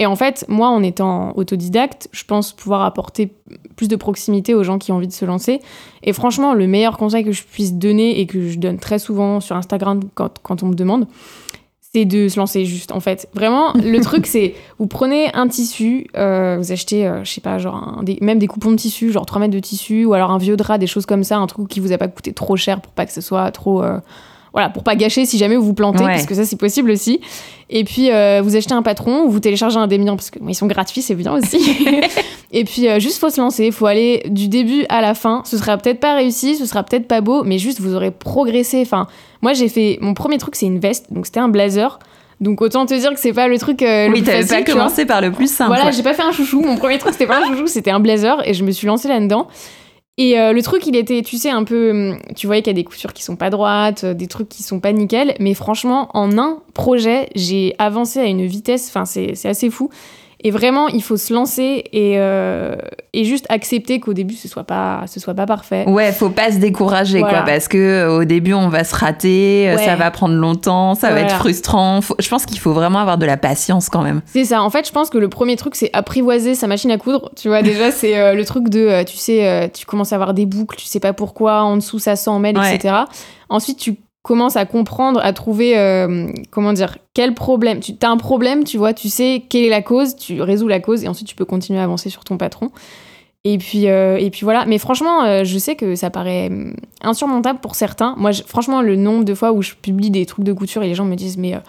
Et 0.00 0.06
en 0.06 0.16
fait, 0.16 0.44
moi, 0.48 0.68
en 0.68 0.82
étant 0.82 1.32
autodidacte, 1.36 2.08
je 2.10 2.24
pense 2.24 2.52
pouvoir 2.52 2.82
apporter 2.82 3.32
plus 3.76 3.86
de 3.86 3.94
proximité 3.94 4.52
aux 4.52 4.64
gens 4.64 4.78
qui 4.78 4.90
ont 4.90 4.96
envie 4.96 5.06
de 5.06 5.12
se 5.12 5.24
lancer. 5.24 5.60
Et 6.02 6.12
franchement, 6.12 6.52
le 6.52 6.66
meilleur 6.66 6.98
conseil 6.98 7.24
que 7.24 7.30
je 7.30 7.44
puisse 7.44 7.74
donner 7.74 8.18
et 8.20 8.26
que 8.26 8.48
je 8.48 8.58
donne 8.58 8.78
très 8.78 8.98
souvent 8.98 9.40
sur 9.40 9.56
Instagram 9.56 10.00
quand, 10.14 10.40
quand 10.42 10.64
on 10.64 10.66
me 10.66 10.74
demande, 10.74 11.06
c'est 11.94 12.04
de 12.04 12.28
se 12.28 12.38
lancer 12.40 12.64
juste 12.64 12.90
en 12.90 12.98
fait. 12.98 13.28
Vraiment, 13.34 13.72
le 13.74 14.00
truc 14.02 14.26
c'est 14.26 14.54
vous 14.78 14.88
prenez 14.88 15.32
un 15.32 15.46
tissu, 15.46 16.08
euh, 16.16 16.56
vous 16.58 16.72
achetez, 16.72 17.06
euh, 17.06 17.22
je 17.22 17.30
sais 17.30 17.40
pas, 17.40 17.58
genre 17.58 18.02
même 18.20 18.40
des 18.40 18.48
coupons 18.48 18.72
de 18.72 18.76
tissu, 18.76 19.12
genre 19.12 19.26
3 19.26 19.40
mètres 19.40 19.54
de 19.54 19.60
tissu, 19.60 20.04
ou 20.04 20.12
alors 20.12 20.32
un 20.32 20.38
vieux 20.38 20.56
drap, 20.56 20.78
des 20.78 20.88
choses 20.88 21.06
comme 21.06 21.22
ça, 21.22 21.38
un 21.38 21.46
truc 21.46 21.68
qui 21.68 21.78
vous 21.78 21.92
a 21.92 21.98
pas 21.98 22.08
coûté 22.08 22.32
trop 22.32 22.56
cher 22.56 22.80
pour 22.80 22.92
pas 22.92 23.06
que 23.06 23.12
ce 23.12 23.20
soit 23.20 23.50
trop. 23.52 23.82
Euh, 23.82 24.00
voilà, 24.54 24.70
pour 24.70 24.84
pas 24.84 24.96
gâcher 24.96 25.26
si 25.26 25.36
jamais 25.36 25.56
vous 25.56 25.66
vous 25.66 25.74
plantez, 25.74 26.04
parce 26.04 26.24
que 26.24 26.34
ça 26.34 26.46
c'est 26.46 26.56
possible 26.56 26.90
aussi. 26.90 27.20
Et 27.68 27.84
puis 27.84 28.08
vous 28.42 28.56
achetez 28.56 28.72
un 28.72 28.82
patron, 28.82 29.24
ou 29.24 29.30
vous 29.30 29.40
téléchargez 29.40 29.76
un 29.76 29.86
Démian, 29.86 30.16
parce 30.16 30.30
qu'ils 30.30 30.54
sont 30.54 30.66
gratuits, 30.66 31.02
c'est 31.02 31.14
bien 31.14 31.34
aussi. 31.34 31.58
et 32.52 32.64
puis 32.64 32.88
juste 33.00 33.18
faut 33.18 33.30
se 33.30 33.40
lancer, 33.40 33.70
faut 33.70 33.86
aller 33.86 34.22
du 34.30 34.48
début 34.48 34.86
à 34.88 35.02
la 35.02 35.14
fin. 35.14 35.42
Ce 35.44 35.58
sera 35.58 35.76
peut-être 35.76 36.00
pas 36.00 36.14
réussi, 36.14 36.56
ce 36.56 36.64
sera 36.64 36.82
peut-être 36.84 37.08
pas 37.08 37.20
beau, 37.20 37.42
mais 37.44 37.58
juste 37.58 37.80
vous 37.80 37.94
aurez 37.94 38.10
progressé. 38.10 38.80
Enfin, 38.80 39.08
moi, 39.44 39.52
j'ai 39.52 39.68
fait. 39.68 39.98
Mon 40.00 40.14
premier 40.14 40.38
truc, 40.38 40.56
c'est 40.56 40.64
une 40.64 40.78
veste. 40.78 41.12
Donc, 41.12 41.26
c'était 41.26 41.38
un 41.38 41.50
blazer. 41.50 41.98
Donc, 42.40 42.62
autant 42.62 42.86
te 42.86 42.94
dire 42.94 43.12
que 43.12 43.20
c'est 43.20 43.34
pas 43.34 43.46
le 43.46 43.58
truc. 43.58 43.82
Euh, 43.82 44.08
oui, 44.10 44.22
t'avais 44.22 44.46
pas 44.46 44.62
commencé 44.62 45.04
par 45.04 45.20
le 45.20 45.30
plus 45.30 45.52
simple. 45.52 45.74
Voilà, 45.74 45.90
j'ai 45.90 46.02
pas 46.02 46.14
fait 46.14 46.22
un 46.22 46.32
chouchou. 46.32 46.62
Mon 46.62 46.76
premier 46.76 46.98
truc, 46.98 47.12
c'était 47.12 47.26
pas 47.26 47.42
un 47.42 47.46
chouchou, 47.48 47.66
c'était 47.66 47.90
un 47.90 48.00
blazer. 48.00 48.40
Et 48.48 48.54
je 48.54 48.64
me 48.64 48.70
suis 48.70 48.86
lancée 48.86 49.06
là-dedans. 49.06 49.48
Et 50.16 50.38
euh, 50.38 50.52
le 50.52 50.62
truc, 50.62 50.86
il 50.86 50.94
était, 50.94 51.22
tu 51.22 51.36
sais, 51.36 51.50
un 51.50 51.64
peu. 51.64 51.90
Hum, 51.90 52.18
tu 52.36 52.46
voyais 52.46 52.62
qu'il 52.62 52.70
y 52.70 52.76
a 52.76 52.80
des 52.80 52.84
coutures 52.84 53.12
qui 53.12 53.24
sont 53.24 53.36
pas 53.36 53.50
droites, 53.50 54.04
euh, 54.04 54.14
des 54.14 54.28
trucs 54.28 54.48
qui 54.48 54.62
sont 54.62 54.78
pas 54.78 54.92
nickel. 54.92 55.34
Mais 55.40 55.54
franchement, 55.54 56.08
en 56.14 56.38
un 56.38 56.58
projet, 56.72 57.28
j'ai 57.34 57.74
avancé 57.78 58.20
à 58.20 58.24
une 58.26 58.46
vitesse. 58.46 58.88
Enfin, 58.88 59.04
c'est 59.04 59.46
assez 59.46 59.70
fou. 59.70 59.90
Et 60.46 60.50
vraiment, 60.50 60.88
il 60.88 61.02
faut 61.02 61.16
se 61.16 61.32
lancer 61.32 61.84
et, 61.90 62.16
euh, 62.18 62.76
et 63.14 63.24
juste 63.24 63.46
accepter 63.48 63.98
qu'au 63.98 64.12
début, 64.12 64.34
ce 64.34 64.46
soit 64.46 64.64
pas, 64.64 65.04
ce 65.06 65.18
soit 65.18 65.32
pas 65.32 65.46
parfait. 65.46 65.86
Ouais, 65.88 66.12
faut 66.12 66.28
pas 66.28 66.52
se 66.52 66.58
décourager, 66.58 67.20
quoi, 67.20 67.44
parce 67.46 67.66
que 67.66 67.78
euh, 67.78 68.18
au 68.18 68.24
début, 68.24 68.52
on 68.52 68.68
va 68.68 68.84
se 68.84 68.94
rater, 68.94 69.70
euh, 69.70 69.78
ça 69.78 69.96
va 69.96 70.10
prendre 70.10 70.34
longtemps, 70.34 70.94
ça 70.94 71.12
va 71.12 71.22
être 71.22 71.36
frustrant. 71.36 72.00
je 72.18 72.28
pense 72.28 72.44
qu'il 72.44 72.58
faut 72.58 72.74
vraiment 72.74 72.98
avoir 72.98 73.16
de 73.16 73.24
la 73.24 73.38
patience 73.38 73.88
quand 73.88 74.02
même. 74.02 74.20
C'est 74.26 74.44
ça. 74.44 74.62
En 74.62 74.68
fait, 74.68 74.86
je 74.86 74.92
pense 74.92 75.08
que 75.08 75.16
le 75.16 75.30
premier 75.30 75.56
truc, 75.56 75.76
c'est 75.76 75.88
apprivoiser 75.94 76.54
sa 76.54 76.66
machine 76.66 76.90
à 76.90 76.98
coudre. 76.98 77.30
Tu 77.36 77.48
vois, 77.48 77.62
déjà, 77.62 77.90
c'est 77.90 78.34
le 78.34 78.44
truc 78.44 78.68
de, 78.68 79.02
tu 79.04 79.16
sais, 79.16 79.70
tu 79.72 79.86
commences 79.86 80.12
à 80.12 80.16
avoir 80.16 80.34
des 80.34 80.44
boucles, 80.44 80.76
tu 80.76 80.84
sais 80.84 81.00
pas 81.00 81.14
pourquoi, 81.14 81.62
en 81.62 81.76
dessous, 81.76 81.98
ça 81.98 82.16
s'emmêle, 82.16 82.58
etc. 82.58 82.94
Ensuite, 83.48 83.78
tu 83.78 83.96
commences 84.24 84.56
à 84.56 84.64
comprendre, 84.64 85.20
à 85.22 85.34
trouver, 85.34 85.78
euh, 85.78 86.28
comment 86.50 86.72
dire, 86.72 86.96
quel 87.12 87.34
problème. 87.34 87.80
Tu 87.80 87.92
as 88.00 88.08
un 88.08 88.16
problème, 88.16 88.64
tu 88.64 88.78
vois, 88.78 88.94
tu 88.94 89.10
sais 89.10 89.44
quelle 89.50 89.64
est 89.64 89.68
la 89.68 89.82
cause, 89.82 90.16
tu 90.16 90.40
résous 90.40 90.66
la 90.66 90.80
cause 90.80 91.04
et 91.04 91.08
ensuite 91.08 91.28
tu 91.28 91.34
peux 91.34 91.44
continuer 91.44 91.78
à 91.78 91.84
avancer 91.84 92.08
sur 92.08 92.24
ton 92.24 92.38
patron. 92.38 92.70
Et 93.44 93.58
puis, 93.58 93.86
euh, 93.86 94.16
et 94.16 94.30
puis 94.30 94.40
voilà. 94.44 94.64
Mais 94.64 94.78
franchement, 94.78 95.24
euh, 95.24 95.44
je 95.44 95.58
sais 95.58 95.76
que 95.76 95.94
ça 95.94 96.08
paraît 96.08 96.50
insurmontable 97.02 97.60
pour 97.60 97.74
certains. 97.74 98.14
Moi, 98.16 98.32
franchement, 98.46 98.80
le 98.80 98.96
nombre 98.96 99.24
de 99.24 99.34
fois 99.34 99.52
où 99.52 99.60
je 99.60 99.74
publie 99.74 100.10
des 100.10 100.24
trucs 100.24 100.46
de 100.46 100.54
couture 100.54 100.82
et 100.82 100.86
les 100.86 100.94
gens 100.94 101.04
me 101.04 101.16
disent, 101.16 101.36
mais 101.36 101.60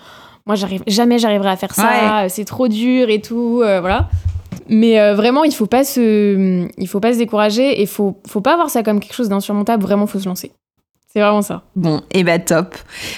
moi, 0.45 0.55
j'arrive 0.55 0.81
jamais 0.87 1.19
j'arriverai 1.19 1.49
à 1.49 1.57
faire 1.57 1.75
ça, 1.75 2.29
c'est 2.29 2.45
trop 2.45 2.69
dur 2.69 3.09
et 3.09 3.19
tout, 3.19 3.57
voilà. 3.57 4.07
Mais 4.69 5.13
vraiment, 5.13 5.43
il 5.43 5.53
faut 5.53 5.65
pas 5.65 5.83
se, 5.83 6.65
il 6.77 6.87
faut 6.87 7.01
pas 7.01 7.11
se 7.11 7.17
décourager 7.17 7.81
et 7.81 7.85
faut, 7.85 8.17
faut 8.25 8.41
pas 8.41 8.55
voir 8.55 8.69
ça 8.69 8.81
comme 8.81 9.01
quelque 9.01 9.13
chose 9.13 9.27
d'insurmontable. 9.27 9.83
Vraiment, 9.83 10.07
faut 10.07 10.19
se 10.19 10.29
lancer. 10.29 10.53
C'est 11.15 11.21
vraiment 11.21 11.41
ça. 11.41 11.63
Bon, 11.77 11.99
et 12.11 12.19
eh 12.19 12.23
bah 12.25 12.39
top. 12.39 12.75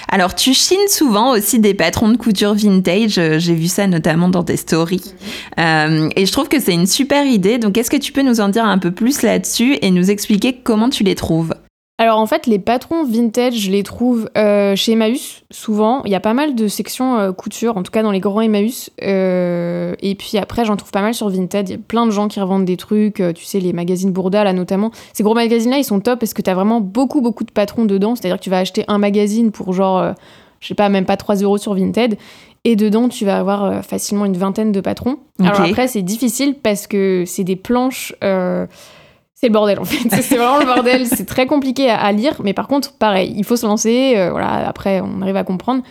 Alors, 0.08 0.36
tu 0.36 0.54
chines 0.54 0.86
souvent 0.86 1.32
aussi 1.32 1.58
des 1.58 1.74
patrons 1.74 2.08
de 2.08 2.16
couture 2.16 2.54
vintage. 2.54 3.18
Euh, 3.18 3.40
j'ai 3.40 3.54
vu 3.54 3.66
ça 3.66 3.88
notamment 3.88 4.28
dans 4.28 4.44
tes 4.44 4.56
stories. 4.56 5.14
Euh, 5.58 6.08
et 6.14 6.24
je 6.24 6.30
trouve 6.30 6.48
que 6.48 6.60
c'est 6.60 6.74
une 6.74 6.86
super 6.86 7.26
idée. 7.26 7.58
Donc, 7.58 7.76
est-ce 7.76 7.90
que 7.90 7.96
tu 7.96 8.12
peux 8.12 8.22
nous 8.22 8.40
en 8.40 8.50
dire 8.50 8.64
un 8.64 8.78
peu 8.78 8.92
plus 8.92 9.22
là-dessus 9.22 9.78
et 9.82 9.90
nous 9.90 10.12
expliquer 10.12 10.60
comment 10.62 10.90
tu 10.90 11.02
les 11.02 11.16
trouves? 11.16 11.54
Alors 12.00 12.20
en 12.20 12.26
fait, 12.26 12.46
les 12.46 12.60
patrons 12.60 13.04
vintage, 13.04 13.54
je 13.54 13.72
les 13.72 13.82
trouve 13.82 14.30
euh, 14.38 14.76
chez 14.76 14.92
Emmaüs 14.92 15.42
souvent. 15.50 16.02
Il 16.04 16.12
y 16.12 16.14
a 16.14 16.20
pas 16.20 16.32
mal 16.32 16.54
de 16.54 16.68
sections 16.68 17.18
euh, 17.18 17.32
couture, 17.32 17.76
en 17.76 17.82
tout 17.82 17.90
cas 17.90 18.04
dans 18.04 18.12
les 18.12 18.20
grands 18.20 18.40
Emmaüs. 18.40 18.90
Euh, 19.02 19.96
et 20.00 20.14
puis 20.14 20.38
après, 20.38 20.64
j'en 20.64 20.76
trouve 20.76 20.92
pas 20.92 21.02
mal 21.02 21.12
sur 21.12 21.28
Vinted. 21.28 21.68
Il 21.68 21.72
y 21.72 21.74
a 21.74 21.78
plein 21.78 22.06
de 22.06 22.12
gens 22.12 22.28
qui 22.28 22.38
revendent 22.38 22.64
des 22.64 22.76
trucs. 22.76 23.20
tu 23.34 23.44
sais, 23.44 23.58
les 23.58 23.72
magazines 23.72 24.12
Bourda 24.12 24.44
là 24.44 24.52
notamment. 24.52 24.92
Ces 25.12 25.24
gros 25.24 25.34
magazines-là, 25.34 25.78
ils 25.78 25.84
sont 25.84 25.98
top 25.98 26.20
parce 26.20 26.34
que 26.34 26.42
tu 26.42 26.48
as 26.48 26.54
vraiment 26.54 26.80
beaucoup, 26.80 27.20
beaucoup 27.20 27.42
de 27.42 27.50
patrons 27.50 27.84
dedans. 27.84 28.14
C'est-à-dire 28.14 28.38
que 28.38 28.44
tu 28.44 28.50
vas 28.50 28.58
acheter 28.58 28.84
un 28.86 28.98
magazine 28.98 29.50
pour 29.50 29.72
genre, 29.72 30.14
je 30.60 30.68
sais 30.68 30.74
pas, 30.74 30.88
même 30.88 31.04
pas 31.04 31.16
3 31.16 31.34
euros 31.36 31.58
sur 31.58 31.74
Vinted. 31.74 32.16
Et 32.62 32.76
dedans, 32.76 33.08
tu 33.08 33.24
vas 33.24 33.40
avoir 33.40 33.84
facilement 33.84 34.24
une 34.24 34.36
vingtaine 34.36 34.70
de 34.70 34.80
patrons. 34.80 35.16
Alors 35.40 35.62
après, 35.62 35.88
c'est 35.88 36.02
difficile 36.02 36.54
parce 36.62 36.86
que 36.86 37.24
c'est 37.26 37.44
des 37.44 37.56
planches 37.56 38.14
c'est 39.40 39.46
le 39.46 39.52
bordel 39.52 39.78
en 39.78 39.84
fait. 39.84 40.08
c'est 40.22 40.36
vraiment 40.36 40.58
le 40.58 40.66
bordel. 40.66 41.06
C'est 41.06 41.24
très 41.24 41.46
compliqué 41.46 41.88
à, 41.88 42.10
lire, 42.10 42.34
mais 42.42 42.54
par 42.54 42.66
contre, 42.66 42.94
pareil, 42.94 43.32
il 43.36 43.44
faut 43.44 43.54
se 43.54 43.64
lancer. 43.64 44.14
Euh, 44.16 44.30
voilà, 44.30 44.68
après, 44.68 45.00
on 45.00 45.22
arrive 45.22 45.36
à 45.36 45.44
comprendre. 45.44 45.84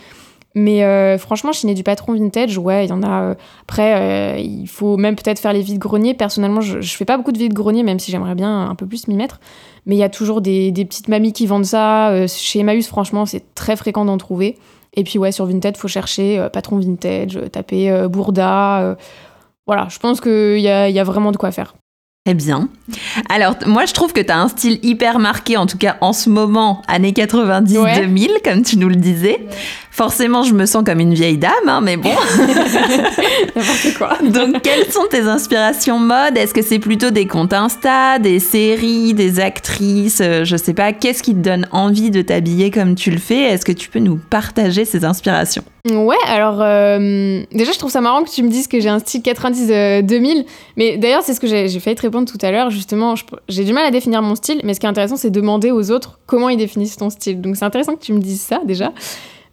Mais 0.54 0.84
euh, 0.84 1.16
franchement, 1.16 1.52
chiner 1.52 1.72
du 1.72 1.82
patron 1.82 2.12
vintage, 2.12 2.58
ouais, 2.58 2.84
il 2.84 2.90
y 2.90 2.92
en 2.92 3.02
a. 3.02 3.22
Euh, 3.22 3.34
après, 3.62 4.42
il 4.42 4.66
faut 4.66 4.98
même 4.98 5.16
peut-être 5.16 5.38
faire 5.38 5.54
les 5.54 5.62
vides 5.62 5.78
greniers. 5.78 6.12
Personnellement, 6.12 6.60
je, 6.60 6.82
je 6.82 6.96
fais 6.96 7.06
pas 7.06 7.16
beaucoup 7.16 7.32
de 7.32 7.38
vides 7.38 7.54
greniers, 7.54 7.82
même 7.82 7.98
si 7.98 8.10
j'aimerais 8.10 8.34
bien 8.34 8.68
un 8.68 8.74
peu 8.74 8.86
plus 8.86 9.08
m'y 9.08 9.14
mettre. 9.14 9.40
Mais 9.86 9.94
il 9.94 9.98
y 9.98 10.04
a 10.04 10.10
toujours 10.10 10.42
des, 10.42 10.70
des, 10.70 10.84
petites 10.84 11.08
mamies 11.08 11.32
qui 11.32 11.46
vendent 11.46 11.64
ça. 11.64 12.26
chez 12.26 12.60
Emmaüs, 12.60 12.86
franchement, 12.86 13.24
c'est 13.24 13.54
très 13.54 13.76
fréquent 13.76 14.04
d'en 14.04 14.18
trouver. 14.18 14.58
Et 14.92 15.04
puis, 15.04 15.18
ouais, 15.18 15.32
sur 15.32 15.46
Vinted, 15.46 15.78
faut 15.78 15.88
chercher 15.88 16.46
patron 16.52 16.78
vintage, 16.78 17.38
taper 17.50 18.08
Bourda. 18.08 18.96
voilà, 19.66 19.86
je 19.88 19.98
pense 19.98 20.20
qu'il 20.20 20.60
y 20.60 20.68
a, 20.68 20.90
y 20.90 20.98
a 20.98 21.04
vraiment 21.04 21.32
de 21.32 21.38
quoi 21.38 21.50
faire. 21.50 21.74
Eh 22.30 22.34
bien. 22.34 22.68
Alors, 23.30 23.54
moi, 23.64 23.86
je 23.86 23.94
trouve 23.94 24.12
que 24.12 24.20
tu 24.20 24.30
as 24.30 24.38
un 24.38 24.48
style 24.48 24.78
hyper 24.82 25.18
marqué, 25.18 25.56
en 25.56 25.64
tout 25.64 25.78
cas 25.78 25.96
en 26.02 26.12
ce 26.12 26.28
moment, 26.28 26.82
années 26.86 27.12
90-2000, 27.12 28.42
comme 28.44 28.62
tu 28.62 28.76
nous 28.76 28.90
le 28.90 28.96
disais. 28.96 29.46
Forcément, 29.90 30.42
je 30.42 30.52
me 30.52 30.66
sens 30.66 30.84
comme 30.84 31.00
une 31.00 31.14
vieille 31.14 31.38
dame, 31.38 31.52
hein, 31.66 31.80
mais 31.80 31.96
bon. 31.96 32.10
N'importe 33.56 33.94
quoi. 33.96 34.18
Donc, 34.22 34.60
quelles 34.60 34.92
sont 34.92 35.06
tes 35.10 35.22
inspirations 35.22 35.98
mode? 35.98 36.36
Est-ce 36.36 36.52
que 36.52 36.60
c'est 36.60 36.78
plutôt 36.78 37.10
des 37.10 37.26
comptes 37.26 37.54
Insta, 37.54 38.18
des 38.18 38.40
séries, 38.40 39.14
des 39.14 39.40
actrices 39.40 40.20
euh, 40.20 40.44
Je 40.44 40.58
sais 40.58 40.74
pas. 40.74 40.92
Qu'est-ce 40.92 41.22
qui 41.22 41.32
te 41.32 41.40
donne 41.40 41.66
envie 41.72 42.10
de 42.10 42.20
t'habiller 42.20 42.70
comme 42.70 42.94
tu 42.94 43.10
le 43.10 43.18
fais? 43.18 43.44
Est-ce 43.44 43.64
que 43.64 43.72
tu 43.72 43.88
peux 43.88 44.00
nous 44.00 44.20
partager 44.28 44.84
ces 44.84 45.06
inspirations? 45.06 45.64
Ouais, 45.86 46.16
alors 46.26 46.60
euh, 46.60 47.42
déjà, 47.52 47.72
je 47.72 47.78
trouve 47.78 47.90
ça 47.90 48.00
marrant 48.00 48.24
que 48.24 48.30
tu 48.30 48.42
me 48.42 48.48
dises 48.48 48.66
que 48.66 48.80
j'ai 48.80 48.88
un 48.88 48.98
style 48.98 49.22
90-2000. 49.22 50.44
Mais 50.76 50.96
d'ailleurs, 50.96 51.22
c'est 51.22 51.34
ce 51.34 51.40
que 51.40 51.46
j'ai 51.46 51.68
failli 51.80 51.96
te 51.96 52.02
répondre 52.02 52.30
tout 52.30 52.38
à 52.44 52.50
l'heure. 52.50 52.70
Justement, 52.70 53.14
j'ai 53.48 53.64
du 53.64 53.72
mal 53.72 53.84
à 53.84 53.90
définir 53.90 54.20
mon 54.20 54.34
style, 54.34 54.60
mais 54.64 54.74
ce 54.74 54.80
qui 54.80 54.86
est 54.86 54.88
intéressant, 54.88 55.16
c'est 55.16 55.30
demander 55.30 55.70
aux 55.70 55.90
autres 55.90 56.18
comment 56.26 56.48
ils 56.48 56.58
définissent 56.58 56.96
ton 56.96 57.10
style. 57.10 57.40
Donc, 57.40 57.56
c'est 57.56 57.64
intéressant 57.64 57.94
que 57.94 58.02
tu 58.02 58.12
me 58.12 58.20
dises 58.20 58.40
ça 58.40 58.60
déjà. 58.64 58.92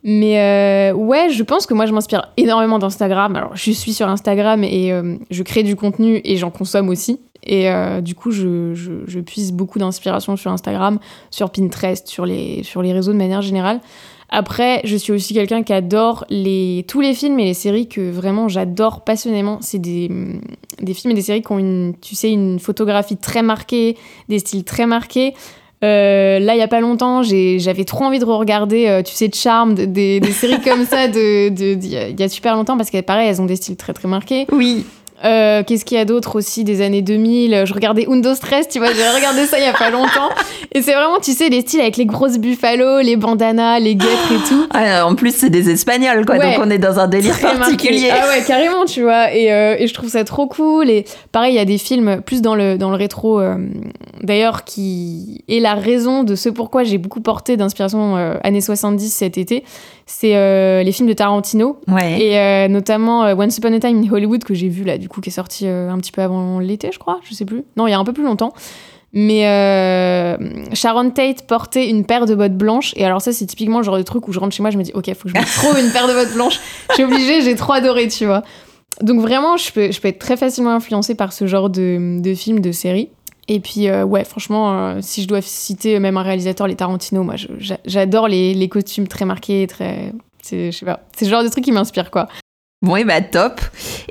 Mais 0.08 0.40
euh, 0.40 0.94
ouais, 0.94 1.32
je 1.32 1.42
pense 1.42 1.66
que 1.66 1.74
moi, 1.74 1.88
je 1.88 1.94
m'inspire 1.94 2.32
énormément 2.38 2.78
d'Instagram. 2.78 3.36
Alors, 3.36 3.56
je 3.56 3.72
suis 3.72 3.94
sur 3.94 4.08
Instagram 4.08 4.64
et 4.64 4.94
euh, 4.94 5.16
je 5.32 5.42
crée 5.42 5.64
du 5.64 5.76
contenu 5.76 6.22
et 6.24 6.38
j'en 6.38 6.52
consomme 6.52 6.90
aussi. 6.90 7.20
Et 7.44 7.72
euh, 7.72 8.02
du 8.02 8.14
coup, 8.14 8.30
je, 8.30 8.76
je, 8.76 8.92
je 9.08 9.20
puise 9.20 9.52
beaucoup 9.52 9.80
d'inspiration 9.80 10.36
sur 10.36 10.52
Instagram, 10.52 11.00
sur 11.32 11.50
Pinterest, 11.50 12.08
sur 12.08 12.28
les, 12.28 12.62
sur 12.64 12.84
les 12.84 12.94
réseaux 12.94 13.14
de 13.14 13.18
manière 13.18 13.42
générale. 13.42 13.80
Après, 14.30 14.82
je 14.84 14.96
suis 14.96 15.14
aussi 15.14 15.34
quelqu'un 15.34 15.64
qui 15.64 15.74
adore 15.74 16.26
tous 16.88 17.02
les 17.02 17.14
films 17.14 17.40
et 17.40 17.46
les 17.46 17.54
séries 17.54 17.88
que 17.88 18.10
vraiment 18.10 18.48
j'adore 18.48 19.04
passionnément. 19.04 19.60
C'est 19.62 19.80
des, 19.80 20.10
des 20.82 20.94
films 20.94 21.12
et 21.12 21.16
des 21.16 21.22
séries 21.22 21.42
qui 21.42 21.52
ont 21.52 21.60
une, 21.60 21.94
tu 22.02 22.16
sais, 22.16 22.32
une 22.32 22.60
photographie 22.60 23.18
très 23.18 23.44
marquée, 23.44 23.98
des 24.30 24.40
styles 24.40 24.64
très 24.64 24.88
marqués. 24.88 25.34
Euh, 25.84 26.40
là, 26.40 26.56
il 26.56 26.60
y 26.60 26.64
a 26.64 26.68
pas 26.68 26.80
longtemps, 26.80 27.22
j'avais 27.24 27.86
trop 27.86 28.06
envie 28.06 28.20
de 28.20 28.26
regarder, 28.26 28.88
euh, 28.88 29.04
tu 29.04 29.14
sais, 29.14 29.30
Charm, 29.32 29.76
des, 29.76 30.22
séries 30.32 30.62
comme 30.62 30.86
ça, 30.86 31.08
de, 31.08 31.50
il 31.50 32.20
y, 32.20 32.24
a 32.24 32.30
super 32.30 32.56
longtemps, 32.56 32.78
parce 32.78 32.90
qu'elles, 32.90 33.04
pareil, 33.04 33.30
elles 33.30 33.42
ont 33.42 33.46
des 33.46 33.58
styles 33.58 33.76
très 33.76 33.94
très 33.94 34.08
marqués. 34.08 34.48
Oui. 34.52 34.86
Euh, 35.24 35.64
Qu'est-ce 35.66 35.86
qu'il 35.86 35.98
y 35.98 36.02
a 36.02 36.06
d'autre 36.06 36.36
aussi 36.36 36.64
des 36.64 36.82
années 36.82 37.02
2000 37.02 37.64
Je 37.66 37.74
regardais 37.74 38.06
Undo 38.10 38.36
Stress, 38.36 38.68
tu 38.68 38.80
vois, 38.80 38.90
j'ai 38.94 39.08
regardé 39.08 39.46
ça 39.46 39.58
il 39.58 39.64
y 39.64 39.68
a 39.68 39.74
pas 39.74 39.90
longtemps. 39.90 40.30
Et 40.74 40.82
c'est 40.82 40.94
vraiment, 40.94 41.20
tu 41.22 41.32
sais, 41.32 41.48
les 41.50 41.62
styles 41.62 41.82
avec 41.82 41.96
les 41.98 42.06
grosses 42.06 42.38
buffalo, 42.38 43.00
les 43.00 43.16
bandanas, 43.16 43.80
les 43.80 43.96
guêtres 43.96 44.32
et 44.32 44.48
tout. 44.50 44.68
Ah, 44.74 45.08
en 45.08 45.16
plus, 45.16 45.34
c'est 45.34 45.50
des 45.50 45.70
Espagnols, 45.70 46.26
quoi. 46.26 46.36
Ouais. 46.38 46.56
Donc, 46.56 46.66
on 46.66 46.70
est 46.70 46.78
dans 46.78 47.00
un 47.00 47.08
délire 47.08 47.36
marqué. 47.42 47.58
particulier. 47.60 48.10
Ah 48.12 48.28
ouais, 48.28 48.44
carrément, 48.46 48.86
tu 48.86 49.04
vois. 49.04 49.34
Et, 49.34 49.54
euh, 49.54 49.76
et 49.80 49.88
je 49.88 49.94
trouve 49.94 50.10
ça 50.10 50.24
trop 50.26 50.48
cool. 50.48 50.90
Et 50.90 51.06
pareil, 51.32 51.54
il 51.54 51.58
y 51.58 51.60
a 51.60 51.66
des 51.66 51.78
films 51.78 52.22
plus 52.22 52.42
dans 52.42 52.56
le, 52.56 52.78
dans 52.78 52.90
le 52.90 52.98
rétro, 52.98 53.40
euh, 53.40 53.56
d'ailleurs, 54.22 54.66
qui 54.66 55.44
est 55.48 55.60
la 55.60 55.76
raison 55.76 56.24
de 56.24 56.36
ce 56.36 56.50
pourquoi 56.50 56.84
j'ai 56.84 56.98
beaucoup 56.98 57.22
porté 57.22 57.56
d'inspiration 57.58 58.16
années 58.44 58.62
70 58.62 59.10
cet 59.14 59.38
été. 59.38 59.64
C'est 60.08 60.36
euh, 60.36 60.84
les 60.84 60.92
films 60.92 61.10
de 61.10 61.14
Tarantino. 61.14 61.80
Ouais. 61.88 62.22
Et 62.22 62.38
euh, 62.38 62.68
notamment 62.68 63.24
euh, 63.24 63.36
Once 63.36 63.58
Upon 63.58 63.74
a 63.74 63.80
Time 63.80 64.04
in 64.04 64.14
Hollywood, 64.14 64.44
que 64.44 64.54
j'ai 64.54 64.68
vu 64.70 64.84
là, 64.84 64.98
du 65.06 65.10
coup, 65.10 65.22
qui 65.22 65.30
est 65.30 65.32
sorti 65.32 65.68
euh, 65.68 65.92
un 65.92 66.00
petit 66.00 66.12
peu 66.12 66.24
avant 66.24 66.58
l'été, 66.58 66.90
je 66.92 66.98
crois. 66.98 67.20
Je 67.24 67.36
sais 67.36 67.46
plus. 67.46 67.64
Non, 67.78 67.86
il 67.86 67.92
y 67.92 67.94
a 67.94 68.00
un 68.00 68.04
peu 68.04 68.12
plus 68.12 68.24
longtemps. 68.24 68.54
Mais 69.14 69.48
euh, 69.48 70.36
Sharon 70.74 71.12
Tate 71.12 71.46
portait 71.46 71.88
une 71.88 72.08
paire 72.08 72.26
de 72.26 72.34
bottes 72.34 72.58
blanches. 72.58 72.92
Et 72.96 73.06
alors, 73.06 73.22
ça, 73.22 73.32
c'est 73.32 73.46
typiquement 73.46 73.78
le 73.78 73.84
genre 73.84 73.98
de 73.98 74.02
truc 74.02 74.28
où 74.28 74.32
je 74.32 74.40
rentre 74.40 74.56
chez 74.56 74.64
moi, 74.64 74.72
je 74.72 74.80
me 74.80 74.84
dis, 74.84 74.92
OK, 74.96 75.06
faut 75.14 75.30
que 75.30 75.36
je 75.36 75.40
me 75.40 75.60
trouve 75.62 75.80
une 75.80 75.92
paire 75.92 76.08
de 76.08 76.14
bottes 76.14 76.34
blanches. 76.34 76.60
Je 76.90 76.94
suis 76.96 77.04
obligée, 77.04 77.44
j'ai 77.44 77.54
trop 77.54 77.74
adoré, 77.74 78.08
tu 78.08 78.26
vois. 78.26 78.42
Donc, 79.00 79.22
vraiment, 79.22 79.58
je 79.58 79.72
peux, 79.72 79.92
je 79.92 80.02
peux 80.02 80.08
être 80.08 80.18
très 80.18 80.38
facilement 80.38 80.72
influencée 80.72 81.14
par 81.14 81.34
ce 81.34 81.46
genre 81.46 81.70
de, 81.70 82.20
de 82.20 82.34
films, 82.34 82.62
de 82.62 82.72
séries. 82.72 83.10
Et 83.48 83.60
puis, 83.60 83.88
euh, 83.88 84.06
ouais, 84.06 84.24
franchement, 84.24 85.00
si 85.04 85.22
je 85.22 85.28
dois 85.28 85.44
citer 85.44 86.00
même 86.00 86.18
un 86.18 86.24
réalisateur, 86.24 86.66
les 86.66 86.76
Tarantino, 86.76 87.22
moi, 87.22 87.36
j'adore 87.86 88.28
les, 88.28 88.56
les 88.56 88.70
costumes 88.70 89.08
très 89.08 89.26
marqués, 89.26 89.68
très. 89.68 90.14
Je 90.52 90.72
sais 90.72 90.86
pas, 90.86 91.02
c'est 91.16 91.26
le 91.26 91.32
genre 91.32 91.44
de 91.44 91.50
truc 91.50 91.64
qui 91.64 91.72
m'inspire, 91.72 92.10
quoi. 92.10 92.28
Bon, 92.82 92.98
et 92.98 93.04
bah 93.04 93.22
top. 93.22 93.62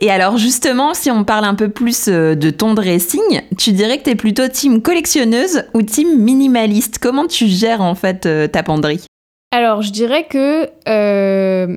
Et 0.00 0.11
alors 0.11 0.37
justement, 0.37 0.94
si 0.94 1.11
on 1.11 1.23
parle 1.23 1.44
un 1.44 1.54
peu 1.54 1.68
plus 1.68 2.09
euh, 2.09 2.35
de 2.35 2.50
ton 2.50 2.75
dressing, 2.75 3.42
tu 3.56 3.73
dirais 3.73 3.99
que 3.99 4.04
t'es 4.04 4.16
plutôt 4.16 4.49
team 4.49 4.83
collectionneuse 4.83 5.64
ou 5.75 5.83
team 5.83 6.18
minimaliste? 6.18 6.99
Comment 6.99 7.26
tu 7.26 7.47
gères 7.47 7.83
en 7.83 7.94
fait 7.94 8.26
euh, 8.26 8.49
ta 8.49 8.62
penderie? 8.62 9.04
Alors, 9.52 9.83
je 9.83 9.92
dirais 9.92 10.26
que. 10.28 10.68
euh, 10.88 11.76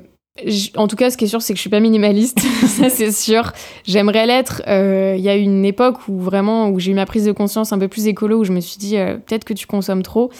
en 0.76 0.86
tout 0.86 0.94
cas, 0.96 1.10
ce 1.10 1.16
qui 1.16 1.24
est 1.24 1.28
sûr, 1.28 1.42
c'est 1.42 1.52
que 1.52 1.56
je 1.56 1.62
suis 1.62 1.70
pas 1.70 1.80
minimaliste, 1.80 2.40
ça 2.66 2.88
c'est 2.90 3.10
sûr. 3.12 3.52
J'aimerais 3.84 4.26
l'être. 4.26 4.62
Il 4.66 5.20
y 5.20 5.28
a 5.28 5.34
une 5.34 5.64
époque 5.64 6.08
où 6.08 6.18
vraiment, 6.18 6.68
où 6.68 6.78
j'ai 6.78 6.92
eu 6.92 6.94
ma 6.94 7.06
prise 7.06 7.24
de 7.24 7.32
conscience 7.32 7.72
un 7.72 7.78
peu 7.78 7.88
plus 7.88 8.06
écolo, 8.06 8.38
où 8.38 8.44
je 8.44 8.52
me 8.52 8.60
suis 8.60 8.78
dit, 8.78 8.94
peut-être 9.26 9.44
que 9.44 9.52
tu 9.54 9.66
consommes 9.66 10.04
trop. 10.04 10.30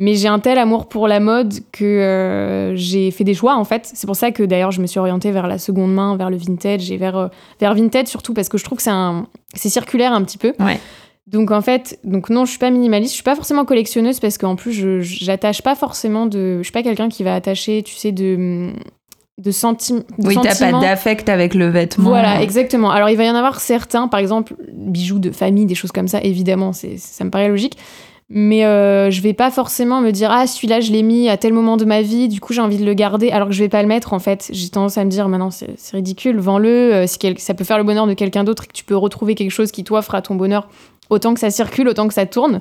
Mais 0.00 0.14
j'ai 0.14 0.28
un 0.28 0.38
tel 0.38 0.58
amour 0.58 0.86
pour 0.88 1.08
la 1.08 1.18
mode 1.18 1.54
que 1.72 1.84
euh, 1.84 2.76
j'ai 2.76 3.10
fait 3.10 3.24
des 3.24 3.34
choix 3.34 3.56
en 3.56 3.64
fait. 3.64 3.90
C'est 3.92 4.06
pour 4.06 4.14
ça 4.14 4.30
que 4.30 4.44
d'ailleurs 4.44 4.70
je 4.70 4.80
me 4.80 4.86
suis 4.86 5.00
orientée 5.00 5.32
vers 5.32 5.48
la 5.48 5.58
seconde 5.58 5.92
main, 5.92 6.16
vers 6.16 6.30
le 6.30 6.36
vintage 6.36 6.90
et 6.92 6.96
vers, 6.96 7.16
euh, 7.16 7.26
vers 7.60 7.74
Vinted 7.74 8.06
surtout 8.06 8.32
parce 8.32 8.48
que 8.48 8.58
je 8.58 8.64
trouve 8.64 8.78
que 8.78 8.84
c'est 8.84 8.90
un, 8.90 9.26
c'est 9.54 9.68
circulaire 9.68 10.12
un 10.12 10.22
petit 10.22 10.38
peu. 10.38 10.52
Ouais. 10.60 10.78
Donc 11.26 11.50
en 11.50 11.60
fait, 11.60 11.98
donc 12.04 12.30
non, 12.30 12.44
je 12.44 12.50
suis 12.50 12.58
pas 12.60 12.70
minimaliste, 12.70 13.10
je 13.10 13.16
suis 13.16 13.24
pas 13.24 13.34
forcément 13.34 13.64
collectionneuse 13.64 14.20
parce 14.20 14.38
qu'en 14.38 14.54
plus 14.54 14.72
je 14.72 15.00
j'attache 15.00 15.62
pas 15.62 15.74
forcément 15.74 16.26
de, 16.26 16.58
je 16.58 16.62
suis 16.62 16.72
pas 16.72 16.84
quelqu'un 16.84 17.08
qui 17.08 17.24
va 17.24 17.34
attacher, 17.34 17.82
tu 17.82 17.94
sais, 17.96 18.12
de 18.12 18.70
de, 19.38 19.50
sentim- 19.50 20.04
de 20.18 20.26
Oui, 20.26 20.34
t'as 20.36 20.48
pas 20.50 20.54
sentiments. 20.54 20.80
d'affect 20.80 21.28
avec 21.28 21.54
le 21.54 21.68
vêtement. 21.68 22.08
Voilà, 22.08 22.40
exactement. 22.42 22.90
Alors 22.90 23.10
il 23.10 23.16
va 23.16 23.24
y 23.24 23.30
en 23.30 23.34
avoir 23.34 23.60
certains, 23.60 24.08
par 24.08 24.20
exemple 24.20 24.54
bijoux 24.72 25.18
de 25.18 25.30
famille, 25.32 25.66
des 25.66 25.74
choses 25.74 25.92
comme 25.92 26.08
ça. 26.08 26.20
Évidemment, 26.22 26.72
c'est 26.72 26.96
ça 26.98 27.24
me 27.24 27.30
paraît 27.30 27.48
logique. 27.48 27.76
Mais 28.30 28.66
euh, 28.66 29.10
je 29.10 29.22
vais 29.22 29.32
pas 29.32 29.50
forcément 29.50 30.02
me 30.02 30.10
dire 30.10 30.30
ah 30.30 30.46
celui-là 30.46 30.80
je 30.80 30.92
l'ai 30.92 31.02
mis 31.02 31.30
à 31.30 31.38
tel 31.38 31.54
moment 31.54 31.78
de 31.78 31.86
ma 31.86 32.02
vie, 32.02 32.28
du 32.28 32.40
coup 32.40 32.52
j'ai 32.52 32.60
envie 32.60 32.76
de 32.76 32.84
le 32.84 32.92
garder, 32.92 33.30
alors 33.30 33.48
que 33.48 33.54
je 33.54 33.62
vais 33.62 33.70
pas 33.70 33.80
le 33.80 33.88
mettre 33.88 34.12
en 34.12 34.18
fait. 34.18 34.50
J'ai 34.52 34.68
tendance 34.68 34.98
à 34.98 35.04
me 35.04 35.10
dire 35.10 35.28
maintenant 35.28 35.50
c'est 35.50 35.76
ridicule, 35.92 36.38
vends-le. 36.38 36.68
euh, 36.68 37.06
si 37.06 37.18
ça 37.38 37.54
peut 37.54 37.64
faire 37.64 37.78
le 37.78 37.84
bonheur 37.84 38.06
de 38.06 38.12
quelqu'un 38.12 38.44
d'autre 38.44 38.64
et 38.64 38.66
que 38.66 38.72
tu 38.72 38.84
peux 38.84 38.96
retrouver 38.96 39.34
quelque 39.34 39.50
chose 39.50 39.70
qui 39.72 39.82
toi 39.82 40.02
fera 40.02 40.20
ton 40.20 40.34
bonheur, 40.34 40.68
autant 41.08 41.32
que 41.32 41.40
ça 41.40 41.50
circule, 41.50 41.88
autant 41.88 42.06
que 42.06 42.12
ça 42.14 42.26
tourne. 42.26 42.60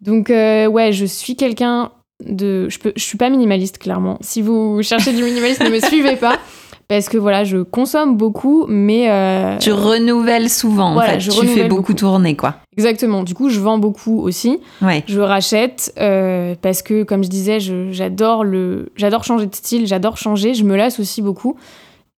Donc 0.00 0.30
euh, 0.30 0.66
ouais, 0.68 0.92
je 0.92 1.04
suis 1.04 1.36
quelqu'un 1.36 1.90
de, 2.24 2.68
je 2.70 2.78
peux, 2.78 2.92
je 2.96 3.02
suis 3.02 3.18
pas 3.18 3.28
minimaliste 3.28 3.76
clairement. 3.78 4.16
Si 4.22 4.40
vous 4.40 4.82
cherchez 4.82 5.12
du 5.12 5.22
minimalisme, 5.22 5.64
ne 5.64 5.70
me 5.70 5.80
suivez 5.80 6.16
pas. 6.16 6.38
Parce 6.86 7.08
que 7.08 7.16
voilà, 7.16 7.44
je 7.44 7.58
consomme 7.58 8.16
beaucoup, 8.16 8.66
mais 8.68 9.10
euh, 9.10 9.56
Tu 9.58 9.72
renouvelles 9.72 10.50
souvent 10.50 10.96
en 10.96 11.00
fait. 11.00 11.18
je 11.18 11.30
tu 11.30 11.46
fais 11.46 11.62
beaucoup, 11.64 11.76
beaucoup. 11.80 11.94
tourner 11.94 12.36
quoi. 12.36 12.56
Exactement. 12.76 13.22
Du 13.22 13.34
coup, 13.34 13.48
je 13.50 13.60
vends 13.60 13.78
beaucoup 13.78 14.20
aussi. 14.20 14.58
Ouais. 14.82 15.02
Je 15.06 15.20
rachète 15.20 15.92
euh, 16.00 16.54
parce 16.60 16.82
que, 16.82 17.02
comme 17.02 17.22
je 17.24 17.28
disais, 17.28 17.60
je- 17.60 17.90
j'adore 17.92 18.44
le, 18.44 18.90
j'adore 18.96 19.24
changer 19.24 19.46
de 19.46 19.54
style, 19.54 19.86
j'adore 19.86 20.16
changer. 20.16 20.54
Je 20.54 20.64
me 20.64 20.76
lasse 20.76 20.98
aussi 21.00 21.22
beaucoup. 21.22 21.56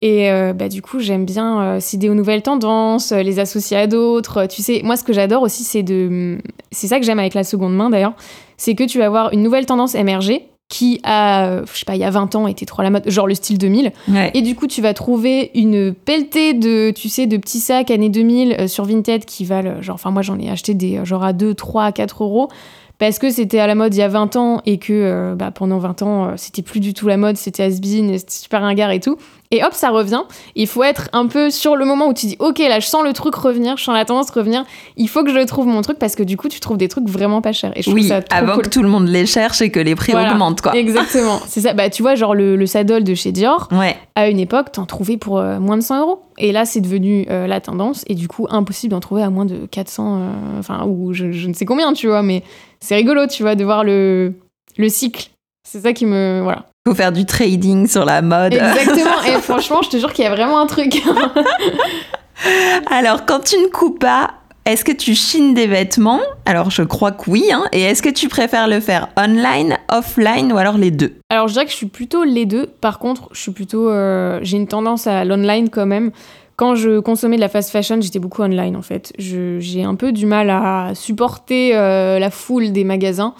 Et 0.03 0.31
euh, 0.31 0.53
bah, 0.53 0.69
du 0.69 0.83
coup, 0.83 0.99
j'aime 1.01 1.25
bien 1.25 1.61
euh, 1.63 1.81
céder 1.81 2.11
aux 2.11 2.15
nouvelles 2.15 2.43
tendances, 2.43 3.13
euh, 3.13 3.23
les 3.23 3.39
associer 3.39 3.77
à 3.79 3.87
d'autres. 3.87 4.47
Tu 4.47 4.61
sais, 4.63 4.83
moi, 4.85 4.97
ce 4.97 5.05
que 5.05 5.13
j'adore 5.15 5.43
aussi, 5.43 5.65
c'est 5.65 5.83
de, 5.83 6.39
c'est 6.71 6.87
ça 6.87 6.99
que 7.01 7.07
j'aime 7.07 7.19
avec 7.19 7.33
la 7.35 7.45
seconde 7.45 7.75
main 7.75 7.89
d'ailleurs, 7.89 8.13
c'est 8.59 8.75
que 8.75 8.85
tu 8.85 8.99
vas 8.99 9.07
avoir 9.07 9.33
une 9.33 9.43
nouvelle 9.43 9.65
tendance 9.65 9.95
émerger 9.95 10.49
qui 10.69 11.01
a, 11.05 11.47
euh, 11.47 11.65
je 11.73 11.79
sais 11.79 11.85
pas, 11.85 11.95
il 11.95 12.01
y 12.01 12.05
a 12.05 12.11
20 12.11 12.35
ans 12.35 12.49
était 12.49 12.67
trop 12.67 12.81
à 12.81 12.85
la 12.85 12.91
mode, 12.91 13.09
genre 13.09 13.29
le 13.29 13.35
style 13.35 13.59
2000. 13.59 13.93
Ouais. 14.09 14.31
Et 14.35 14.43
du 14.43 14.57
coup, 14.57 14.67
tu 14.67 14.83
vas 14.83 14.95
trouver 14.95 15.53
une 15.55 15.95
pelletée 15.95 16.55
de, 16.55 16.91
tu 16.91 17.09
sais, 17.09 17.27
de 17.27 17.37
petits 17.37 17.61
sacs 17.61 17.91
années 17.91 18.09
2000 18.09 18.57
euh, 18.59 18.69
sur 18.69 18.85
Vinted 18.85 19.25
qui 19.25 19.45
valent, 19.45 19.77
euh, 19.79 19.83
genre, 19.83 19.95
enfin, 19.95 20.11
moi 20.11 20.23
j'en 20.23 20.39
ai 20.39 20.51
acheté 20.51 20.75
des, 20.75 21.05
genre 21.05 21.23
à 21.23 21.33
2, 21.33 21.55
3, 21.55 21.93
4 21.93 22.25
euros. 22.25 22.49
Parce 22.99 23.19
que 23.19 23.29
c'était 23.31 23.59
à 23.59 23.67
la 23.67 23.75
mode 23.75 23.95
il 23.95 23.99
y 23.99 24.03
a 24.03 24.09
20 24.09 24.37
ans 24.37 24.63
et 24.65 24.79
que 24.79 24.93
euh, 24.93 25.35
bah, 25.35 25.51
pendant 25.51 25.79
20 25.79 26.01
ans, 26.03 26.25
euh, 26.29 26.33
c'était 26.37 26.63
plus 26.63 26.81
du 26.81 26.95
tout 26.95 27.07
la 27.09 27.19
mode, 27.19 27.37
c'était 27.37 27.63
has-been, 27.65 28.17
c'était 28.19 28.33
super 28.33 28.63
ringard 28.63 28.91
et 28.91 29.01
tout. 29.01 29.19
Et 29.53 29.63
hop, 29.63 29.75
ça 29.75 29.91
revient. 29.91 30.23
Il 30.57 30.67
faut 30.67 30.83
être 30.83 31.09
un 31.13 31.27
peu 31.27 31.51
sur 31.51 31.77
le 31.77 31.85
moment 31.85 32.09
où 32.09 32.15
tu 32.15 32.27
dis, 32.27 32.37
ok, 32.41 32.59
là, 32.59 32.81
je 32.81 32.87
sens 32.87 33.05
le 33.05 33.13
truc 33.13 33.35
revenir, 33.35 33.77
je 33.77 33.85
sens 33.85 33.95
la 33.95 34.05
tendance 34.07 34.31
revenir. 34.31 34.65
Il 34.97 35.09
faut 35.09 35.23
que 35.25 35.31
je 35.33 35.45
trouve 35.47 35.67
mon 35.67 35.83
truc 35.83 35.99
parce 35.99 36.17
que 36.17 36.23
du 36.23 36.37
coup, 36.37 36.49
tu 36.49 36.59
trouves 36.59 36.79
des 36.79 36.89
trucs 36.89 37.07
vraiment 37.09 37.43
pas 37.43 37.53
chers. 37.53 37.71
Et 37.77 37.83
je 37.83 37.91
trouve 37.91 37.95
Oui, 37.95 38.09
ça 38.09 38.23
trop 38.23 38.39
avant 38.39 38.55
cool. 38.55 38.63
que 38.65 38.69
tout 38.71 38.83
le 38.83 38.89
monde 38.89 39.07
les 39.09 39.27
cherche 39.27 39.61
et 39.61 39.71
que 39.71 39.79
les 39.79 39.95
prix 39.95 40.13
Voilà. 40.13 40.33
augmentent 40.33 40.63
quoi. 40.63 40.75
Exactement. 40.75 41.39
C'est 41.47 41.61
ça. 41.61 41.75
Bah, 41.75 41.91
tu 41.91 42.03
vois, 42.03 42.15
genre 42.17 42.35
le, 42.35 42.57
le 42.57 42.67
saddle 42.67 43.05
de 43.05 43.15
chez 43.15 43.31
Dior, 43.31 43.69
Ouais. 43.73 43.95
à 44.17 44.29
une 44.29 44.41
époque, 44.41 44.73
t'en 44.73 44.87
trouvais 44.87 45.17
pour 45.19 45.39
euh, 45.39 45.61
moins 45.61 45.77
de 45.77 45.83
100 45.83 46.01
euros. 46.01 46.23
Et 46.39 46.51
là, 46.51 46.65
c'est 46.65 46.81
devenu 46.81 47.27
euh, 47.31 47.47
la 47.47 47.61
tendance. 47.61 48.05
Et 48.09 48.15
du 48.15 48.27
coup, 48.29 48.47
impossible 48.51 48.91
d'en 48.93 49.01
trouver 49.01 49.23
à 49.23 49.31
moins 49.31 49.45
de 49.45 49.67
400, 49.71 50.19
euh, 50.19 50.31
enfin, 50.59 50.85
ou 50.87 51.13
je, 51.13 51.31
je 51.31 51.47
ne 51.49 51.53
sais 51.55 51.65
combien, 51.67 51.93
tu 51.93 52.09
vois. 52.09 52.23
Mais 52.23 52.43
c'est 52.81 52.97
rigolo, 52.97 53.27
tu 53.27 53.43
vois, 53.43 53.55
de 53.55 53.65
voir 53.65 53.85
le, 53.85 54.35
le 54.77 54.89
cycle. 54.89 55.31
C'est 55.69 55.81
ça 55.81 55.93
qui 55.93 56.07
me. 56.07 56.41
Voilà. 56.43 56.67
Faut 56.87 56.95
faire 56.95 57.11
du 57.13 57.27
trading 57.27 57.89
sur 57.89 58.05
la 58.05 58.23
mode. 58.23 58.55
Exactement. 58.55 59.23
Et 59.27 59.33
franchement, 59.43 59.83
je 59.83 59.89
te 59.91 59.97
jure 59.97 60.13
qu'il 60.13 60.25
y 60.25 60.29
a 60.29 60.31
vraiment 60.35 60.59
un 60.61 60.67
truc. 60.67 61.03
Alors, 62.91 63.25
quand 63.27 63.41
tu 63.41 63.57
ne 63.59 63.67
coupes 63.67 63.99
pas, 63.99 64.35
est-ce 64.65 64.85
que 64.85 64.93
tu 64.93 65.15
chines 65.15 65.55
des 65.55 65.67
vêtements? 65.67 66.21
Alors, 66.45 66.71
je 66.71 66.83
crois 66.83 67.13
que 67.13 67.31
oui. 67.31 67.45
hein. 67.53 67.65
Et 67.73 67.83
est-ce 67.83 68.03
que 68.03 68.09
tu 68.11 68.29
préfères 68.29 68.69
le 68.69 68.81
faire 68.81 69.09
online, 69.17 69.77
offline 69.93 70.53
ou 70.53 70.59
alors 70.59 70.77
les 70.77 70.91
deux? 70.91 71.15
Alors, 71.31 71.49
je 71.49 71.55
dirais 71.55 71.65
que 71.65 71.71
je 71.71 71.77
suis 71.77 71.87
plutôt 71.87 72.25
les 72.25 72.47
deux. 72.47 72.67
Par 72.67 72.99
contre, 72.99 73.29
je 73.33 73.41
suis 73.41 73.53
plutôt. 73.53 73.89
euh, 73.91 74.39
J'ai 74.43 74.57
une 74.57 74.69
tendance 74.69 75.07
à 75.07 75.25
l'online 75.25 75.71
quand 75.71 75.87
même. 75.87 76.11
Quand 76.57 76.75
je 76.75 77.01
consommais 77.01 77.37
de 77.37 77.41
la 77.43 77.51
fast 77.51 77.71
fashion, 77.71 78.01
j'étais 78.01 78.19
beaucoup 78.19 78.43
online 78.43 78.77
en 78.77 78.83
fait. 78.83 79.13
J'ai 79.19 79.85
un 79.85 79.95
peu 79.95 80.13
du 80.13 80.25
mal 80.25 80.49
à 80.49 80.93
supporter 80.95 81.77
euh, 81.77 82.19
la 82.19 82.31
foule 82.31 82.73
des 82.73 82.85
magasins. 82.85 83.35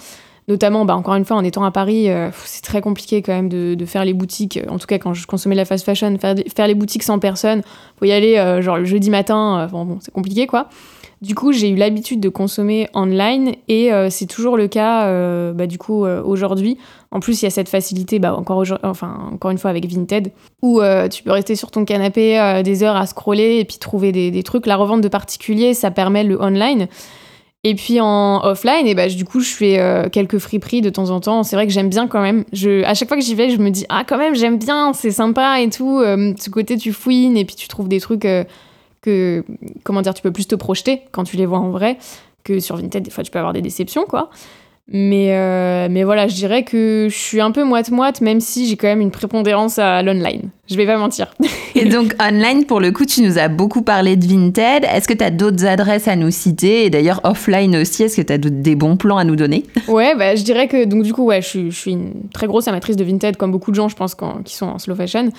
Notamment, 0.49 0.85
bah, 0.85 0.95
encore 0.95 1.15
une 1.15 1.25
fois, 1.25 1.35
en 1.35 1.43
étant 1.43 1.65
à 1.65 1.71
Paris, 1.71 2.09
euh, 2.09 2.29
c'est 2.45 2.63
très 2.63 2.79
compliqué 2.79 3.21
quand 3.21 3.33
même 3.33 3.49
de, 3.49 3.75
de 3.75 3.85
faire 3.85 4.05
les 4.05 4.13
boutiques. 4.13 4.59
En 4.69 4.79
tout 4.79 4.87
cas, 4.87 4.97
quand 4.97 5.13
je 5.13 5.27
consommais 5.27 5.55
de 5.55 5.59
la 5.59 5.65
fast 5.65 5.83
fashion, 5.83 6.17
faire, 6.17 6.35
faire 6.55 6.67
les 6.67 6.75
boutiques 6.75 7.03
sans 7.03 7.19
personne, 7.19 7.63
faut 7.99 8.05
y 8.05 8.13
aller 8.13 8.37
euh, 8.37 8.61
genre 8.61 8.77
le 8.77 8.85
jeudi 8.85 9.09
matin. 9.09 9.59
euh, 9.59 9.67
bon, 9.67 9.97
c'est 9.99 10.13
compliqué 10.13 10.47
quoi. 10.47 10.69
Du 11.21 11.35
coup, 11.35 11.51
j'ai 11.51 11.69
eu 11.69 11.75
l'habitude 11.75 12.21
de 12.21 12.29
consommer 12.29 12.87
online 12.93 13.55
et 13.67 13.89
c'est 14.11 14.27
toujours 14.27 14.55
le 14.55 14.67
cas 14.67 15.11
bah, 15.51 15.65
du 15.65 15.79
coup 15.79 16.05
aujourd'hui. 16.05 16.77
En 17.09 17.19
plus, 17.21 17.41
il 17.41 17.45
y 17.45 17.47
a 17.47 17.49
cette 17.49 17.69
facilité, 17.69 18.19
bah, 18.19 18.35
encore, 18.35 18.63
enfin, 18.83 19.27
encore 19.33 19.49
une 19.49 19.57
fois 19.57 19.71
avec 19.71 19.87
Vinted, 19.87 20.31
où 20.61 20.79
tu 21.09 21.23
peux 21.23 21.31
rester 21.31 21.55
sur 21.55 21.71
ton 21.71 21.85
canapé 21.85 22.61
des 22.63 22.83
heures 22.83 22.95
à 22.95 23.07
scroller 23.07 23.57
et 23.57 23.65
puis 23.65 23.79
trouver 23.79 24.11
des, 24.11 24.29
des 24.29 24.43
trucs. 24.43 24.67
La 24.67 24.75
revente 24.75 25.01
de 25.01 25.07
particuliers, 25.07 25.73
ça 25.73 25.89
permet 25.89 26.23
le 26.23 26.39
online. 26.39 26.87
Et 27.69 27.75
puis 27.75 27.99
en 27.99 28.39
offline, 28.45 28.87
et 28.87 28.95
bah, 28.95 29.09
du 29.09 29.25
coup, 29.25 29.41
je 29.41 29.53
fais 29.53 29.77
euh, 29.77 30.07
quelques 30.07 30.37
friperies 30.37 30.79
de 30.79 30.89
temps 30.89 31.09
en 31.09 31.19
temps. 31.19 31.43
C'est 31.43 31.57
vrai 31.57 31.67
que 31.67 31.73
j'aime 31.73 31.89
bien 31.89 32.07
quand 32.07 32.21
même. 32.21 32.45
Je, 32.53 32.81
à 32.85 32.93
chaque 32.93 33.09
fois 33.09 33.17
que 33.17 33.23
j'y 33.23 33.35
vais, 33.35 33.49
je 33.49 33.57
me 33.57 33.69
dis, 33.71 33.85
ah, 33.89 34.05
quand 34.07 34.17
même, 34.17 34.35
j'aime 34.35 34.57
bien, 34.57 34.93
c'est 34.93 35.11
sympa 35.11 35.59
et 35.59 35.69
tout. 35.69 35.99
Euh, 35.99 36.33
ce 36.39 36.49
côté, 36.49 36.77
tu 36.77 36.93
fouines 36.93 37.35
et 37.35 37.43
puis 37.43 37.55
tu 37.55 37.67
trouves 37.67 37.89
des 37.89 37.99
trucs 37.99 38.23
euh, 38.23 38.45
que, 39.01 39.43
comment 39.83 40.01
dire, 40.01 40.13
tu 40.13 40.21
peux 40.21 40.31
plus 40.31 40.47
te 40.47 40.55
projeter 40.55 41.01
quand 41.11 41.25
tu 41.25 41.35
les 41.35 41.45
vois 41.45 41.59
en 41.59 41.69
vrai 41.71 41.97
que 42.45 42.61
sur 42.61 42.77
Vinted. 42.77 43.03
Des 43.03 43.11
fois, 43.11 43.25
tu 43.25 43.31
peux 43.31 43.39
avoir 43.39 43.51
des 43.51 43.61
déceptions, 43.61 44.05
quoi. 44.05 44.29
Mais, 44.89 45.35
euh, 45.35 45.89
mais 45.91 46.05
voilà, 46.05 46.29
je 46.29 46.35
dirais 46.35 46.63
que 46.63 47.07
je 47.09 47.17
suis 47.17 47.41
un 47.41 47.51
peu 47.51 47.65
moite-moite, 47.65 48.21
même 48.21 48.39
si 48.39 48.67
j'ai 48.67 48.77
quand 48.77 48.87
même 48.87 49.01
une 49.01 49.11
prépondérance 49.11 49.79
à 49.79 50.01
l'online. 50.01 50.49
Je 50.69 50.75
vais 50.75 50.85
pas 50.85 50.97
mentir. 50.97 51.33
Et 51.75 51.85
donc, 51.89 52.15
online, 52.21 52.65
pour 52.65 52.79
le 52.79 52.91
coup, 52.91 53.05
tu 53.05 53.21
nous 53.21 53.37
as 53.37 53.49
beaucoup 53.49 53.81
parlé 53.81 54.15
de 54.15 54.25
Vinted. 54.25 54.85
Est-ce 54.85 55.09
que 55.09 55.13
tu 55.13 55.23
as 55.25 55.29
d'autres 55.29 55.65
adresses 55.65 56.07
à 56.07 56.15
nous 56.15 56.31
citer? 56.31 56.85
Et 56.85 56.89
d'ailleurs, 56.89 57.19
offline 57.25 57.75
aussi, 57.75 58.03
est-ce 58.03 58.15
que 58.15 58.21
tu 58.21 58.31
as 58.31 58.37
des 58.37 58.75
bons 58.75 58.95
plans 58.95 59.17
à 59.17 59.25
nous 59.25 59.35
donner? 59.35 59.65
Ouais, 59.89 60.15
bah, 60.15 60.35
je 60.35 60.43
dirais 60.43 60.69
que 60.69 60.85
donc 60.85 61.03
du 61.03 61.11
coup, 61.11 61.25
ouais, 61.25 61.41
je 61.41 61.47
suis, 61.47 61.71
je 61.71 61.77
suis 61.77 61.91
une 61.91 62.13
très 62.33 62.47
grosse 62.47 62.69
amatrice 62.69 62.95
de 62.95 63.03
Vinted, 63.03 63.35
comme 63.35 63.51
beaucoup 63.51 63.71
de 63.71 63.75
gens, 63.75 63.89
je 63.89 63.95
pense, 63.95 64.15
quand, 64.15 64.41
qui 64.45 64.55
sont 64.55 64.67
en 64.67 64.79
slow 64.79 64.95
fashion. 64.95 65.31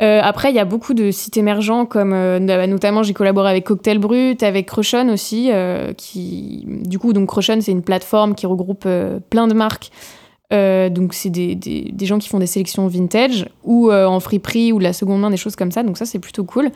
Euh, 0.00 0.20
après, 0.22 0.50
il 0.50 0.54
y 0.54 0.60
a 0.60 0.64
beaucoup 0.64 0.94
de 0.94 1.10
sites 1.10 1.36
émergents, 1.36 1.84
comme 1.84 2.12
euh, 2.12 2.38
notamment 2.38 3.02
j'ai 3.02 3.14
collaboré 3.14 3.50
avec 3.50 3.64
Cocktail 3.64 3.98
Brut, 3.98 4.42
avec 4.42 4.66
Crushon 4.66 5.08
aussi, 5.08 5.50
euh, 5.50 5.92
qui 5.92 6.64
du 6.66 6.98
coup 6.98 7.12
donc 7.12 7.28
Crushon 7.28 7.58
c'est 7.60 7.72
une 7.72 7.82
plateforme 7.82 8.34
qui 8.34 8.46
regroupe 8.46 8.86
plein 9.30 9.48
de 9.48 9.54
marques. 9.54 9.90
donc 10.50 11.14
c'est 11.14 11.30
des, 11.30 11.54
des, 11.54 11.90
des, 11.92 12.06
gens 12.06 12.18
qui 12.18 12.28
font 12.28 12.38
des 12.38 12.46
sélections 12.46 12.86
vintage 12.86 13.46
ou 13.64 13.92
en 13.92 14.20
friperie 14.20 14.72
ou 14.72 14.78
de 14.78 14.84
la 14.84 14.92
seconde 14.92 15.20
main, 15.20 15.30
des 15.30 15.36
choses 15.36 15.56
comme 15.56 15.72
ça. 15.72 15.82
Donc 15.82 15.98
ça 15.98 16.06
c'est 16.06 16.20
plutôt 16.20 16.44
cool. 16.44 16.70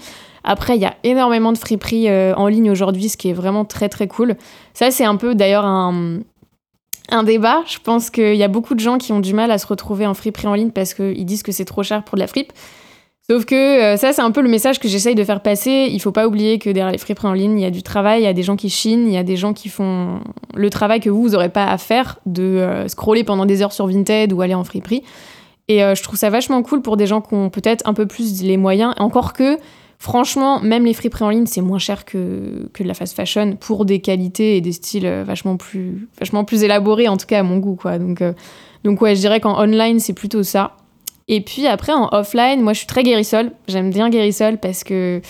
Après, 0.45 0.77
il 0.77 0.83
y 0.83 0.87
a 0.87 0.95
énormément 1.05 1.53
de 1.53 1.59
friperies 1.59 2.11
en 2.35 2.49
ligne 2.49 2.71
aujourd'hui, 2.71 3.09
ce 3.09 3.17
qui 3.17 3.31
est 3.31 3.35
vraiment 3.35 3.65
très 3.65 3.89
très 3.89 4.09
cool. 4.09 4.35
Ça 4.75 4.91
c'est 4.91 5.05
un 5.05 5.17
peu 5.17 5.37
d'ailleurs 5.37 5.65
un, 5.65 6.19
un 7.11 7.23
débat. 7.23 7.63
Je 7.67 7.79
pense 7.79 8.11
qu'il 8.11 8.35
y 8.35 8.43
a 8.43 8.49
beaucoup 8.49 8.75
de 8.75 8.81
gens 8.81 8.99
qui 8.99 9.13
ont 9.13 9.21
du 9.21 9.33
mal 9.33 9.53
à 9.53 9.59
se 9.59 9.67
retrouver 9.67 10.07
en 10.07 10.15
friperie 10.15 10.49
en 10.49 10.55
ligne 10.55 10.71
parce 10.71 10.93
qu'ils 10.93 11.25
disent 11.25 11.45
que 11.45 11.53
c'est 11.53 11.65
trop 11.65 11.85
cher 11.85 12.03
pour 12.03 12.17
de 12.17 12.21
la 12.21 12.27
fripe. 12.27 12.53
Sauf 13.31 13.45
que 13.45 13.55
euh, 13.55 13.97
ça, 13.97 14.13
c'est 14.13 14.21
un 14.21 14.33
peu 14.33 14.41
le 14.41 14.49
message 14.49 14.81
que 14.81 14.89
j'essaye 14.89 15.15
de 15.15 15.23
faire 15.23 15.43
passer. 15.43 15.89
Il 15.91 16.01
faut 16.01 16.11
pas 16.11 16.27
oublier 16.27 16.59
que 16.59 16.69
derrière 16.71 16.91
les 16.91 16.99
friperies 16.99 17.29
en 17.29 17.33
ligne, 17.33 17.59
il 17.59 17.63
y 17.63 17.67
a 17.67 17.71
du 17.71 17.85
travail, 17.85 18.23
il 18.23 18.25
y 18.25 18.29
a 18.29 18.33
des 18.33 18.43
gens 18.43 18.57
qui 18.57 18.69
chinent, 18.69 19.07
il 19.07 19.15
y 19.15 19.19
a 19.19 19.23
des 19.23 19.37
gens 19.37 19.53
qui 19.53 19.69
font 19.69 20.21
le 20.55 20.71
travail 20.71 20.99
que 20.99 21.09
vous, 21.09 21.23
vous 21.23 21.29
n'aurez 21.31 21.49
pas 21.49 21.67
à 21.67 21.79
faire 21.79 22.19
de 22.27 22.43
euh, 22.43 22.89
scroller 22.89 23.23
pendant 23.23 23.47
des 23.47 23.63
heures 23.63 23.73
sur 23.73 23.87
Vinted 23.87 24.33
ou 24.33 24.43
aller 24.43 24.55
en 24.55 24.65
friperie. 24.65 25.05
Et 25.69 25.85
euh, 25.85 25.95
je 25.95 26.03
trouve 26.03 26.19
ça 26.19 26.31
vachement 26.31 26.63
cool 26.65 26.83
pour 26.83 26.97
des 26.97 27.07
gens 27.07 27.21
qui 27.21 27.35
ont 27.35 27.49
peut-être 27.49 27.89
un 27.89 27.95
peu 27.95 28.07
plus 28.07 28.43
les 28.43 28.57
moyens. 28.57 28.93
Encore 28.99 29.35
que, 29.35 29.57
franchement, 30.01 30.59
même 30.59 30.85
les 30.85 30.93
friperies 30.93 31.25
en 31.25 31.31
ligne, 31.31 31.47
c'est 31.47 31.61
moins 31.61 31.79
cher 31.79 32.05
que, 32.05 32.69
que 32.73 32.83
de 32.83 32.89
la 32.89 32.95
fast 32.95 33.15
fashion 33.15 33.55
pour 33.55 33.85
des 33.85 34.01
qualités 34.01 34.57
et 34.57 34.61
des 34.61 34.73
styles 34.73 35.09
vachement 35.25 35.57
plus, 35.57 36.09
vachement 36.19 36.43
plus 36.43 36.65
élaborés, 36.65 37.07
en 37.07 37.17
tout 37.17 37.27
cas 37.27 37.39
à 37.39 37.43
mon 37.45 37.59
goût. 37.59 37.77
Quoi. 37.77 38.01
Donc, 38.01 38.21
donc 38.83 39.01
ouais, 39.01 39.15
je 39.15 39.21
dirais 39.21 39.39
qu'en 39.39 39.63
online, 39.63 40.01
c'est 40.01 40.13
plutôt 40.13 40.43
ça. 40.43 40.73
Et 41.29 41.41
puis 41.41 41.67
après, 41.67 41.93
en 41.93 42.09
offline, 42.13 42.61
moi, 42.61 42.73
je 42.73 42.79
suis 42.79 42.87
très 42.87 43.03
guérissol. 43.03 43.53
J'aime 43.69 43.91
bien 43.91 44.11
guérissol 44.11 44.59
parce 44.59 44.85
que 44.85 45.21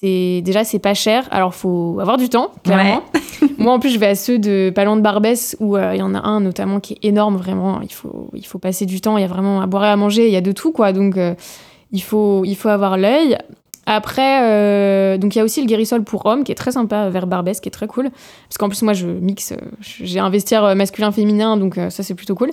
c'est 0.00 0.42
déjà 0.44 0.64
c'est 0.64 0.78
pas 0.78 0.94
cher. 0.94 1.26
Alors 1.30 1.54
faut 1.54 1.98
avoir 2.00 2.16
du 2.16 2.28
temps, 2.28 2.50
clairement. 2.64 3.02
moi, 3.58 3.72
en 3.72 3.78
plus, 3.78 3.90
je 3.90 3.98
vais 3.98 4.08
à 4.08 4.14
ceux 4.14 4.38
de 4.38 4.70
pas 4.74 4.84
de 4.84 5.00
Barbès 5.00 5.56
où 5.60 5.76
euh, 5.76 5.92
il 5.94 5.98
y 5.98 6.02
en 6.02 6.14
a 6.14 6.20
un 6.20 6.40
notamment 6.40 6.80
qui 6.80 6.94
est 6.94 7.04
énorme. 7.08 7.36
Vraiment, 7.36 7.80
il 7.82 7.92
faut 7.92 8.30
il 8.34 8.46
faut 8.46 8.58
passer 8.58 8.86
du 8.86 9.00
temps. 9.00 9.16
Il 9.16 9.22
y 9.22 9.24
a 9.24 9.28
vraiment 9.28 9.60
à 9.60 9.66
boire 9.66 9.84
et 9.84 9.88
à 9.88 9.96
manger. 9.96 10.26
Il 10.26 10.32
y 10.32 10.36
a 10.36 10.40
de 10.40 10.52
tout 10.52 10.72
quoi. 10.72 10.92
Donc 10.92 11.16
euh, 11.16 11.34
il 11.92 12.02
faut 12.02 12.44
il 12.44 12.56
faut 12.56 12.68
avoir 12.68 12.98
l'œil. 12.98 13.38
Après, 13.88 14.42
euh, 14.42 15.16
donc 15.16 15.36
il 15.36 15.38
y 15.38 15.40
a 15.40 15.44
aussi 15.44 15.60
le 15.60 15.66
guérissol 15.66 16.02
pour 16.02 16.26
hommes 16.26 16.42
qui 16.42 16.50
est 16.50 16.56
très 16.56 16.72
sympa 16.72 17.08
vers 17.08 17.28
Barbès, 17.28 17.60
qui 17.60 17.68
est 17.68 17.72
très 17.72 17.86
cool. 17.86 18.10
Parce 18.48 18.58
qu'en 18.58 18.68
plus, 18.68 18.82
moi, 18.82 18.94
je 18.94 19.06
mixe, 19.06 19.54
j'ai 19.80 20.18
un 20.18 20.28
vestiaire 20.28 20.74
masculin-féminin, 20.74 21.56
donc 21.56 21.76
ça, 21.76 22.02
c'est 22.02 22.14
plutôt 22.14 22.34
cool. 22.34 22.50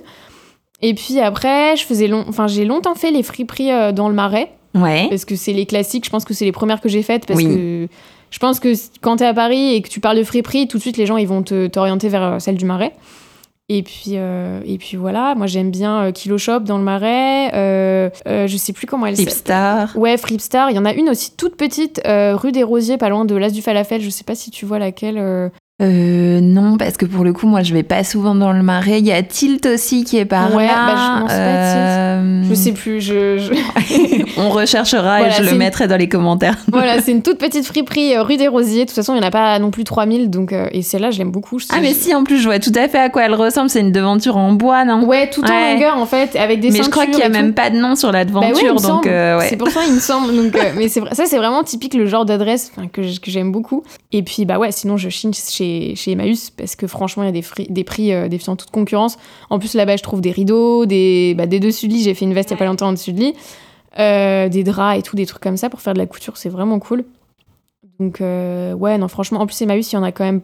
Et 0.80 0.94
puis 0.94 1.20
après, 1.20 1.76
je 1.76 1.84
faisais 1.84 2.08
long... 2.08 2.24
enfin, 2.28 2.46
j'ai 2.46 2.64
longtemps 2.64 2.94
fait 2.94 3.10
les 3.10 3.22
friperies 3.22 3.72
euh, 3.72 3.92
dans 3.92 4.08
le 4.08 4.14
marais. 4.14 4.50
Ouais. 4.74 5.06
Parce 5.08 5.24
que 5.24 5.36
c'est 5.36 5.52
les 5.52 5.66
classiques, 5.66 6.04
je 6.04 6.10
pense 6.10 6.24
que 6.24 6.34
c'est 6.34 6.44
les 6.44 6.52
premières 6.52 6.80
que 6.80 6.88
j'ai 6.88 7.02
faites. 7.02 7.26
Parce 7.26 7.42
que 7.42 7.88
je 8.30 8.38
pense 8.40 8.58
que 8.58 8.72
quand 9.00 9.18
tu 9.18 9.22
es 9.22 9.26
à 9.26 9.34
Paris 9.34 9.74
et 9.74 9.82
que 9.82 9.88
tu 9.88 10.00
parles 10.00 10.18
de 10.18 10.24
friperie, 10.24 10.66
tout 10.66 10.78
de 10.78 10.82
suite, 10.82 10.96
les 10.96 11.06
gens 11.06 11.16
ils 11.16 11.28
vont 11.28 11.42
t'orienter 11.42 12.08
vers 12.08 12.22
euh, 12.22 12.38
celle 12.38 12.56
du 12.56 12.64
marais. 12.64 12.92
Et 13.70 13.82
puis, 13.82 14.16
euh, 14.16 14.60
et 14.66 14.76
puis 14.76 14.98
voilà, 14.98 15.34
moi 15.36 15.46
j'aime 15.46 15.70
bien 15.70 16.12
Kilo 16.12 16.36
Shop 16.36 16.60
dans 16.60 16.76
le 16.76 16.84
Marais. 16.84 17.50
je 18.26 18.56
sais 18.58 18.74
plus 18.74 18.86
comment 18.86 19.06
elle 19.06 19.16
s'appelle. 19.16 19.32
Flipstar. 19.32 19.96
Ouais, 19.96 20.18
Flipstar. 20.18 20.70
Il 20.70 20.76
y 20.76 20.78
en 20.78 20.84
a 20.84 20.92
une 20.92 21.08
aussi 21.08 21.34
toute 21.34 21.56
petite, 21.56 22.02
rue 22.04 22.52
des 22.52 22.62
Rosiers, 22.62 22.98
pas 22.98 23.08
loin 23.08 23.24
de 23.24 23.34
l'As 23.34 23.52
du 23.52 23.62
Falafel. 23.62 24.02
Je 24.02 24.10
sais 24.10 24.24
pas 24.24 24.34
si 24.34 24.50
tu 24.50 24.66
vois 24.66 24.78
laquelle. 24.78 25.50
Euh, 25.82 26.38
non, 26.40 26.76
parce 26.76 26.96
que 26.96 27.04
pour 27.04 27.24
le 27.24 27.32
coup, 27.32 27.48
moi, 27.48 27.64
je 27.64 27.74
vais 27.74 27.82
pas 27.82 28.04
souvent 28.04 28.36
dans 28.36 28.52
le 28.52 28.62
marais. 28.62 29.00
Il 29.00 29.06
y 29.06 29.10
a 29.10 29.24
Tilt 29.24 29.66
aussi 29.66 30.04
qui 30.04 30.18
est 30.18 30.24
par 30.24 30.54
ouais, 30.54 30.68
là. 30.68 30.86
Bah, 30.86 31.26
je, 31.28 31.34
euh... 31.34 32.42
je 32.48 32.54
sais 32.54 32.70
plus. 32.70 33.00
Je, 33.00 33.52
On 34.38 34.50
recherchera 34.50 35.26
et 35.26 35.30
je 35.32 35.42
le 35.42 35.56
mettrai 35.56 35.88
dans 35.88 35.96
les 35.96 36.08
commentaires. 36.08 36.56
voilà, 36.72 37.00
c'est 37.00 37.10
une 37.10 37.22
toute 37.22 37.38
petite 37.38 37.66
friperie 37.66 38.14
euh, 38.14 38.22
rue 38.22 38.36
des 38.36 38.46
Rosiers. 38.46 38.84
De 38.84 38.88
toute 38.88 38.94
façon, 38.94 39.14
il 39.14 39.18
n'y 39.18 39.24
en 39.24 39.28
a 39.28 39.32
pas 39.32 39.58
non 39.58 39.72
plus 39.72 39.82
3000. 39.82 40.30
Donc, 40.30 40.52
euh, 40.52 40.68
et 40.70 40.82
celle-là, 40.82 41.10
je 41.10 41.18
l'aime 41.18 41.32
beaucoup. 41.32 41.58
ah, 41.70 41.78
mais 41.80 41.92
si, 41.92 42.14
en 42.14 42.22
plus, 42.22 42.38
je 42.38 42.44
vois 42.44 42.60
tout 42.60 42.72
à 42.76 42.86
fait 42.86 42.98
à 42.98 43.08
quoi 43.08 43.24
elle 43.24 43.34
ressemble. 43.34 43.68
C'est 43.68 43.80
une 43.80 43.92
devanture 43.92 44.36
en 44.36 44.52
bois, 44.52 44.84
non? 44.84 45.04
Ouais, 45.04 45.28
tout 45.28 45.42
en 45.42 45.72
longueur, 45.72 45.96
en 45.96 46.06
fait, 46.06 46.36
avec 46.36 46.60
des 46.60 46.70
Mais 46.70 46.84
je 46.84 46.90
crois 46.90 47.06
qu'il 47.06 47.16
n'y 47.16 47.22
a 47.22 47.28
même 47.28 47.52
pas 47.52 47.70
de 47.70 47.78
nom 47.78 47.96
sur 47.96 48.12
la 48.12 48.24
bah 48.24 48.30
devanture. 48.30 48.76
donc, 48.76 49.08
C'est 49.48 49.56
pour 49.56 49.70
ça, 49.70 49.80
il 49.88 49.94
me 49.94 50.00
semble. 50.00 50.36
Donc, 50.36 50.56
mais 50.76 50.86
ça, 50.86 51.26
c'est 51.26 51.36
vraiment 51.36 51.64
typique 51.64 51.94
le 51.94 52.06
genre 52.06 52.24
d'adresse 52.24 52.70
que 52.92 53.02
j'aime 53.24 53.50
beaucoup. 53.50 53.82
Et 54.12 54.22
puis, 54.22 54.44
bah 54.44 54.58
ouais, 54.60 54.70
sinon, 54.70 54.96
je 54.96 55.08
chine 55.08 55.32
chez, 55.34 55.63
chez 55.96 56.12
Emmaüs 56.12 56.50
parce 56.50 56.76
que 56.76 56.86
franchement, 56.86 57.22
il 57.22 57.26
y 57.26 57.28
a 57.28 57.32
des, 57.32 57.44
des 57.68 57.84
prix 57.84 58.12
euh, 58.12 58.28
défiant 58.28 58.56
toute 58.56 58.70
concurrence. 58.70 59.16
En 59.50 59.58
plus, 59.58 59.74
là-bas, 59.74 59.96
je 59.96 60.02
trouve 60.02 60.20
des 60.20 60.30
rideaux, 60.30 60.86
des, 60.86 61.34
bah, 61.36 61.46
des 61.46 61.60
dessus 61.60 61.88
de 61.88 61.92
lit. 61.92 62.02
J'ai 62.02 62.14
fait 62.14 62.24
une 62.24 62.34
veste 62.34 62.50
il 62.50 62.54
n'y 62.54 62.58
a 62.58 62.60
pas 62.60 62.66
longtemps 62.66 62.88
en 62.88 62.92
dessus 62.92 63.12
de 63.12 63.20
lit. 63.20 63.34
Euh, 63.98 64.48
des 64.48 64.64
draps 64.64 64.98
et 64.98 65.02
tout, 65.02 65.16
des 65.16 65.26
trucs 65.26 65.42
comme 65.42 65.56
ça 65.56 65.70
pour 65.70 65.80
faire 65.80 65.94
de 65.94 65.98
la 65.98 66.06
couture, 66.06 66.36
c'est 66.36 66.48
vraiment 66.48 66.78
cool. 66.78 67.04
Donc, 68.00 68.20
euh, 68.20 68.72
ouais, 68.72 68.98
non, 68.98 69.08
franchement, 69.08 69.40
en 69.40 69.46
plus, 69.46 69.60
Emmaüs, 69.62 69.92
il 69.92 69.94
y 69.94 69.98
en 69.98 70.02
a 70.02 70.12
quand 70.12 70.24
même 70.24 70.40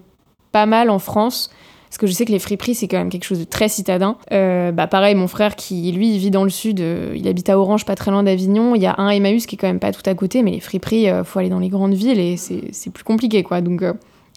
pas 0.52 0.66
mal 0.66 0.90
en 0.90 0.98
France. 0.98 1.50
Parce 1.88 1.98
que 1.98 2.06
je 2.06 2.12
sais 2.12 2.24
que 2.24 2.30
les 2.30 2.38
friperies, 2.38 2.76
c'est 2.76 2.86
quand 2.86 2.98
même 2.98 3.08
quelque 3.08 3.24
chose 3.24 3.40
de 3.40 3.44
très 3.44 3.68
citadin. 3.68 4.16
bah 4.30 4.86
pareil, 4.86 5.16
mon 5.16 5.26
frère 5.26 5.56
qui, 5.56 5.90
lui, 5.90 6.18
vit 6.18 6.30
dans 6.30 6.44
le 6.44 6.50
sud, 6.50 6.80
il 7.16 7.26
habite 7.26 7.48
à 7.48 7.58
Orange, 7.58 7.84
pas 7.84 7.96
très 7.96 8.12
loin 8.12 8.22
d'Avignon. 8.22 8.76
Il 8.76 8.82
y 8.82 8.86
a 8.86 8.94
un 8.98 9.10
Emmaüs 9.10 9.46
qui 9.46 9.56
est 9.56 9.58
quand 9.58 9.66
même 9.66 9.80
pas 9.80 9.90
tout 9.90 10.08
à 10.08 10.14
côté, 10.14 10.44
mais 10.44 10.52
les 10.52 10.60
friperies, 10.60 11.08
faut 11.24 11.40
aller 11.40 11.48
dans 11.48 11.58
les 11.58 11.68
grandes 11.68 11.94
villes 11.94 12.20
et 12.20 12.36
c'est 12.36 12.90
plus 12.92 13.02
compliqué, 13.02 13.42
quoi. 13.42 13.60
Donc, 13.60 13.82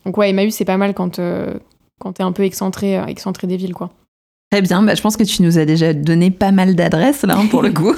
donc 0.06 0.18
ouais, 0.18 0.30
Emmaüs, 0.30 0.54
c'est 0.54 0.66
pas 0.66 0.78
mal 0.78 0.94
quand, 0.94 1.20
quand 2.00 2.13
t'es 2.13 2.24
un 2.24 2.32
peu 2.32 2.44
excentré, 2.44 2.98
euh, 2.98 3.06
excentré 3.06 3.48
des 3.48 3.58
villes, 3.58 3.74
quoi. 3.74 3.89
Très 4.54 4.62
bien, 4.62 4.84
bah, 4.84 4.94
je 4.94 5.02
pense 5.02 5.18
que 5.18 5.24
tu 5.24 5.42
nous 5.42 5.58
as 5.58 5.66
déjà 5.66 5.94
donné 5.94 6.30
pas 6.30 6.52
mal 6.52 6.76
d'adresses 6.76 7.24
là 7.24 7.36
hein, 7.36 7.48
pour 7.50 7.63
le 7.63 7.72
coup. 7.74 7.96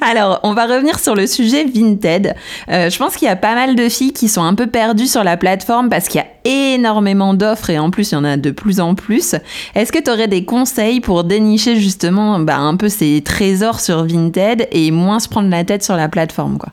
Alors, 0.00 0.40
on 0.44 0.54
va 0.54 0.64
revenir 0.64 0.98
sur 0.98 1.14
le 1.14 1.26
sujet 1.26 1.64
Vinted. 1.64 2.34
Euh, 2.70 2.88
je 2.88 2.96
pense 2.96 3.16
qu'il 3.16 3.28
y 3.28 3.30
a 3.30 3.36
pas 3.36 3.54
mal 3.54 3.74
de 3.74 3.90
filles 3.90 4.14
qui 4.14 4.28
sont 4.28 4.42
un 4.42 4.54
peu 4.54 4.66
perdues 4.66 5.06
sur 5.06 5.22
la 5.22 5.36
plateforme 5.36 5.90
parce 5.90 6.08
qu'il 6.08 6.22
y 6.22 6.24
a 6.24 6.74
énormément 6.74 7.34
d'offres 7.34 7.68
et 7.68 7.78
en 7.78 7.90
plus 7.90 8.12
il 8.12 8.14
y 8.14 8.16
en 8.16 8.24
a 8.24 8.38
de 8.38 8.50
plus 8.50 8.80
en 8.80 8.94
plus. 8.94 9.34
Est-ce 9.74 9.92
que 9.92 10.02
tu 10.02 10.10
aurais 10.10 10.26
des 10.26 10.46
conseils 10.46 11.00
pour 11.00 11.24
dénicher 11.24 11.76
justement 11.76 12.38
bah, 12.38 12.56
un 12.56 12.76
peu 12.76 12.88
ces 12.88 13.20
trésors 13.20 13.80
sur 13.80 14.04
Vinted 14.06 14.68
et 14.72 14.90
moins 14.90 15.20
se 15.20 15.28
prendre 15.28 15.50
la 15.50 15.64
tête 15.64 15.84
sur 15.84 15.96
la 15.96 16.08
plateforme 16.08 16.56
quoi? 16.56 16.70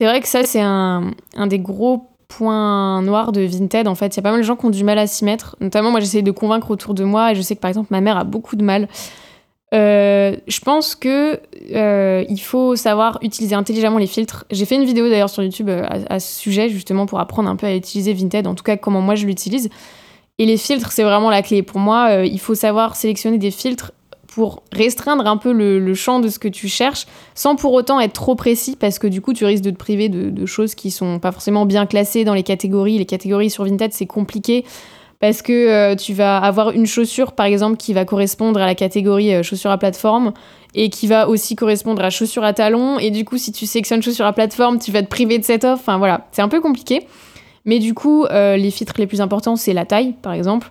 C'est 0.00 0.06
vrai 0.06 0.22
que 0.22 0.28
ça 0.28 0.44
c'est 0.44 0.62
un, 0.62 1.10
un 1.36 1.46
des 1.46 1.58
gros 1.58 2.09
point 2.30 3.02
noir 3.02 3.32
de 3.32 3.42
Vinted. 3.42 3.88
En 3.88 3.94
fait, 3.94 4.14
il 4.14 4.16
y 4.16 4.20
a 4.20 4.22
pas 4.22 4.30
mal 4.30 4.40
de 4.40 4.46
gens 4.46 4.56
qui 4.56 4.64
ont 4.66 4.70
du 4.70 4.84
mal 4.84 4.98
à 4.98 5.06
s'y 5.06 5.24
mettre. 5.24 5.56
Notamment, 5.60 5.90
moi, 5.90 6.00
j'essaie 6.00 6.22
de 6.22 6.30
convaincre 6.30 6.70
autour 6.70 6.94
de 6.94 7.04
moi 7.04 7.32
et 7.32 7.34
je 7.34 7.42
sais 7.42 7.56
que 7.56 7.60
par 7.60 7.68
exemple, 7.68 7.88
ma 7.90 8.00
mère 8.00 8.16
a 8.16 8.24
beaucoup 8.24 8.56
de 8.56 8.64
mal. 8.64 8.88
Euh, 9.72 10.36
je 10.48 10.60
pense 10.60 10.96
que 10.96 11.40
euh, 11.74 12.24
il 12.28 12.40
faut 12.40 12.74
savoir 12.74 13.18
utiliser 13.22 13.54
intelligemment 13.54 13.98
les 13.98 14.06
filtres. 14.06 14.44
J'ai 14.50 14.64
fait 14.64 14.74
une 14.74 14.84
vidéo 14.84 15.08
d'ailleurs 15.08 15.30
sur 15.30 15.42
YouTube 15.42 15.68
euh, 15.68 15.84
à, 15.84 16.14
à, 16.14 16.20
ce 16.20 16.40
sujet 16.40 16.68
justement 16.68 17.06
pour 17.06 17.20
apprendre 17.20 17.48
un 17.48 17.54
peu 17.54 17.66
à 17.66 17.74
utiliser 17.74 18.12
Vinted, 18.12 18.46
en 18.48 18.54
tout 18.54 18.64
cas 18.64 18.76
comment 18.76 19.00
moi 19.00 19.14
je 19.14 19.26
l'utilise. 19.26 19.68
Et 20.38 20.46
les 20.46 20.56
filtres, 20.56 20.90
c'est 20.90 21.04
vraiment 21.04 21.30
la 21.30 21.42
clé. 21.42 21.62
Pour 21.62 21.78
moi, 21.78 22.24
il 22.24 22.40
faut 22.40 22.54
savoir 22.54 22.96
sélectionner 22.96 23.36
des 23.36 23.50
filtres 23.50 23.92
pour 24.30 24.62
restreindre 24.72 25.26
un 25.26 25.36
peu 25.36 25.52
le, 25.52 25.94
champ 25.94 26.20
de 26.20 26.28
ce 26.28 26.38
que 26.38 26.48
tu 26.48 26.68
cherches, 26.68 27.06
sans 27.34 27.56
pour 27.56 27.72
autant 27.72 27.98
être 27.98 28.12
trop 28.12 28.36
précis, 28.36 28.76
parce 28.78 28.98
que 28.98 29.06
du 29.06 29.20
coup, 29.20 29.32
tu 29.32 29.44
risques 29.44 29.64
de 29.64 29.70
te 29.70 29.76
priver 29.76 30.08
de, 30.08 30.46
choses 30.46 30.74
qui 30.74 30.90
sont 30.90 31.18
pas 31.18 31.32
forcément 31.32 31.66
bien 31.66 31.84
classées 31.84 32.24
dans 32.24 32.34
les 32.34 32.44
catégories. 32.44 32.98
Les 32.98 33.06
catégories 33.06 33.50
sur 33.50 33.64
Vinted, 33.64 33.92
c'est 33.92 34.06
compliqué, 34.06 34.64
parce 35.18 35.42
que 35.42 35.52
euh, 35.52 35.96
tu 35.96 36.14
vas 36.14 36.38
avoir 36.38 36.70
une 36.70 36.86
chaussure, 36.86 37.32
par 37.32 37.46
exemple, 37.46 37.76
qui 37.76 37.92
va 37.92 38.04
correspondre 38.04 38.60
à 38.60 38.66
la 38.66 38.76
catégorie 38.76 39.34
euh, 39.34 39.42
chaussure 39.42 39.72
à 39.72 39.78
plateforme, 39.78 40.32
et 40.74 40.90
qui 40.90 41.08
va 41.08 41.28
aussi 41.28 41.56
correspondre 41.56 42.04
à 42.04 42.10
chaussure 42.10 42.44
à 42.44 42.52
talons, 42.52 43.00
et 43.00 43.10
du 43.10 43.24
coup, 43.24 43.36
si 43.36 43.50
tu 43.50 43.66
sélectionnes 43.66 44.02
chaussure 44.02 44.26
à 44.26 44.32
plateforme, 44.32 44.78
tu 44.78 44.92
vas 44.92 45.02
te 45.02 45.08
priver 45.08 45.38
de 45.38 45.44
cette 45.44 45.64
offre. 45.64 45.82
Enfin 45.82 45.98
voilà, 45.98 46.28
c'est 46.30 46.42
un 46.42 46.48
peu 46.48 46.60
compliqué. 46.60 47.06
Mais 47.64 47.78
du 47.78 47.94
coup, 47.94 48.24
euh, 48.24 48.56
les 48.56 48.70
filtres 48.70 48.94
les 48.98 49.06
plus 49.06 49.20
importants, 49.20 49.56
c'est 49.56 49.72
la 49.72 49.84
taille, 49.84 50.14
par 50.22 50.32
exemple. 50.32 50.70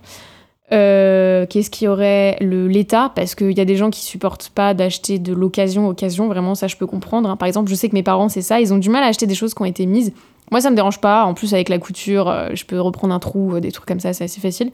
Euh, 0.72 1.46
qu'est-ce 1.46 1.68
qu'il 1.68 1.86
y 1.86 1.88
aurait 1.88 2.36
L'État, 2.40 3.10
parce 3.14 3.34
qu'il 3.34 3.56
y 3.56 3.60
a 3.60 3.64
des 3.64 3.76
gens 3.76 3.90
qui 3.90 4.00
supportent 4.02 4.50
pas 4.50 4.72
d'acheter 4.72 5.18
de 5.18 5.32
l'occasion, 5.32 5.88
occasion, 5.88 6.28
vraiment 6.28 6.54
ça 6.54 6.68
je 6.68 6.76
peux 6.76 6.86
comprendre. 6.86 7.28
Hein. 7.28 7.36
Par 7.36 7.48
exemple, 7.48 7.70
je 7.70 7.74
sais 7.74 7.88
que 7.88 7.94
mes 7.94 8.04
parents 8.04 8.28
c'est 8.28 8.42
ça, 8.42 8.60
ils 8.60 8.72
ont 8.72 8.78
du 8.78 8.88
mal 8.88 9.02
à 9.02 9.06
acheter 9.06 9.26
des 9.26 9.34
choses 9.34 9.52
qui 9.52 9.62
ont 9.62 9.66
été 9.66 9.84
mises. 9.86 10.12
Moi 10.52 10.60
ça 10.60 10.70
me 10.70 10.76
dérange 10.76 11.00
pas, 11.00 11.24
en 11.24 11.34
plus 11.34 11.54
avec 11.54 11.68
la 11.68 11.78
couture, 11.78 12.28
euh, 12.28 12.50
je 12.54 12.64
peux 12.64 12.80
reprendre 12.80 13.12
un 13.12 13.18
trou, 13.18 13.56
euh, 13.56 13.60
des 13.60 13.72
trucs 13.72 13.86
comme 13.86 14.00
ça, 14.00 14.12
c'est 14.12 14.24
assez 14.24 14.40
facile. 14.40 14.70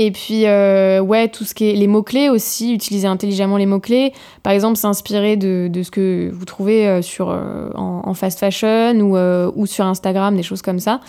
Et 0.00 0.12
puis, 0.12 0.44
ouais, 0.44 1.26
tout 1.26 1.42
ce 1.42 1.54
qui 1.54 1.70
est 1.70 1.72
les 1.72 1.88
mots-clés 1.88 2.28
aussi, 2.28 2.72
utiliser 2.72 3.08
intelligemment 3.08 3.56
les 3.56 3.66
mots-clés. 3.66 4.12
Par 4.44 4.52
exemple, 4.52 4.76
s'inspirer 4.76 5.36
de, 5.36 5.66
de, 5.68 5.82
ce 5.82 5.90
que 5.90 6.30
vous 6.32 6.44
trouvez 6.44 7.02
sur, 7.02 7.30
en, 7.30 8.02
en, 8.04 8.14
fast 8.14 8.38
fashion 8.38 8.94
ou, 9.00 9.18
ou 9.56 9.66
sur 9.66 9.84
Instagram, 9.86 10.36
des 10.36 10.44
choses 10.44 10.62
comme 10.62 10.78
ça 10.78 11.00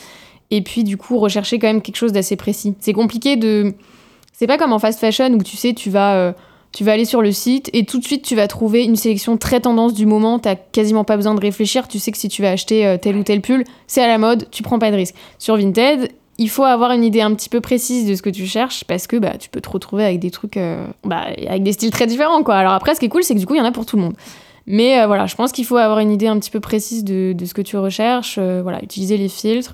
et 0.52 0.62
puis 0.62 0.84
du 0.84 0.98
coup 0.98 1.18
rechercher 1.18 1.60
quand 1.60 1.68
même 1.68 1.82
quelque 1.82 1.98
chose 1.98 2.12
d'assez 2.12 2.36
précis. 2.36 2.76
C'est 2.80 2.94
compliqué 2.94 3.36
de... 3.36 3.74
C'est 4.34 4.48
pas 4.48 4.58
comme 4.58 4.72
en 4.72 4.80
fast 4.80 5.00
fashion 5.00 5.32
où 5.34 5.44
tu 5.44 5.58
sais, 5.58 5.74
tu 5.74 5.90
vas, 5.90 6.16
euh, 6.16 6.32
tu 6.72 6.84
vas 6.84 6.94
aller 6.94 7.06
sur 7.06 7.22
le 7.22 7.32
site 7.32 7.70
et 7.74 7.86
tout 7.86 8.00
de 8.00 8.06
suite 8.06 8.24
tu 8.24 8.36
vas 8.36 8.48
trouver 8.48 8.84
une 8.84 8.96
sélection 8.96 9.38
très 9.38 9.60
tendance 9.60 9.94
du 9.94 10.06
moment, 10.06 10.40
t'as 10.40 10.56
quasiment 10.56 11.04
pas 11.04 11.18
besoin 11.18 11.36
de 11.36 11.42
réfléchir, 11.42 11.88
tu 11.88 12.00
sais 12.00 12.12
que 12.12 12.18
si 12.18 12.30
tu 12.30 12.42
vas 12.42 12.52
acheter 12.52 12.86
euh, 12.86 12.98
tel 12.98 13.18
ou 13.18 13.24
tel 13.24 13.42
pull, 13.42 13.64
c'est 13.88 14.02
à 14.02 14.08
la 14.08 14.18
mode, 14.18 14.48
tu 14.52 14.64
prends 14.64 14.80
pas 14.80 14.92
de 14.92 14.96
risque. 14.96 15.16
Sur 15.40 15.58
Vinted, 15.58 16.12
il 16.38 16.50
faut 16.50 16.64
avoir 16.64 16.92
une 16.92 17.04
idée 17.04 17.22
un 17.22 17.34
petit 17.34 17.50
peu 17.50 17.60
précise 17.60 18.08
de 18.08 18.16
ce 18.16 18.22
que 18.22 18.30
tu 18.30 18.46
cherches 18.46 18.86
parce 18.86 19.08
que 19.08 19.18
bah, 19.18 19.34
tu 19.38 19.50
peux 19.50 19.60
te 19.60 19.70
retrouver 19.70 20.06
avec 20.06 20.20
des 20.20 20.32
trucs, 20.32 20.56
euh, 20.58 20.86
bah, 21.04 21.26
avec 21.48 21.64
des 21.64 21.74
styles 21.74 21.92
très 21.92 22.08
différents 22.08 22.44
quoi. 22.44 22.56
Alors 22.56 22.74
après 22.74 22.96
ce 22.96 23.00
qui 23.00 23.08
est 23.08 23.10
cool 23.10 23.24
c'est 23.24 23.34
que 23.34 23.40
du 23.40 23.46
coup 23.46 23.56
il 23.56 23.60
y 23.60 23.62
en 23.62 23.66
a 23.66 23.72
pour 23.72 23.86
tout 23.86 23.98
le 23.98 24.04
monde. 24.04 24.16
Mais 24.72 25.04
voilà, 25.08 25.26
je 25.26 25.36
pense 25.36 25.52
qu'il 25.52 25.66
faut 25.66 25.78
avoir 25.78 25.98
une 25.98 26.12
idée 26.12 26.28
un 26.28 26.38
petit 26.38 26.52
peu 26.52 26.60
précise 26.60 27.04
de, 27.04 27.34
de 27.34 27.46
ce 27.46 27.56
que 27.56 27.62
tu 27.64 27.76
recherches. 27.76 28.38
voilà, 28.38 28.84
utiliser 28.84 29.18
les 29.18 29.28
filtres, 29.28 29.74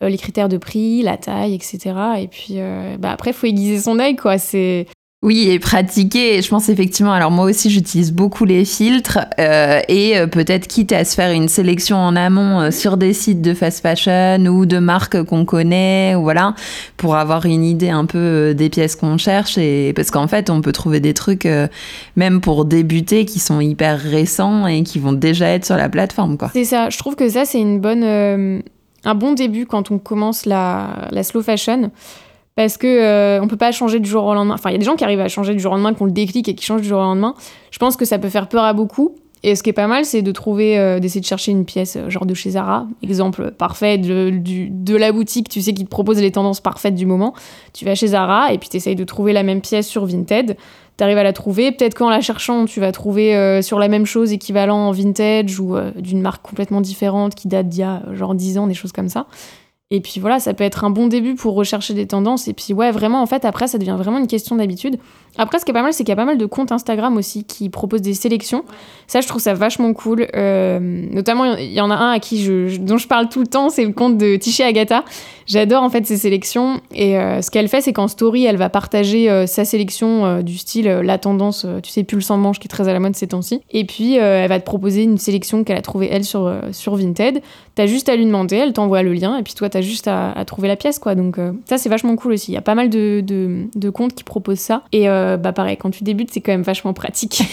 les 0.00 0.18
critères 0.18 0.48
de 0.48 0.58
prix, 0.58 1.02
la 1.02 1.16
taille, 1.16 1.54
etc. 1.54 1.94
Et 2.18 2.28
puis 2.28 2.58
bah, 2.98 3.12
après, 3.12 3.30
il 3.30 3.34
faut 3.34 3.46
aiguiser 3.46 3.80
son 3.80 3.98
œil, 3.98 4.16
quoi. 4.16 4.38
C'est 4.38 4.86
oui, 5.22 5.48
et 5.50 5.58
pratiquer. 5.58 6.40
Je 6.40 6.48
pense 6.48 6.68
effectivement. 6.68 7.12
Alors 7.12 7.30
moi 7.30 7.46
aussi, 7.46 7.68
j'utilise 7.68 8.12
beaucoup 8.12 8.44
les 8.44 8.64
filtres 8.64 9.18
euh, 9.40 9.80
et 9.88 10.16
euh, 10.16 10.26
peut-être 10.26 10.68
quitte 10.68 10.92
à 10.92 11.04
se 11.04 11.16
faire 11.16 11.32
une 11.32 11.48
sélection 11.48 11.96
en 11.96 12.14
amont 12.14 12.60
euh, 12.60 12.70
sur 12.70 12.96
des 12.96 13.12
sites 13.12 13.40
de 13.40 13.54
fast 13.54 13.80
fashion 13.80 14.44
ou 14.46 14.66
de 14.66 14.78
marques 14.78 15.20
qu'on 15.24 15.44
connaît, 15.44 16.14
ou 16.14 16.22
voilà, 16.22 16.54
pour 16.96 17.16
avoir 17.16 17.46
une 17.46 17.64
idée 17.64 17.88
un 17.88 18.04
peu 18.04 18.54
des 18.54 18.68
pièces 18.68 18.94
qu'on 18.94 19.16
cherche. 19.16 19.56
Et 19.58 19.92
parce 19.96 20.12
qu'en 20.12 20.28
fait, 20.28 20.50
on 20.50 20.60
peut 20.60 20.72
trouver 20.72 21.00
des 21.00 21.14
trucs 21.14 21.48
même 22.14 22.40
pour 22.40 22.64
débuter 22.64 23.24
qui 23.24 23.40
sont 23.40 23.60
hyper 23.60 23.98
récents 23.98 24.66
et 24.66 24.82
qui 24.82 24.98
vont 24.98 25.12
déjà 25.12 25.48
être 25.48 25.64
sur 25.64 25.76
la 25.76 25.88
plateforme, 25.88 26.36
quoi. 26.36 26.50
C'est 26.52 26.64
ça. 26.64 26.88
Je 26.90 26.98
trouve 26.98 27.16
que 27.16 27.28
ça, 27.28 27.44
c'est 27.44 27.60
une 27.60 27.80
bonne, 27.80 28.62
un 29.06 29.14
bon 29.14 29.32
début 29.32 29.64
quand 29.64 29.90
on 29.90 29.98
commence 29.98 30.44
la, 30.44 31.08
la 31.10 31.22
slow 31.22 31.42
fashion 31.42 31.90
parce 32.56 32.78
que 32.78 32.86
euh, 32.86 33.40
on 33.42 33.48
peut 33.48 33.58
pas 33.58 33.70
changer 33.70 34.00
du 34.00 34.08
jour 34.08 34.24
au 34.24 34.34
lendemain. 34.34 34.54
Enfin, 34.54 34.70
il 34.70 34.72
y 34.72 34.76
a 34.76 34.78
des 34.78 34.84
gens 34.84 34.96
qui 34.96 35.04
arrivent 35.04 35.20
à 35.20 35.28
changer 35.28 35.52
du 35.52 35.60
jour 35.60 35.72
au 35.72 35.74
lendemain, 35.76 35.92
qui 35.94 36.02
ont 36.02 36.06
le 36.06 36.10
déclic 36.10 36.48
et 36.48 36.54
qui 36.54 36.64
changent 36.64 36.80
du 36.80 36.88
jour 36.88 36.98
au 36.98 37.02
lendemain. 37.02 37.34
Je 37.70 37.78
pense 37.78 37.96
que 37.96 38.06
ça 38.06 38.18
peut 38.18 38.30
faire 38.30 38.48
peur 38.48 38.64
à 38.64 38.72
beaucoup. 38.72 39.14
Et 39.46 39.54
ce 39.54 39.62
qui 39.62 39.70
est 39.70 39.72
pas 39.72 39.86
mal, 39.86 40.04
c'est 40.04 40.22
de 40.22 40.32
trouver, 40.32 40.76
euh, 40.76 40.98
d'essayer 40.98 41.20
de 41.20 41.26
chercher 41.26 41.52
une 41.52 41.64
pièce 41.64 41.94
euh, 41.94 42.10
genre 42.10 42.26
de 42.26 42.34
chez 42.34 42.50
Zara, 42.50 42.88
exemple 43.00 43.52
parfait 43.52 43.96
de, 43.96 44.32
de 44.34 44.96
la 44.96 45.12
boutique, 45.12 45.48
tu 45.48 45.62
sais, 45.62 45.72
qui 45.72 45.84
te 45.84 45.88
propose 45.88 46.20
les 46.20 46.32
tendances 46.32 46.60
parfaites 46.60 46.96
du 46.96 47.06
moment. 47.06 47.32
Tu 47.72 47.84
vas 47.84 47.94
chez 47.94 48.08
Zara 48.08 48.52
et 48.52 48.58
puis 48.58 48.68
tu 48.68 48.94
de 48.96 49.04
trouver 49.04 49.32
la 49.32 49.44
même 49.44 49.60
pièce 49.60 49.86
sur 49.86 50.04
Vinted. 50.04 50.56
Tu 50.98 51.04
arrives 51.04 51.18
à 51.18 51.22
la 51.22 51.32
trouver. 51.32 51.70
Peut-être 51.70 51.94
qu'en 51.94 52.10
la 52.10 52.20
cherchant, 52.20 52.64
tu 52.64 52.80
vas 52.80 52.90
trouver 52.90 53.60
sur 53.62 53.78
la 53.78 53.86
même 53.86 54.06
chose 54.06 54.32
équivalent 54.32 54.88
en 54.88 54.92
vintage 54.92 55.60
ou 55.60 55.76
d'une 55.94 56.22
marque 56.22 56.42
complètement 56.42 56.80
différente 56.80 57.34
qui 57.34 57.48
date 57.48 57.68
d'il 57.68 57.80
y 57.80 57.82
a 57.82 58.02
genre 58.14 58.34
10 58.34 58.58
ans, 58.58 58.66
des 58.66 58.74
choses 58.74 58.92
comme 58.92 59.10
ça. 59.10 59.26
Et 59.92 60.00
puis 60.00 60.18
voilà, 60.18 60.40
ça 60.40 60.52
peut 60.52 60.64
être 60.64 60.82
un 60.82 60.90
bon 60.90 61.06
début 61.06 61.36
pour 61.36 61.54
rechercher 61.54 61.94
des 61.94 62.08
tendances. 62.08 62.48
Et 62.48 62.54
puis 62.54 62.72
ouais, 62.72 62.90
vraiment, 62.90 63.22
en 63.22 63.26
fait, 63.26 63.44
après, 63.44 63.68
ça 63.68 63.78
devient 63.78 63.94
vraiment 63.96 64.18
une 64.18 64.26
question 64.26 64.56
d'habitude. 64.56 64.98
Après, 65.38 65.58
ce 65.58 65.64
qui 65.64 65.70
est 65.70 65.74
pas 65.74 65.82
mal, 65.82 65.92
c'est 65.92 66.02
qu'il 66.02 66.08
y 66.08 66.12
a 66.12 66.16
pas 66.16 66.24
mal 66.24 66.38
de 66.38 66.46
comptes 66.46 66.72
Instagram 66.72 67.16
aussi 67.16 67.44
qui 67.44 67.68
proposent 67.68 68.02
des 68.02 68.14
sélections. 68.14 68.64
Ça, 69.06 69.20
je 69.20 69.28
trouve 69.28 69.40
ça 69.40 69.54
vachement 69.54 69.92
cool. 69.92 70.26
Euh, 70.34 70.80
notamment, 70.80 71.54
il 71.56 71.72
y 71.72 71.80
en 71.80 71.90
a 71.90 71.94
un 71.94 72.10
à 72.12 72.18
qui 72.18 72.42
je, 72.42 72.78
dont 72.78 72.96
je 72.96 73.06
parle 73.06 73.28
tout 73.28 73.40
le 73.40 73.46
temps, 73.46 73.68
c'est 73.68 73.84
le 73.84 73.92
compte 73.92 74.16
de 74.18 74.36
Tiché 74.36 74.64
Agatha. 74.64 75.04
J'adore 75.46 75.82
en 75.82 75.90
fait 75.90 76.04
ces 76.06 76.16
sélections. 76.16 76.80
Et 76.92 77.18
euh, 77.18 77.42
ce 77.42 77.50
qu'elle 77.50 77.68
fait, 77.68 77.80
c'est 77.80 77.92
qu'en 77.92 78.08
story, 78.08 78.44
elle 78.44 78.56
va 78.56 78.70
partager 78.70 79.30
euh, 79.30 79.46
sa 79.46 79.64
sélection 79.64 80.42
du 80.42 80.56
style 80.56 80.86
la 80.86 81.18
tendance, 81.18 81.66
tu 81.82 81.90
sais, 81.90 82.02
pull 82.02 82.22
sans 82.22 82.38
manche 82.38 82.58
qui 82.58 82.66
est 82.66 82.70
très 82.70 82.88
à 82.88 82.92
la 82.92 82.98
mode 82.98 83.14
ces 83.14 83.28
temps-ci. 83.28 83.60
Et 83.70 83.84
puis, 83.84 84.14
elle 84.14 84.48
va 84.48 84.58
te 84.58 84.64
proposer 84.64 85.02
une 85.02 85.18
sélection 85.18 85.62
qu'elle 85.62 85.76
a 85.76 85.82
trouvée 85.82 86.08
elle 86.10 86.24
sur, 86.24 86.52
sur 86.72 86.96
Vinted. 86.96 87.40
T'as 87.74 87.86
juste 87.86 88.08
à 88.08 88.16
lui 88.16 88.24
demander, 88.24 88.56
elle 88.56 88.72
t'envoie 88.72 89.02
le 89.02 89.12
lien. 89.12 89.36
Et 89.36 89.42
puis 89.42 89.54
toi, 89.54 89.68
juste 89.80 90.08
à, 90.08 90.44
trouver 90.46 90.68
la 90.68 90.76
pièce, 90.76 90.98
quoi. 90.98 91.14
Donc 91.14 91.38
ça, 91.68 91.78
c'est 91.78 91.88
vachement 91.88 92.16
cool 92.16 92.32
aussi. 92.32 92.52
Il 92.52 92.54
y 92.54 92.58
a 92.58 92.62
pas 92.62 92.74
mal 92.74 92.88
de, 92.90 93.90
comptes 93.90 94.14
qui 94.14 94.24
proposent 94.24 94.58
ça. 94.58 94.82
Et 94.92 95.06
bah 95.06 95.52
pareil, 95.54 95.76
quand 95.76 95.90
tu 95.90 96.04
débutes, 96.04 96.30
c'est 96.32 96.40
quand 96.40 96.52
même 96.52 96.62
vachement 96.62 96.92
pratique. 96.92 97.42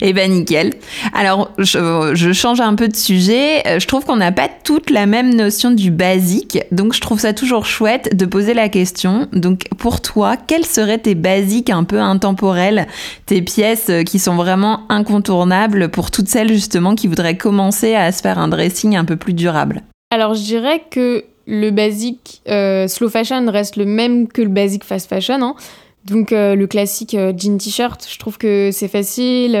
Eh 0.00 0.12
ben 0.12 0.30
nickel. 0.30 0.74
Alors 1.14 1.50
je, 1.58 2.32
change 2.32 2.60
un 2.60 2.74
peu 2.74 2.88
de 2.88 2.96
sujet. 2.96 3.66
Euh, 3.66 3.78
je 3.78 3.86
trouve 3.86 4.04
qu'on 4.04 4.16
n'a 4.16 4.32
pas 4.32 4.48
toute 4.48 4.90
la 4.90 5.06
même 5.06 5.34
notion 5.34 5.70
du 5.70 5.90
basique, 5.90 6.58
donc 6.70 6.92
je 6.92 7.00
trouve 7.00 7.18
ça 7.18 7.32
toujours 7.32 7.64
chouette 7.64 8.16
de 8.16 8.26
poser 8.26 8.54
la 8.54 8.68
question. 8.68 9.28
Donc 9.32 9.68
pour 9.78 10.00
toi, 10.00 10.36
quels 10.36 10.66
seraient 10.66 10.98
tes 10.98 11.14
basiques 11.14 11.70
un 11.70 11.84
peu 11.84 12.00
intemporels, 12.00 12.86
tes 13.26 13.42
pièces 13.42 13.88
euh, 13.88 14.02
qui 14.02 14.18
sont 14.18 14.36
vraiment 14.36 14.82
incontournables 14.88 15.90
pour 15.90 16.10
toutes 16.10 16.28
celles 16.28 16.52
justement 16.52 16.94
qui 16.94 17.08
voudraient 17.08 17.36
commencer 17.36 17.94
à 17.94 18.12
se 18.12 18.20
faire 18.20 18.38
un 18.38 18.48
dressing 18.48 18.96
un 18.96 19.04
peu 19.04 19.16
plus 19.16 19.32
durable? 19.32 19.82
Alors 20.14 20.34
je 20.34 20.42
dirais 20.44 20.80
que 20.92 21.24
le 21.44 21.72
basique 21.72 22.40
euh, 22.48 22.86
slow 22.86 23.08
fashion 23.08 23.50
reste 23.50 23.74
le 23.74 23.84
même 23.84 24.28
que 24.28 24.42
le 24.42 24.48
basique 24.48 24.84
fast 24.84 25.08
fashion. 25.08 25.42
Hein. 25.42 25.56
Donc 26.04 26.30
euh, 26.30 26.54
le 26.54 26.68
classique 26.68 27.16
euh, 27.16 27.32
jean 27.36 27.58
t-shirt, 27.58 28.06
je 28.08 28.16
trouve 28.20 28.38
que 28.38 28.70
c'est 28.72 28.86
facile. 28.86 29.56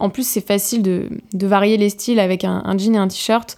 En 0.00 0.10
plus, 0.10 0.26
c'est 0.26 0.44
facile 0.44 0.82
de, 0.82 1.08
varier 1.46 1.76
les 1.76 1.88
styles 1.88 2.18
avec 2.18 2.42
un, 2.42 2.64
jean 2.78 2.96
et 2.96 2.98
un 2.98 3.06
t-shirt. 3.06 3.56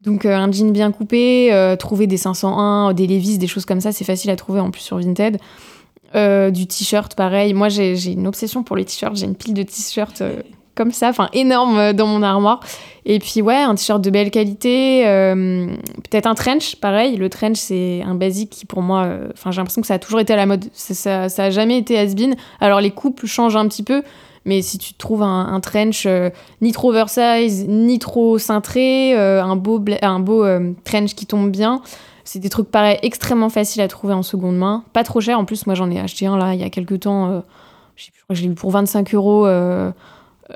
Donc 0.00 0.26
un 0.26 0.50
jean 0.50 0.72
bien 0.72 0.90
coupé, 0.90 1.76
trouver 1.78 2.08
des 2.08 2.16
501, 2.16 2.92
des 2.92 3.06
Levi's, 3.06 3.38
des 3.38 3.46
choses 3.46 3.64
comme 3.64 3.80
ça, 3.80 3.92
c'est 3.92 4.04
facile 4.04 4.32
à 4.32 4.36
trouver 4.36 4.58
en 4.58 4.72
plus 4.72 4.80
sur 4.80 4.98
Vinted. 4.98 5.38
du 6.52 6.66
t-shirt, 6.66 7.14
pareil. 7.14 7.54
Moi, 7.54 7.68
j'ai 7.68 8.10
une 8.10 8.26
obsession 8.26 8.64
pour 8.64 8.74
les 8.74 8.84
t-shirts. 8.84 9.14
J'ai 9.14 9.26
une 9.26 9.36
pile 9.36 9.54
de 9.54 9.62
t-shirts 9.62 10.24
comme 10.82 10.90
ça, 10.90 11.08
enfin 11.08 11.28
énorme 11.32 11.78
euh, 11.78 11.92
dans 11.92 12.08
mon 12.08 12.22
armoire. 12.22 12.58
Et 13.04 13.20
puis 13.20 13.40
ouais, 13.40 13.56
un 13.56 13.74
t-shirt 13.76 14.02
de 14.02 14.10
belle 14.10 14.30
qualité, 14.30 15.06
euh, 15.06 15.66
peut-être 16.10 16.26
un 16.26 16.34
trench, 16.34 16.76
pareil. 16.76 17.16
Le 17.16 17.28
trench, 17.28 17.56
c'est 17.56 18.02
un 18.04 18.16
basique 18.16 18.50
qui 18.50 18.66
pour 18.66 18.82
moi, 18.82 19.04
euh, 19.04 19.28
enfin 19.32 19.52
j'ai 19.52 19.58
l'impression 19.58 19.80
que 19.80 19.86
ça 19.86 19.94
a 19.94 19.98
toujours 20.00 20.18
été 20.18 20.32
à 20.32 20.36
la 20.36 20.46
mode. 20.46 20.64
Ça, 20.72 21.28
ça, 21.28 21.44
a 21.44 21.50
jamais 21.50 21.78
été 21.78 21.96
has-been. 21.96 22.34
Alors 22.60 22.80
les 22.80 22.90
coupes 22.90 23.24
changent 23.26 23.56
un 23.56 23.68
petit 23.68 23.84
peu, 23.84 24.02
mais 24.44 24.60
si 24.60 24.78
tu 24.78 24.94
trouves 24.94 25.22
un, 25.22 25.60
trench 25.60 26.08
ni 26.60 26.72
trop 26.72 26.90
oversize, 26.90 27.64
ni 27.68 28.00
trop 28.00 28.38
cintré, 28.38 29.14
un 29.14 29.54
beau, 29.54 29.80
un 30.02 30.18
beau 30.18 30.44
trench 30.84 31.14
qui 31.14 31.26
tombe 31.26 31.50
bien, 31.50 31.80
c'est 32.24 32.40
des 32.40 32.50
trucs 32.50 32.70
pareils 32.70 32.98
extrêmement 33.02 33.50
faciles 33.50 33.82
à 33.82 33.88
trouver 33.88 34.14
en 34.14 34.24
seconde 34.24 34.56
main. 34.56 34.82
Pas 34.92 35.04
trop 35.04 35.20
cher, 35.20 35.38
en 35.38 35.44
plus 35.44 35.66
moi 35.66 35.76
j'en 35.76 35.90
ai 35.92 36.00
acheté 36.00 36.26
un 36.26 36.36
là 36.36 36.54
il 36.54 36.60
y 36.60 36.64
a 36.64 36.70
quelques 36.70 37.00
temps, 37.00 37.42
je, 37.94 38.04
sais 38.04 38.10
plus, 38.12 38.36
je 38.36 38.42
l'ai 38.42 38.48
eu 38.48 38.54
pour 38.54 38.70
25 38.72 39.14
euros 39.14 39.46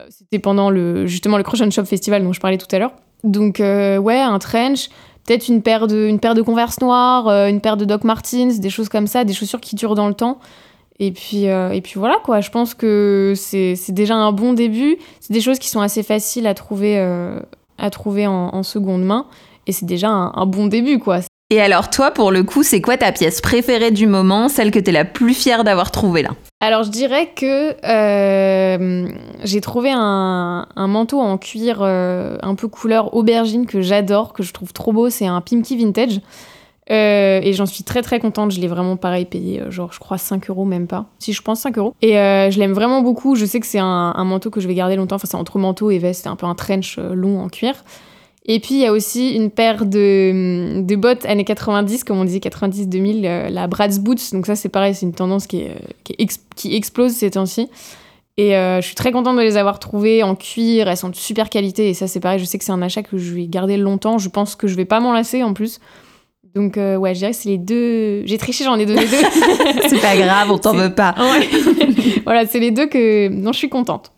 c'était 0.09 0.39
pendant 0.39 0.71
le, 0.71 1.07
justement 1.07 1.37
le 1.37 1.43
Crush 1.43 1.69
Shop 1.71 1.85
Festival 1.85 2.23
dont 2.23 2.33
je 2.33 2.41
parlais 2.41 2.59
tout 2.59 2.75
à 2.75 2.79
l'heure. 2.79 2.93
Donc, 3.25 3.61
euh, 3.61 3.99
ouais, 3.99 4.21
un 4.21 4.39
trench, 4.39 4.89
peut-être 5.27 5.49
une 5.49 5.63
paire 5.63 5.87
de, 5.87 6.07
une 6.07 6.21
paire 6.21 6.35
de 6.35 6.43
Converse 6.43 6.81
noires, 6.81 7.29
euh, 7.29 7.49
une 7.49 7.61
paire 7.61 7.77
de 7.77 7.85
Doc 7.85 8.05
Martens, 8.05 8.61
des 8.61 8.71
choses 8.71 8.89
comme 8.89 9.07
ça, 9.07 9.25
des 9.25 9.33
chaussures 9.33 9.61
qui 9.61 9.77
durent 9.77 9.95
dans 9.95 10.09
le 10.09 10.15
temps. 10.15 10.39
Et 10.99 11.13
puis, 11.13 11.45
et 11.45 11.81
puis 11.83 11.93
voilà, 11.97 12.17
quoi. 12.25 12.41
Je 12.41 12.51
pense 12.51 12.73
que 12.73 13.35
c'est 13.37 13.77
déjà 13.91 14.15
un 14.15 14.33
bon 14.33 14.55
début. 14.55 14.97
C'est 15.21 15.35
des 15.35 15.43
choses 15.43 15.59
qui 15.59 15.69
sont 15.69 15.83
assez 15.83 16.03
faciles 16.03 16.47
à 16.47 16.55
trouver, 16.55 16.99
à 17.77 17.91
trouver 17.91 18.27
en, 18.27 18.63
seconde 18.63 19.05
main. 19.05 19.27
Et 19.67 19.73
c'est 19.73 19.85
déjà 19.85 20.09
un, 20.09 20.33
un, 20.35 20.47
bon 20.47 20.69
début, 20.69 20.99
quoi. 20.99 21.21
Et 21.49 21.61
alors, 21.61 21.91
toi, 21.91 22.11
pour 22.11 22.33
le 22.33 22.43
coup, 22.43 22.65
c'est 22.65 22.81
quoi 22.81 22.97
ta 22.97 23.13
pièce 23.13 23.41
préférée 23.41 23.93
du 23.93 24.09
moment, 24.09 24.49
celle 24.49 24.73
que 24.73 24.81
tu 24.81 24.91
es 24.91 24.93
la 24.93 25.05
plus 25.05 25.33
fière 25.33 25.63
d'avoir 25.63 25.93
trouvée 25.93 26.23
là? 26.23 26.31
Alors 26.61 26.83
je 26.83 26.91
dirais 26.91 27.31
que 27.37 27.77
euh, 27.87 29.09
j'ai 29.45 29.61
trouvé 29.61 29.91
un, 29.93 30.67
manteau 30.77 31.21
en 31.21 31.39
cuir 31.39 31.79
euh, 31.83 32.37
un 32.43 32.57
peu 32.57 32.67
couleur 32.67 33.15
aubergine 33.15 33.67
que 33.67 33.81
j'adore, 33.81 34.33
que 34.33 34.43
je 34.43 34.53
trouve 34.53 34.73
trop 34.73 34.93
beau. 34.93 35.09
C'est 35.09 35.27
un 35.27 35.41
Pimki 35.41 35.77
Vintage. 35.77 36.21
Euh, 36.91 37.41
et 37.43 37.53
j'en 37.53 37.67
suis 37.67 37.85
très 37.85 38.03
très 38.03 38.19
contente. 38.19 38.51
Je 38.51 38.61
l'ai 38.61 38.69
vraiment 38.69 38.97
pareil 38.97 39.27
payé, 39.27 39.63
genre 39.69 39.93
je 39.93 40.01
crois 40.01 40.19
5 40.19 40.51
euros, 40.51 40.65
même 40.65 40.89
pas. 40.89 41.07
Si 41.21 41.33
je 41.33 41.43
pense 41.43 41.61
5 41.61 41.79
euros. 41.79 41.95
Et 42.03 42.15
je 42.15 42.59
l'aime 42.59 42.73
vraiment 42.73 43.03
beaucoup. 43.03 43.37
Je 43.37 43.45
sais 43.45 43.61
que 43.61 43.67
c'est 43.67 43.79
un, 43.79 44.15
un, 44.17 44.25
manteau 44.25 44.51
que 44.51 44.61
je 44.61 44.67
vais 44.67 44.75
garder 44.75 44.97
longtemps. 44.97 45.17
Enfin, 45.17 45.29
c'est 45.31 45.37
entre 45.37 45.61
manteau 45.61 45.93
et 45.93 45.99
veste. 45.99 46.25
C'est 46.25 46.29
un 46.29 46.37
peu 46.37 46.47
un 46.47 46.57
trench 46.57 46.99
long 46.99 47.41
en 47.41 47.49
cuir. 47.49 47.85
Et 48.49 48.61
puis 48.61 48.77
il 48.77 48.81
y 48.81 48.87
a 48.87 48.93
aussi 48.93 49.35
une 49.35 49.51
paire 49.51 49.85
de, 49.85 50.81
de 50.81 50.97
bottes 50.97 51.27
années 51.27 51.45
90, 51.45 52.05
comme 52.05 52.19
on 52.19 52.25
disait 52.25 52.39
90-2000, 52.39 53.25
euh, 53.25 53.49
la 53.49 53.67
Brad's 53.67 53.99
Boots. 53.99 54.33
Donc 54.33 54.47
ça 54.47 54.55
c'est 54.55 54.69
pareil, 54.69 54.95
c'est 54.95 55.05
une 55.05 55.15
tendance 55.15 55.49
qui, 55.49 55.65
qui, 56.55 56.77
explose 56.77 57.13
ces 57.13 57.33
temps-ci. 57.33 57.69
Et 58.37 58.57
euh, 58.57 58.81
je 58.81 58.87
suis 58.87 58.95
très 58.95 59.11
contente 59.11 59.37
de 59.37 59.43
les 59.43 59.57
avoir 59.57 59.81
trouvées 59.81 60.23
en 60.23 60.37
cuir, 60.37 60.87
elles 60.87 60.97
sont 60.97 61.09
de 61.09 61.17
super 61.17 61.51
qualité. 61.51 61.89
Et 61.89 61.95
ça 61.95 62.07
c'est 62.07 62.21
pareil, 62.21 62.39
je 62.39 62.45
sais 62.45 62.57
que 62.57 62.65
c'est 62.65 62.73
un 62.73 62.83
achat 62.83 63.03
que 63.03 63.19
je 63.19 63.35
vais 63.35 63.49
garder 63.49 63.77
longtemps. 63.77 64.19
Je 64.19 64.29
pense 64.29 64.55
que 64.55 64.69
je 64.69 64.77
vais 64.77 64.85
pas 64.85 65.01
m'en 65.01 65.13
lasser 65.13 65.43
en 65.43 65.53
plus. 65.53 65.81
Donc 66.55 66.79
euh, 66.79 66.97
ouais, 66.97 67.15
je 67.15 67.19
dirais 67.19 67.33
que 67.33 67.37
c'est 67.37 67.49
les 67.49 67.59
deux. 67.59 68.25
J'ai 68.27 68.39
triché, 68.39 68.63
j'en 68.63 68.79
ai 68.79 68.87
donné 68.87 69.07
deux. 69.07 69.17
c'est 69.89 70.01
pas 70.01 70.17
grave, 70.17 70.53
on 70.53 70.59
t'en 70.59 70.73
veut 70.73 70.95
pas. 70.95 71.17
voilà, 72.25 72.47
c'est 72.47 72.61
les 72.61 72.71
deux 72.71 72.87
que 72.87 73.29
dont 73.29 73.53
je 73.53 73.59
suis 73.59 73.69
contente. 73.69 74.13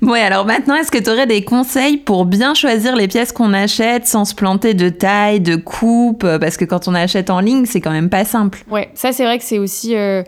Bon, 0.00 0.12
alors 0.12 0.46
maintenant, 0.46 0.76
est-ce 0.76 0.90
que 0.90 0.98
tu 0.98 1.10
aurais 1.10 1.26
des 1.26 1.44
conseils 1.44 1.96
pour 1.96 2.24
bien 2.24 2.54
choisir 2.54 2.96
les 2.96 3.08
pièces 3.08 3.32
qu'on 3.32 3.52
achète 3.52 4.06
sans 4.06 4.24
se 4.24 4.34
planter 4.34 4.74
de 4.74 4.88
taille, 4.88 5.40
de 5.40 5.56
coupe? 5.56 6.26
Parce 6.38 6.56
que 6.56 6.64
quand 6.64 6.88
on 6.88 6.94
achète 6.94 7.30
en 7.30 7.40
ligne, 7.40 7.66
c'est 7.66 7.80
quand 7.80 7.90
même 7.90 8.08
pas 8.08 8.24
simple. 8.24 8.64
Ouais, 8.70 8.90
ça 8.94 9.12
c'est 9.12 9.24
vrai 9.24 9.38
que 9.38 9.44
c'est 9.44 9.58
aussi... 9.58 9.96
Euh, 9.96 10.22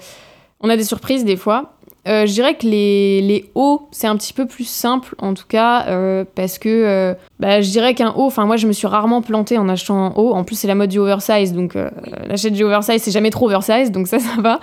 on 0.60 0.68
a 0.68 0.76
des 0.76 0.84
surprises 0.84 1.24
des 1.24 1.36
fois. 1.36 1.74
Euh, 2.08 2.26
je 2.26 2.32
dirais 2.32 2.54
que 2.54 2.66
les, 2.66 3.20
les 3.20 3.50
hauts, 3.54 3.88
c'est 3.92 4.08
un 4.08 4.16
petit 4.16 4.32
peu 4.32 4.46
plus 4.46 4.64
simple 4.64 5.14
en 5.18 5.34
tout 5.34 5.46
cas, 5.48 5.86
euh, 5.86 6.24
parce 6.34 6.58
que 6.58 7.16
bah, 7.38 7.60
je 7.60 7.70
dirais 7.70 7.94
qu'un 7.94 8.10
haut, 8.10 8.26
enfin 8.26 8.44
moi 8.44 8.56
je 8.56 8.66
me 8.66 8.72
suis 8.72 8.88
rarement 8.88 9.22
plantée 9.22 9.56
en 9.56 9.68
achetant 9.68 10.06
un 10.06 10.12
haut. 10.16 10.32
En 10.32 10.42
plus, 10.42 10.56
c'est 10.56 10.68
la 10.68 10.74
mode 10.74 10.90
du 10.90 10.98
oversize, 10.98 11.52
donc 11.52 11.76
l'acheter 12.26 12.50
du 12.50 12.64
oversize, 12.64 13.02
c'est 13.02 13.12
jamais 13.12 13.30
trop 13.30 13.46
oversize, 13.46 13.92
donc 13.92 14.08
ça, 14.08 14.18
ça 14.18 14.40
va. 14.40 14.58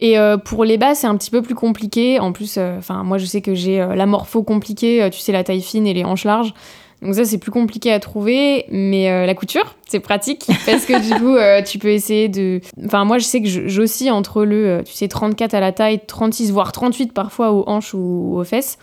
Et 0.00 0.18
euh, 0.18 0.36
pour 0.36 0.64
les 0.64 0.78
bas, 0.78 0.94
c'est 0.94 1.06
un 1.06 1.16
petit 1.16 1.30
peu 1.30 1.42
plus 1.42 1.54
compliqué. 1.54 2.20
En 2.20 2.32
plus, 2.32 2.56
euh, 2.56 2.78
enfin, 2.78 3.02
moi, 3.02 3.18
je 3.18 3.26
sais 3.26 3.40
que 3.40 3.54
j'ai 3.54 3.80
euh, 3.80 3.94
la 3.94 4.06
morpho 4.06 4.42
compliquée, 4.42 5.08
tu 5.12 5.18
sais, 5.18 5.32
la 5.32 5.44
taille 5.44 5.62
fine 5.62 5.86
et 5.86 5.94
les 5.94 6.04
hanches 6.04 6.24
larges. 6.24 6.54
Donc 7.02 7.14
ça, 7.14 7.24
c'est 7.24 7.38
plus 7.38 7.52
compliqué 7.52 7.92
à 7.92 8.00
trouver, 8.00 8.64
mais 8.70 9.24
la 9.24 9.34
couture, 9.36 9.76
c'est 9.86 10.00
pratique 10.00 10.46
parce 10.66 10.84
que 10.84 11.00
du 11.00 11.14
coup, 11.20 11.36
tu 11.64 11.78
peux 11.78 11.90
essayer 11.90 12.28
de... 12.28 12.60
Enfin, 12.84 13.04
moi, 13.04 13.18
je 13.18 13.24
sais 13.24 13.40
que 13.40 13.46
j'oscille 13.46 14.10
entre 14.10 14.44
le, 14.44 14.82
tu 14.84 14.92
sais, 14.92 15.06
34 15.06 15.54
à 15.54 15.60
la 15.60 15.70
taille, 15.70 16.00
36, 16.04 16.50
voire 16.50 16.72
38 16.72 17.12
parfois 17.12 17.52
aux 17.52 17.62
hanches 17.68 17.94
ou 17.94 18.36
aux 18.36 18.42
fesses. 18.42 18.78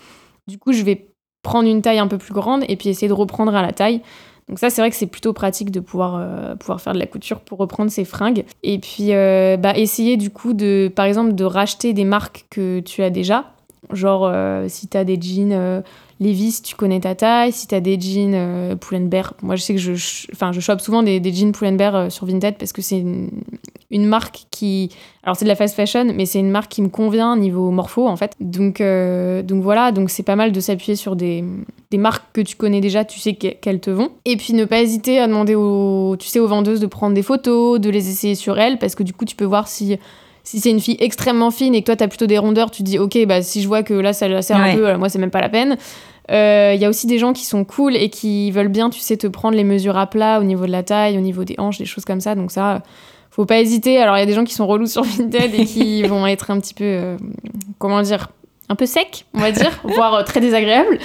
Du 0.47 0.57
coup, 0.57 0.71
je 0.71 0.83
vais 0.83 1.07
prendre 1.43 1.67
une 1.67 1.81
taille 1.81 1.99
un 1.99 2.07
peu 2.07 2.17
plus 2.17 2.33
grande 2.33 2.63
et 2.69 2.77
puis 2.77 2.87
essayer 2.87 3.09
de 3.09 3.13
reprendre 3.13 3.53
à 3.53 3.61
la 3.61 3.73
taille. 3.73 3.99
Donc 4.47 4.59
ça, 4.59 4.69
c'est 4.69 4.81
vrai 4.81 4.91
que 4.91 4.95
c'est 4.95 5.07
plutôt 5.07 5.33
pratique 5.33 5.71
de 5.71 5.79
pouvoir, 5.79 6.17
euh, 6.19 6.55
pouvoir 6.55 6.79
faire 6.79 6.93
de 6.93 6.99
la 6.99 7.07
couture 7.07 7.39
pour 7.39 7.57
reprendre 7.57 7.89
ses 7.89 8.05
fringues. 8.05 8.45
Et 8.61 8.77
puis, 8.77 9.13
euh, 9.13 9.57
bah, 9.57 9.75
essayer 9.75 10.17
du 10.17 10.29
coup, 10.29 10.53
de, 10.53 10.91
par 10.95 11.05
exemple, 11.05 11.33
de 11.33 11.45
racheter 11.45 11.93
des 11.93 12.05
marques 12.05 12.45
que 12.51 12.79
tu 12.79 13.01
as 13.01 13.09
déjà. 13.09 13.51
Genre, 13.91 14.25
euh, 14.25 14.65
si 14.67 14.87
tu 14.87 15.03
des 15.03 15.19
jeans 15.19 15.83
Levi's, 16.19 16.61
tu 16.61 16.75
connais 16.75 16.99
ta 16.99 17.15
taille. 17.15 17.51
Si 17.51 17.67
tu 17.67 17.79
des 17.81 17.99
jeans 17.99 18.77
Pull&Bear, 18.77 19.33
moi 19.41 19.55
je 19.55 19.61
sais 19.61 19.73
que 19.73 19.79
je, 19.79 19.93
enfin, 20.31 20.51
chope 20.53 20.81
souvent 20.81 21.03
des, 21.03 21.19
des 21.19 21.33
jeans 21.33 21.51
Pull&Bear 21.51 22.11
sur 22.11 22.25
Vinted 22.25 22.55
parce 22.57 22.71
que 22.71 22.81
c'est 22.81 23.03
une, 23.91 24.05
marque 24.05 24.45
qui. 24.51 24.89
Alors 25.23 25.35
c'est 25.35 25.45
de 25.45 25.49
la 25.49 25.55
fast 25.55 25.75
fashion, 25.75 26.13
mais 26.15 26.25
c'est 26.25 26.39
une 26.39 26.51
marque 26.51 26.71
qui 26.71 26.81
me 26.81 26.89
convient 26.89 27.35
niveau 27.37 27.71
morpho 27.71 28.07
en 28.07 28.15
fait. 28.15 28.33
Donc, 28.39 28.81
euh, 28.81 29.41
donc 29.41 29.63
voilà, 29.63 29.91
donc 29.91 30.09
c'est 30.09 30.23
pas 30.23 30.35
mal 30.35 30.51
de 30.51 30.59
s'appuyer 30.59 30.95
sur 30.95 31.15
des, 31.15 31.43
des, 31.91 31.97
marques 31.97 32.25
que 32.33 32.41
tu 32.41 32.55
connais 32.55 32.81
déjà, 32.81 33.05
tu 33.05 33.19
sais 33.19 33.33
qu'elles 33.33 33.79
te 33.79 33.89
vont. 33.89 34.09
Et 34.25 34.37
puis 34.37 34.53
ne 34.53 34.65
pas 34.65 34.81
hésiter 34.81 35.19
à 35.19 35.27
demander 35.27 35.55
aux, 35.55 36.15
tu 36.19 36.27
sais, 36.27 36.39
aux 36.39 36.47
vendeuses 36.47 36.79
de 36.79 36.87
prendre 36.87 37.15
des 37.15 37.23
photos, 37.23 37.79
de 37.79 37.89
les 37.89 38.09
essayer 38.09 38.35
sur 38.35 38.59
elles 38.59 38.77
parce 38.77 38.95
que 38.95 39.03
du 39.03 39.13
coup 39.13 39.25
tu 39.25 39.35
peux 39.35 39.45
voir 39.45 39.67
si 39.67 39.97
si 40.45 40.59
c'est 40.59 40.69
une 40.69 40.79
fille 40.79 40.97
extrêmement 40.99 41.49
fine 41.49 41.73
et 41.73 41.81
que 41.81 41.87
toi, 41.87 41.95
tu 41.95 42.03
as 42.03 42.07
plutôt 42.07 42.27
des 42.27 42.37
rondeurs, 42.37 42.69
tu 42.69 42.83
te 42.83 42.87
dis, 42.87 42.99
ok, 42.99 43.17
bah, 43.25 43.41
si 43.41 43.63
je 43.63 43.67
vois 43.67 43.81
que 43.81 43.95
là, 43.95 44.13
ça 44.13 44.27
la 44.27 44.43
sert 44.43 44.57
un 44.57 44.75
peu, 44.75 44.95
moi, 44.95 45.09
c'est 45.09 45.17
même 45.17 45.31
pas 45.31 45.41
la 45.41 45.49
peine. 45.49 45.75
Il 46.29 46.35
euh, 46.35 46.73
y 46.73 46.85
a 46.85 46.89
aussi 46.89 47.05
des 47.07 47.19
gens 47.19 47.33
qui 47.33 47.45
sont 47.45 47.65
cool 47.65 47.95
et 47.95 48.09
qui 48.09 48.51
veulent 48.51 48.69
bien, 48.69 48.89
tu 48.89 48.99
sais, 48.99 49.17
te 49.17 49.27
prendre 49.27 49.55
les 49.55 49.63
mesures 49.63 49.97
à 49.97 50.07
plat 50.07 50.39
au 50.39 50.43
niveau 50.43 50.65
de 50.65 50.71
la 50.71 50.81
taille, 50.81 51.17
au 51.17 51.21
niveau 51.21 51.43
des 51.43 51.55
hanches, 51.59 51.77
des 51.77 51.85
choses 51.85 52.05
comme 52.05 52.21
ça. 52.21 52.33
Donc 52.33 52.51
ça, 52.51 52.81
faut 53.35 53.45
pas 53.45 53.59
hésiter. 53.59 53.97
Alors, 53.97 54.15
il 54.15 54.21
y 54.21 54.23
a 54.23 54.25
des 54.25 54.33
gens 54.33 54.45
qui 54.45 54.53
sont 54.53 54.65
relous 54.65 54.87
sur 54.87 55.03
Vinted 55.03 55.53
et 55.53 55.65
qui 55.65 56.03
vont 56.07 56.25
être 56.25 56.51
un 56.51 56.59
petit 56.59 56.73
peu, 56.73 56.85
euh, 56.85 57.17
comment 57.79 58.01
dire, 58.01 58.29
un 58.69 58.75
peu 58.75 58.85
sec, 58.85 59.25
on 59.33 59.39
va 59.39 59.51
dire, 59.51 59.71
voire 59.83 60.13
euh, 60.15 60.23
très 60.23 60.39
désagréable. 60.39 60.99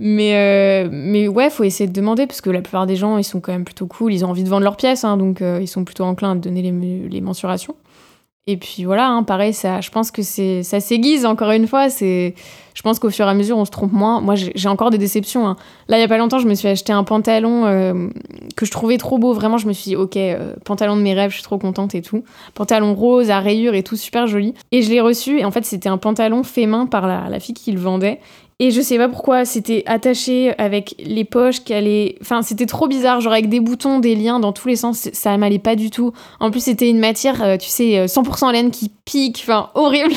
Mais, 0.00 0.86
mais 0.92 1.26
ouais, 1.26 1.50
faut 1.50 1.64
essayer 1.64 1.88
de 1.88 1.92
demander 1.92 2.28
parce 2.28 2.40
que 2.40 2.50
la 2.50 2.60
plupart 2.60 2.86
des 2.86 2.94
gens, 2.94 3.18
ils 3.18 3.24
sont 3.24 3.40
quand 3.40 3.50
même 3.50 3.64
plutôt 3.64 3.88
cool. 3.88 4.12
Ils 4.12 4.24
ont 4.24 4.30
envie 4.30 4.44
de 4.44 4.48
vendre 4.48 4.62
leurs 4.62 4.76
pièces, 4.76 5.02
hein, 5.02 5.16
donc 5.16 5.40
ils 5.40 5.66
sont 5.66 5.82
plutôt 5.82 6.04
enclins 6.04 6.30
à 6.30 6.34
donner 6.36 6.62
les, 6.62 6.70
les 7.08 7.20
mensurations. 7.20 7.74
Et 8.50 8.56
puis 8.56 8.84
voilà, 8.84 9.10
hein, 9.10 9.24
pareil, 9.24 9.52
ça, 9.52 9.82
je 9.82 9.90
pense 9.90 10.10
que 10.10 10.22
c'est, 10.22 10.62
ça 10.62 10.80
s'aiguise 10.80 11.26
encore 11.26 11.50
une 11.50 11.66
fois. 11.66 11.90
C'est, 11.90 12.34
je 12.72 12.80
pense 12.80 12.98
qu'au 12.98 13.10
fur 13.10 13.26
et 13.26 13.28
à 13.28 13.34
mesure, 13.34 13.58
on 13.58 13.66
se 13.66 13.70
trompe 13.70 13.92
moins. 13.92 14.22
Moi, 14.22 14.36
j'ai, 14.36 14.68
encore 14.68 14.88
des 14.88 14.96
déceptions. 14.96 15.46
Hein. 15.46 15.56
Là, 15.88 15.98
il 15.98 16.00
y 16.00 16.04
a 16.04 16.08
pas 16.08 16.16
longtemps, 16.16 16.38
je 16.38 16.48
me 16.48 16.54
suis 16.54 16.66
acheté 16.66 16.90
un 16.90 17.04
pantalon 17.04 17.66
euh, 17.66 18.08
que 18.56 18.64
je 18.64 18.70
trouvais 18.70 18.96
trop 18.96 19.18
beau. 19.18 19.34
Vraiment, 19.34 19.58
je 19.58 19.68
me 19.68 19.74
suis 19.74 19.90
dit, 19.90 19.96
ok, 19.96 20.16
euh, 20.16 20.54
pantalon 20.64 20.96
de 20.96 21.02
mes 21.02 21.12
rêves, 21.12 21.28
je 21.28 21.34
suis 21.34 21.42
trop 21.42 21.58
contente 21.58 21.94
et 21.94 22.00
tout. 22.00 22.24
Pantalon 22.54 22.94
rose 22.94 23.28
à 23.28 23.40
rayures 23.40 23.74
et 23.74 23.82
tout, 23.82 23.96
super 23.96 24.26
joli. 24.26 24.54
Et 24.72 24.80
je 24.80 24.88
l'ai 24.88 25.02
reçu. 25.02 25.38
Et 25.38 25.44
en 25.44 25.50
fait, 25.50 25.66
c'était 25.66 25.90
un 25.90 25.98
pantalon 25.98 26.42
fait 26.42 26.64
main 26.64 26.86
par 26.86 27.06
la, 27.06 27.28
la 27.28 27.40
fille 27.40 27.54
qui 27.54 27.70
le 27.72 27.80
vendait. 27.80 28.18
Et 28.60 28.72
je 28.72 28.80
sais 28.80 28.98
pas 28.98 29.08
pourquoi, 29.08 29.44
c'était 29.44 29.84
attaché 29.86 30.52
avec 30.58 30.96
les 30.98 31.24
poches 31.24 31.62
qui 31.62 31.72
allaient. 31.72 32.16
Enfin, 32.20 32.42
c'était 32.42 32.66
trop 32.66 32.88
bizarre, 32.88 33.20
genre 33.20 33.32
avec 33.32 33.48
des 33.48 33.60
boutons, 33.60 34.00
des 34.00 34.16
liens 34.16 34.40
dans 34.40 34.52
tous 34.52 34.66
les 34.66 34.74
sens, 34.74 35.10
ça 35.12 35.36
m'allait 35.36 35.60
pas 35.60 35.76
du 35.76 35.90
tout. 35.90 36.12
En 36.40 36.50
plus, 36.50 36.64
c'était 36.64 36.90
une 36.90 36.98
matière, 36.98 37.40
euh, 37.40 37.56
tu 37.56 37.68
sais, 37.68 38.06
100% 38.06 38.48
euh, 38.48 38.52
laine 38.52 38.72
qui 38.72 38.90
pique, 39.04 39.44
enfin, 39.44 39.70
horrible. 39.74 40.12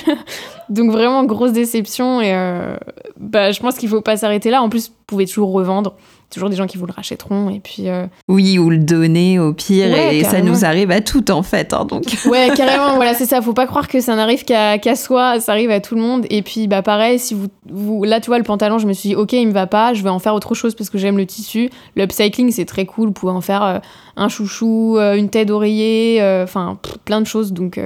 Donc 0.69 0.89
vraiment, 0.89 1.23
grosse 1.23 1.51
déception. 1.51 2.19
Et 2.19 2.33
euh, 2.33 2.75
bah, 3.19 3.51
je 3.51 3.59
pense 3.59 3.77
qu'il 3.77 3.89
faut 3.89 4.01
pas 4.01 4.17
s'arrêter 4.17 4.49
là. 4.49 4.63
En 4.63 4.69
plus, 4.69 4.87
vous 4.87 4.95
pouvez 5.05 5.27
toujours 5.27 5.51
revendre 5.51 5.95
toujours 6.31 6.49
des 6.49 6.55
gens 6.55 6.65
qui 6.65 6.77
vous 6.77 6.85
le 6.85 6.93
rachèteront 6.93 7.49
et 7.49 7.59
puis 7.59 7.89
euh, 7.89 8.07
oui 8.27 8.57
ou 8.57 8.69
le 8.69 8.77
donner 8.77 9.37
au 9.39 9.53
pire 9.53 9.93
et 9.93 10.23
ça 10.23 10.41
nous 10.41 10.65
arrive 10.65 10.89
à 10.91 11.01
toutes 11.01 11.29
en 11.29 11.43
fait 11.43 11.73
hein, 11.73 11.85
donc. 11.85 12.03
Ouais 12.25 12.49
carrément 12.55 12.95
voilà 12.95 13.13
c'est 13.13 13.25
ça 13.25 13.41
faut 13.41 13.53
pas 13.53 13.67
croire 13.67 13.87
que 13.87 13.99
ça 13.99 14.15
n'arrive 14.15 14.45
qu'à 14.45 14.95
soi 14.95 15.39
ça 15.39 15.51
arrive 15.51 15.71
à 15.71 15.79
tout 15.79 15.95
le 15.95 16.01
monde 16.01 16.25
et 16.29 16.41
puis 16.41 16.67
bah 16.67 16.81
pareil 16.81 17.19
si 17.19 17.33
vous, 17.33 17.47
vous 17.69 18.03
là 18.03 18.19
tu 18.19 18.27
vois 18.27 18.37
le 18.37 18.43
pantalon 18.43 18.79
je 18.79 18.87
me 18.87 18.93
suis 18.93 19.09
dit 19.09 19.15
ok 19.15 19.33
il 19.33 19.47
me 19.47 19.53
va 19.53 19.67
pas 19.67 19.93
je 19.93 20.01
vais 20.01 20.09
en 20.09 20.19
faire 20.19 20.33
autre 20.33 20.55
chose 20.55 20.73
parce 20.75 20.89
que 20.89 20.97
j'aime 20.97 21.17
le 21.17 21.25
tissu. 21.25 21.69
L'upcycling 21.95 22.51
c'est 22.51 22.65
très 22.65 22.85
cool 22.85 23.07
vous 23.07 23.13
pouvez 23.13 23.33
en 23.33 23.41
faire 23.41 23.63
euh, 23.63 23.79
un 24.15 24.29
chouchou 24.29 24.97
euh, 24.97 25.15
une 25.15 25.29
tête 25.29 25.49
d'oreiller 25.49 26.21
enfin 26.43 26.79
plein 27.05 27.21
de 27.21 27.27
choses 27.27 27.53
donc 27.53 27.79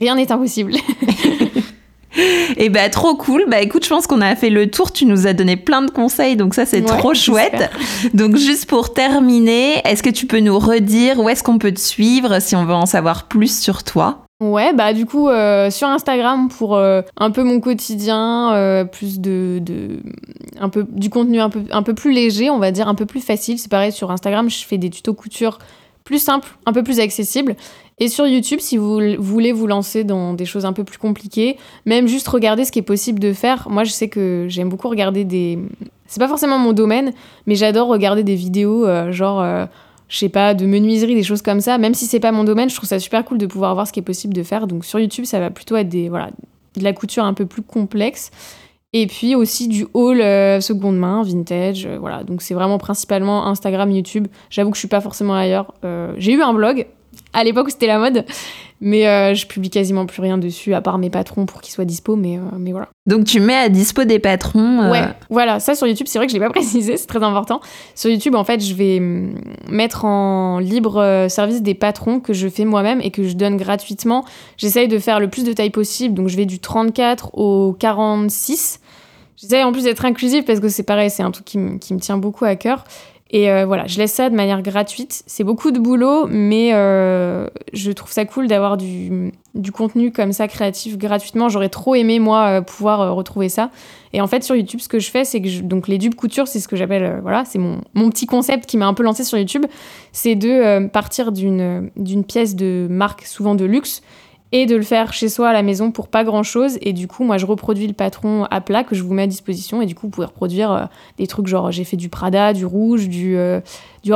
rien 0.00 0.14
n'est 0.14 0.30
impossible 0.30 0.72
Et 2.18 2.54
eh 2.56 2.68
bah 2.68 2.88
trop 2.88 3.14
cool. 3.14 3.44
Bah 3.48 3.60
écoute, 3.60 3.84
je 3.84 3.90
pense 3.90 4.06
qu'on 4.06 4.20
a 4.20 4.34
fait 4.36 4.50
le 4.50 4.70
tour. 4.70 4.92
Tu 4.92 5.06
nous 5.06 5.26
as 5.26 5.32
donné 5.32 5.56
plein 5.56 5.82
de 5.82 5.90
conseils, 5.90 6.36
donc 6.36 6.54
ça 6.54 6.66
c'est 6.66 6.82
trop 6.82 7.14
chouette. 7.14 7.70
Donc 8.14 8.36
juste 8.36 8.66
pour 8.66 8.92
terminer, 8.92 9.80
est-ce 9.84 10.02
que 10.02 10.10
tu 10.10 10.26
peux 10.26 10.40
nous 10.40 10.58
redire 10.58 11.18
où 11.18 11.28
est-ce 11.28 11.42
qu'on 11.42 11.58
peut 11.58 11.72
te 11.72 11.80
suivre 11.80 12.40
si 12.40 12.56
on 12.56 12.64
veut 12.64 12.74
en 12.74 12.86
savoir 12.86 13.28
plus 13.28 13.60
sur 13.60 13.84
toi? 13.84 14.24
Ouais, 14.40 14.72
bah 14.72 14.92
du 14.92 15.04
coup 15.04 15.28
euh, 15.28 15.68
sur 15.68 15.88
Instagram 15.88 16.48
pour 16.48 16.76
euh, 16.76 17.02
un 17.16 17.32
peu 17.32 17.42
mon 17.42 17.58
quotidien, 17.58 18.54
euh, 18.54 18.84
plus 18.84 19.18
de, 19.18 19.58
de, 19.60 19.98
un 20.60 20.68
peu 20.68 20.86
du 20.88 21.10
contenu 21.10 21.40
un 21.40 21.50
peu 21.50 21.64
un 21.72 21.82
peu 21.82 21.92
plus 21.92 22.12
léger, 22.12 22.48
on 22.48 22.60
va 22.60 22.70
dire 22.70 22.86
un 22.86 22.94
peu 22.94 23.04
plus 23.04 23.20
facile. 23.20 23.58
C'est 23.58 23.70
pareil 23.70 23.90
sur 23.90 24.12
Instagram, 24.12 24.48
je 24.48 24.64
fais 24.64 24.78
des 24.78 24.90
tutos 24.90 25.14
couture 25.14 25.58
plus 26.08 26.22
simples, 26.22 26.48
un 26.64 26.72
peu 26.72 26.82
plus 26.82 27.00
accessibles. 27.00 27.54
Et 27.98 28.08
sur 28.08 28.26
YouTube, 28.26 28.60
si 28.60 28.78
vous 28.78 28.98
voulez 29.18 29.52
vous 29.52 29.66
lancer 29.66 30.04
dans 30.04 30.32
des 30.32 30.46
choses 30.46 30.64
un 30.64 30.72
peu 30.72 30.82
plus 30.82 30.96
compliquées, 30.96 31.58
même 31.84 32.08
juste 32.08 32.26
regarder 32.28 32.64
ce 32.64 32.72
qui 32.72 32.78
est 32.78 32.90
possible 32.94 33.18
de 33.18 33.34
faire. 33.34 33.68
Moi, 33.68 33.84
je 33.84 33.90
sais 33.90 34.08
que 34.08 34.46
j'aime 34.48 34.70
beaucoup 34.70 34.88
regarder 34.88 35.24
des. 35.24 35.58
C'est 36.06 36.18
pas 36.18 36.28
forcément 36.28 36.58
mon 36.58 36.72
domaine, 36.72 37.12
mais 37.46 37.56
j'adore 37.56 37.88
regarder 37.88 38.22
des 38.22 38.36
vidéos, 38.36 38.86
euh, 38.86 39.12
genre, 39.12 39.42
euh, 39.42 39.66
je 40.08 40.16
sais 40.16 40.30
pas, 40.30 40.54
de 40.54 40.64
menuiserie, 40.64 41.14
des 41.14 41.22
choses 41.22 41.42
comme 41.42 41.60
ça. 41.60 41.76
Même 41.76 41.92
si 41.92 42.06
c'est 42.06 42.20
pas 42.20 42.32
mon 42.32 42.44
domaine, 42.44 42.70
je 42.70 42.76
trouve 42.76 42.88
ça 42.88 42.98
super 42.98 43.22
cool 43.26 43.36
de 43.36 43.44
pouvoir 43.44 43.74
voir 43.74 43.86
ce 43.86 43.92
qui 43.92 44.00
est 44.00 44.02
possible 44.02 44.32
de 44.32 44.42
faire. 44.42 44.66
Donc 44.66 44.86
sur 44.86 44.98
YouTube, 44.98 45.26
ça 45.26 45.40
va 45.40 45.50
plutôt 45.50 45.76
être 45.76 45.90
des, 45.90 46.08
voilà, 46.08 46.30
de 46.76 46.82
la 46.82 46.94
couture 46.94 47.24
un 47.24 47.34
peu 47.34 47.44
plus 47.44 47.62
complexe. 47.62 48.30
Et 48.92 49.06
puis 49.06 49.34
aussi 49.34 49.68
du 49.68 49.86
haul 49.92 50.20
euh, 50.20 50.60
seconde 50.60 50.98
main, 50.98 51.22
vintage, 51.22 51.86
voilà. 51.86 52.24
Donc 52.24 52.40
c'est 52.40 52.54
vraiment 52.54 52.78
principalement 52.78 53.46
Instagram, 53.46 53.90
YouTube. 53.90 54.28
J'avoue 54.48 54.70
que 54.70 54.76
je 54.76 54.80
suis 54.80 54.88
pas 54.88 55.00
forcément 55.00 55.34
ailleurs. 55.34 55.74
j'ai 56.16 56.32
eu 56.32 56.42
un 56.42 56.54
blog, 56.54 56.86
à 57.32 57.44
l'époque 57.44 57.66
où 57.66 57.70
c'était 57.70 57.86
la 57.86 57.98
mode. 57.98 58.24
Mais 58.80 59.08
euh, 59.08 59.34
je 59.34 59.46
publie 59.46 59.70
quasiment 59.70 60.06
plus 60.06 60.22
rien 60.22 60.38
dessus, 60.38 60.72
à 60.72 60.80
part 60.80 60.98
mes 60.98 61.10
patrons 61.10 61.46
pour 61.46 61.60
qu'ils 61.60 61.74
soient 61.74 61.84
dispo, 61.84 62.14
mais, 62.14 62.38
euh, 62.38 62.42
mais 62.58 62.70
voilà. 62.70 62.88
Donc 63.06 63.24
tu 63.24 63.40
mets 63.40 63.56
à 63.56 63.68
dispo 63.68 64.04
des 64.04 64.20
patrons 64.20 64.82
euh, 64.82 64.90
Ouais, 64.90 65.02
voilà, 65.30 65.58
ça 65.58 65.74
sur 65.74 65.86
YouTube, 65.86 66.06
c'est 66.08 66.18
vrai 66.18 66.26
que 66.26 66.32
je 66.32 66.38
l'ai 66.38 66.44
pas 66.44 66.50
précisé, 66.54 66.96
c'est 66.96 67.06
très 67.06 67.22
important. 67.22 67.60
Sur 67.96 68.10
YouTube, 68.10 68.36
en 68.36 68.44
fait, 68.44 68.64
je 68.64 68.74
vais 68.74 69.00
mm, 69.00 69.34
mettre 69.68 70.04
en 70.04 70.60
libre 70.60 71.26
service 71.28 71.62
des 71.62 71.74
patrons 71.74 72.20
que 72.20 72.32
je 72.32 72.48
fais 72.48 72.64
moi-même 72.64 73.00
et 73.02 73.10
que 73.10 73.24
je 73.24 73.34
donne 73.34 73.56
gratuitement. 73.56 74.24
J'essaye 74.56 74.86
de 74.86 74.98
faire 74.98 75.18
le 75.18 75.28
plus 75.28 75.44
de 75.44 75.52
taille 75.52 75.70
possible, 75.70 76.14
donc 76.14 76.28
je 76.28 76.36
vais 76.36 76.46
du 76.46 76.60
34 76.60 77.34
au 77.34 77.76
46. 77.78 78.80
J'essaye 79.36 79.62
en 79.62 79.72
plus 79.72 79.84
d'être 79.84 80.04
inclusive 80.04 80.44
parce 80.44 80.60
que 80.60 80.68
c'est 80.68 80.82
pareil, 80.82 81.10
c'est 81.10 81.22
un 81.22 81.30
truc 81.30 81.44
qui, 81.44 81.58
qui 81.80 81.94
me 81.94 82.00
tient 82.00 82.16
beaucoup 82.16 82.44
à 82.44 82.54
cœur. 82.54 82.84
Et 83.30 83.50
euh, 83.50 83.66
voilà, 83.66 83.86
je 83.86 83.98
laisse 83.98 84.12
ça 84.12 84.30
de 84.30 84.34
manière 84.34 84.62
gratuite. 84.62 85.22
C'est 85.26 85.44
beaucoup 85.44 85.70
de 85.70 85.78
boulot, 85.78 86.26
mais 86.28 86.70
euh, 86.72 87.46
je 87.74 87.92
trouve 87.92 88.10
ça 88.10 88.24
cool 88.24 88.46
d'avoir 88.46 88.78
du, 88.78 89.32
du, 89.54 89.70
contenu 89.70 90.12
comme 90.12 90.32
ça 90.32 90.48
créatif 90.48 90.96
gratuitement. 90.96 91.50
J'aurais 91.50 91.68
trop 91.68 91.94
aimé, 91.94 92.20
moi, 92.20 92.46
euh, 92.46 92.60
pouvoir 92.62 93.14
retrouver 93.14 93.50
ça. 93.50 93.70
Et 94.14 94.22
en 94.22 94.26
fait, 94.26 94.42
sur 94.42 94.56
YouTube, 94.56 94.80
ce 94.80 94.88
que 94.88 94.98
je 94.98 95.10
fais, 95.10 95.26
c'est 95.26 95.42
que 95.42 95.60
donc 95.60 95.88
les 95.88 95.98
dupes 95.98 96.14
couture, 96.14 96.48
c'est 96.48 96.58
ce 96.58 96.68
que 96.68 96.76
j'appelle, 96.76 97.18
voilà, 97.20 97.44
c'est 97.44 97.58
mon, 97.58 97.82
mon, 97.92 98.08
petit 98.08 98.24
concept 98.24 98.64
qui 98.64 98.78
m'a 98.78 98.86
un 98.86 98.94
peu 98.94 99.02
lancé 99.02 99.24
sur 99.24 99.36
YouTube. 99.36 99.66
C'est 100.12 100.34
de 100.34 100.86
partir 100.86 101.30
d'une 101.30 102.24
pièce 102.26 102.56
de 102.56 102.86
marque, 102.88 103.26
souvent 103.26 103.54
de 103.54 103.66
luxe, 103.66 104.00
et 104.52 104.66
de 104.66 104.76
le 104.76 104.82
faire 104.82 105.12
chez 105.12 105.28
soi 105.28 105.50
à 105.50 105.52
la 105.52 105.62
maison 105.62 105.90
pour 105.90 106.08
pas 106.08 106.24
grand 106.24 106.42
chose. 106.42 106.78
Et 106.80 106.92
du 106.92 107.06
coup, 107.06 107.24
moi, 107.24 107.38
je 107.38 107.46
reproduis 107.46 107.86
le 107.86 107.92
patron 107.92 108.44
à 108.50 108.60
plat 108.60 108.84
que 108.84 108.94
je 108.94 109.02
vous 109.02 109.12
mets 109.12 109.22
à 109.22 109.26
disposition. 109.26 109.82
Et 109.82 109.86
du 109.86 109.94
coup, 109.94 110.06
vous 110.06 110.10
pouvez 110.10 110.26
reproduire 110.26 110.72
euh, 110.72 110.84
des 111.18 111.26
trucs 111.26 111.46
genre 111.46 111.70
j'ai 111.70 111.84
fait 111.84 111.96
du 111.96 112.08
Prada, 112.08 112.52
du 112.52 112.64
rouge, 112.64 113.08
du, 113.08 113.36
euh, 113.36 113.60
du 114.02 114.10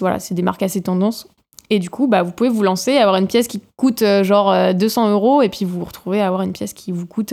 Voilà, 0.00 0.18
c'est 0.18 0.34
des 0.34 0.42
marques 0.42 0.62
assez 0.62 0.80
tendances. 0.80 1.28
Et 1.68 1.78
du 1.78 1.90
coup, 1.90 2.08
bah, 2.08 2.22
vous 2.22 2.32
pouvez 2.32 2.48
vous 2.48 2.62
lancer, 2.62 2.96
avoir 2.96 3.16
une 3.16 3.28
pièce 3.28 3.46
qui 3.46 3.60
coûte 3.76 4.02
euh, 4.02 4.24
genre 4.24 4.74
200 4.74 5.10
euros 5.10 5.42
et 5.42 5.48
puis 5.48 5.64
vous 5.64 5.78
vous 5.78 5.84
retrouvez 5.84 6.20
à 6.20 6.26
avoir 6.26 6.42
une 6.42 6.52
pièce 6.52 6.72
qui 6.72 6.90
vous 6.90 7.06
coûte, 7.06 7.32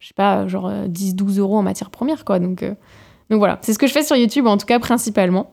je 0.00 0.06
sais 0.06 0.14
pas, 0.14 0.46
genre 0.46 0.70
10-12 0.70 1.38
euros 1.38 1.58
en 1.58 1.62
matière 1.62 1.90
première, 1.90 2.24
quoi. 2.24 2.38
Donc, 2.38 2.64
donc 3.30 3.38
voilà, 3.38 3.58
c'est 3.60 3.74
ce 3.74 3.78
que 3.78 3.86
je 3.86 3.92
fais 3.92 4.02
sur 4.02 4.16
YouTube, 4.16 4.46
en 4.46 4.56
tout 4.56 4.64
cas 4.64 4.78
principalement. 4.78 5.52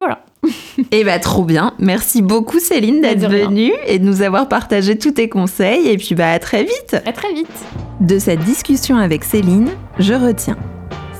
Voilà. 0.00 0.24
Eh 0.92 1.02
bah 1.02 1.18
trop 1.18 1.44
bien. 1.44 1.74
Merci 1.80 2.22
beaucoup 2.22 2.60
Céline 2.60 3.00
d'être 3.00 3.28
venue 3.28 3.72
et 3.86 3.98
de 3.98 4.04
nous 4.04 4.22
avoir 4.22 4.48
partagé 4.48 4.96
tous 4.96 5.10
tes 5.10 5.28
conseils. 5.28 5.88
Et 5.88 5.96
puis 5.96 6.14
bah 6.14 6.30
à 6.30 6.38
très 6.38 6.62
vite. 6.62 6.96
À 7.04 7.12
très 7.12 7.32
vite. 7.32 7.66
De 8.00 8.18
cette 8.20 8.38
discussion 8.40 8.96
avec 8.96 9.24
Céline, 9.24 9.70
je 9.98 10.14
retiens. 10.14 10.56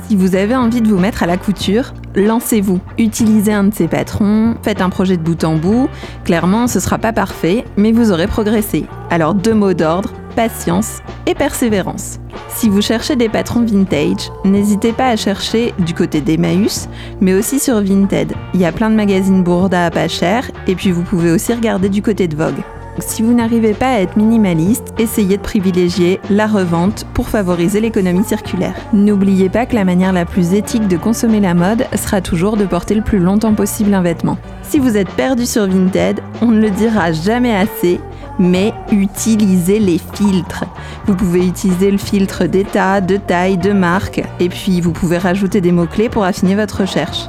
Si 0.06 0.14
vous 0.14 0.36
avez 0.36 0.54
envie 0.54 0.80
de 0.80 0.88
vous 0.88 0.98
mettre 0.98 1.24
à 1.24 1.26
la 1.26 1.36
couture, 1.36 1.92
lancez-vous. 2.14 2.78
Utilisez 2.98 3.52
un 3.52 3.64
de 3.64 3.74
ces 3.74 3.88
patrons, 3.88 4.54
faites 4.62 4.80
un 4.80 4.90
projet 4.90 5.16
de 5.16 5.22
bout 5.22 5.42
en 5.42 5.56
bout. 5.56 5.88
Clairement, 6.24 6.68
ce 6.68 6.78
sera 6.78 6.98
pas 6.98 7.12
parfait, 7.12 7.64
mais 7.76 7.90
vous 7.90 8.12
aurez 8.12 8.28
progressé. 8.28 8.86
Alors 9.10 9.34
deux 9.34 9.54
mots 9.54 9.74
d'ordre, 9.74 10.12
patience 10.38 11.02
et 11.26 11.34
persévérance. 11.34 12.20
Si 12.48 12.68
vous 12.68 12.80
cherchez 12.80 13.16
des 13.16 13.28
patrons 13.28 13.64
vintage, 13.64 14.30
n'hésitez 14.44 14.92
pas 14.92 15.08
à 15.08 15.16
chercher 15.16 15.74
du 15.80 15.94
côté 15.94 16.20
d'Emmaüs, 16.20 16.88
mais 17.20 17.34
aussi 17.34 17.58
sur 17.58 17.82
Vinted. 17.82 18.34
Il 18.54 18.60
y 18.60 18.64
a 18.64 18.70
plein 18.70 18.88
de 18.88 18.94
magazines 18.94 19.42
Bourda 19.42 19.86
à 19.86 19.90
pas 19.90 20.06
cher, 20.06 20.48
et 20.68 20.76
puis 20.76 20.92
vous 20.92 21.02
pouvez 21.02 21.32
aussi 21.32 21.52
regarder 21.52 21.88
du 21.88 22.02
côté 22.02 22.28
de 22.28 22.36
Vogue. 22.36 22.62
si 23.00 23.22
vous 23.22 23.34
n'arrivez 23.34 23.74
pas 23.74 23.94
à 23.94 23.98
être 23.98 24.16
minimaliste, 24.16 24.94
essayez 24.96 25.38
de 25.38 25.42
privilégier 25.42 26.20
la 26.30 26.46
revente 26.46 27.04
pour 27.14 27.28
favoriser 27.28 27.80
l'économie 27.80 28.22
circulaire. 28.22 28.76
N'oubliez 28.92 29.48
pas 29.48 29.66
que 29.66 29.74
la 29.74 29.84
manière 29.84 30.12
la 30.12 30.24
plus 30.24 30.54
éthique 30.54 30.86
de 30.86 30.96
consommer 30.96 31.40
la 31.40 31.54
mode 31.54 31.84
sera 31.96 32.20
toujours 32.20 32.56
de 32.56 32.64
porter 32.64 32.94
le 32.94 33.02
plus 33.02 33.18
longtemps 33.18 33.54
possible 33.54 33.92
un 33.92 34.02
vêtement. 34.02 34.38
Si 34.62 34.78
vous 34.78 34.96
êtes 34.96 35.10
perdu 35.10 35.46
sur 35.46 35.66
Vinted, 35.66 36.20
on 36.42 36.46
ne 36.46 36.60
le 36.60 36.70
dira 36.70 37.10
jamais 37.10 37.56
assez, 37.56 37.98
mais 38.38 38.72
utilisez 38.90 39.78
les 39.78 39.98
filtres. 40.14 40.64
Vous 41.06 41.14
pouvez 41.14 41.46
utiliser 41.46 41.90
le 41.90 41.98
filtre 41.98 42.44
d'état, 42.46 43.00
de 43.00 43.16
taille, 43.16 43.58
de 43.58 43.72
marque, 43.72 44.22
et 44.40 44.48
puis 44.48 44.80
vous 44.80 44.92
pouvez 44.92 45.18
rajouter 45.18 45.60
des 45.60 45.72
mots-clés 45.72 46.08
pour 46.08 46.24
affiner 46.24 46.54
votre 46.54 46.82
recherche. 46.82 47.26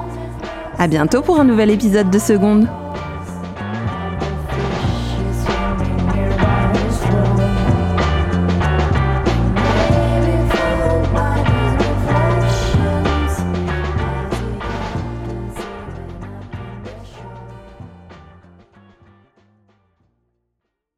À 0.77 0.87
bientôt 0.87 1.21
pour 1.21 1.39
un 1.39 1.43
nouvel 1.43 1.71
épisode 1.71 2.09
de 2.09 2.19
Seconde 2.19 2.67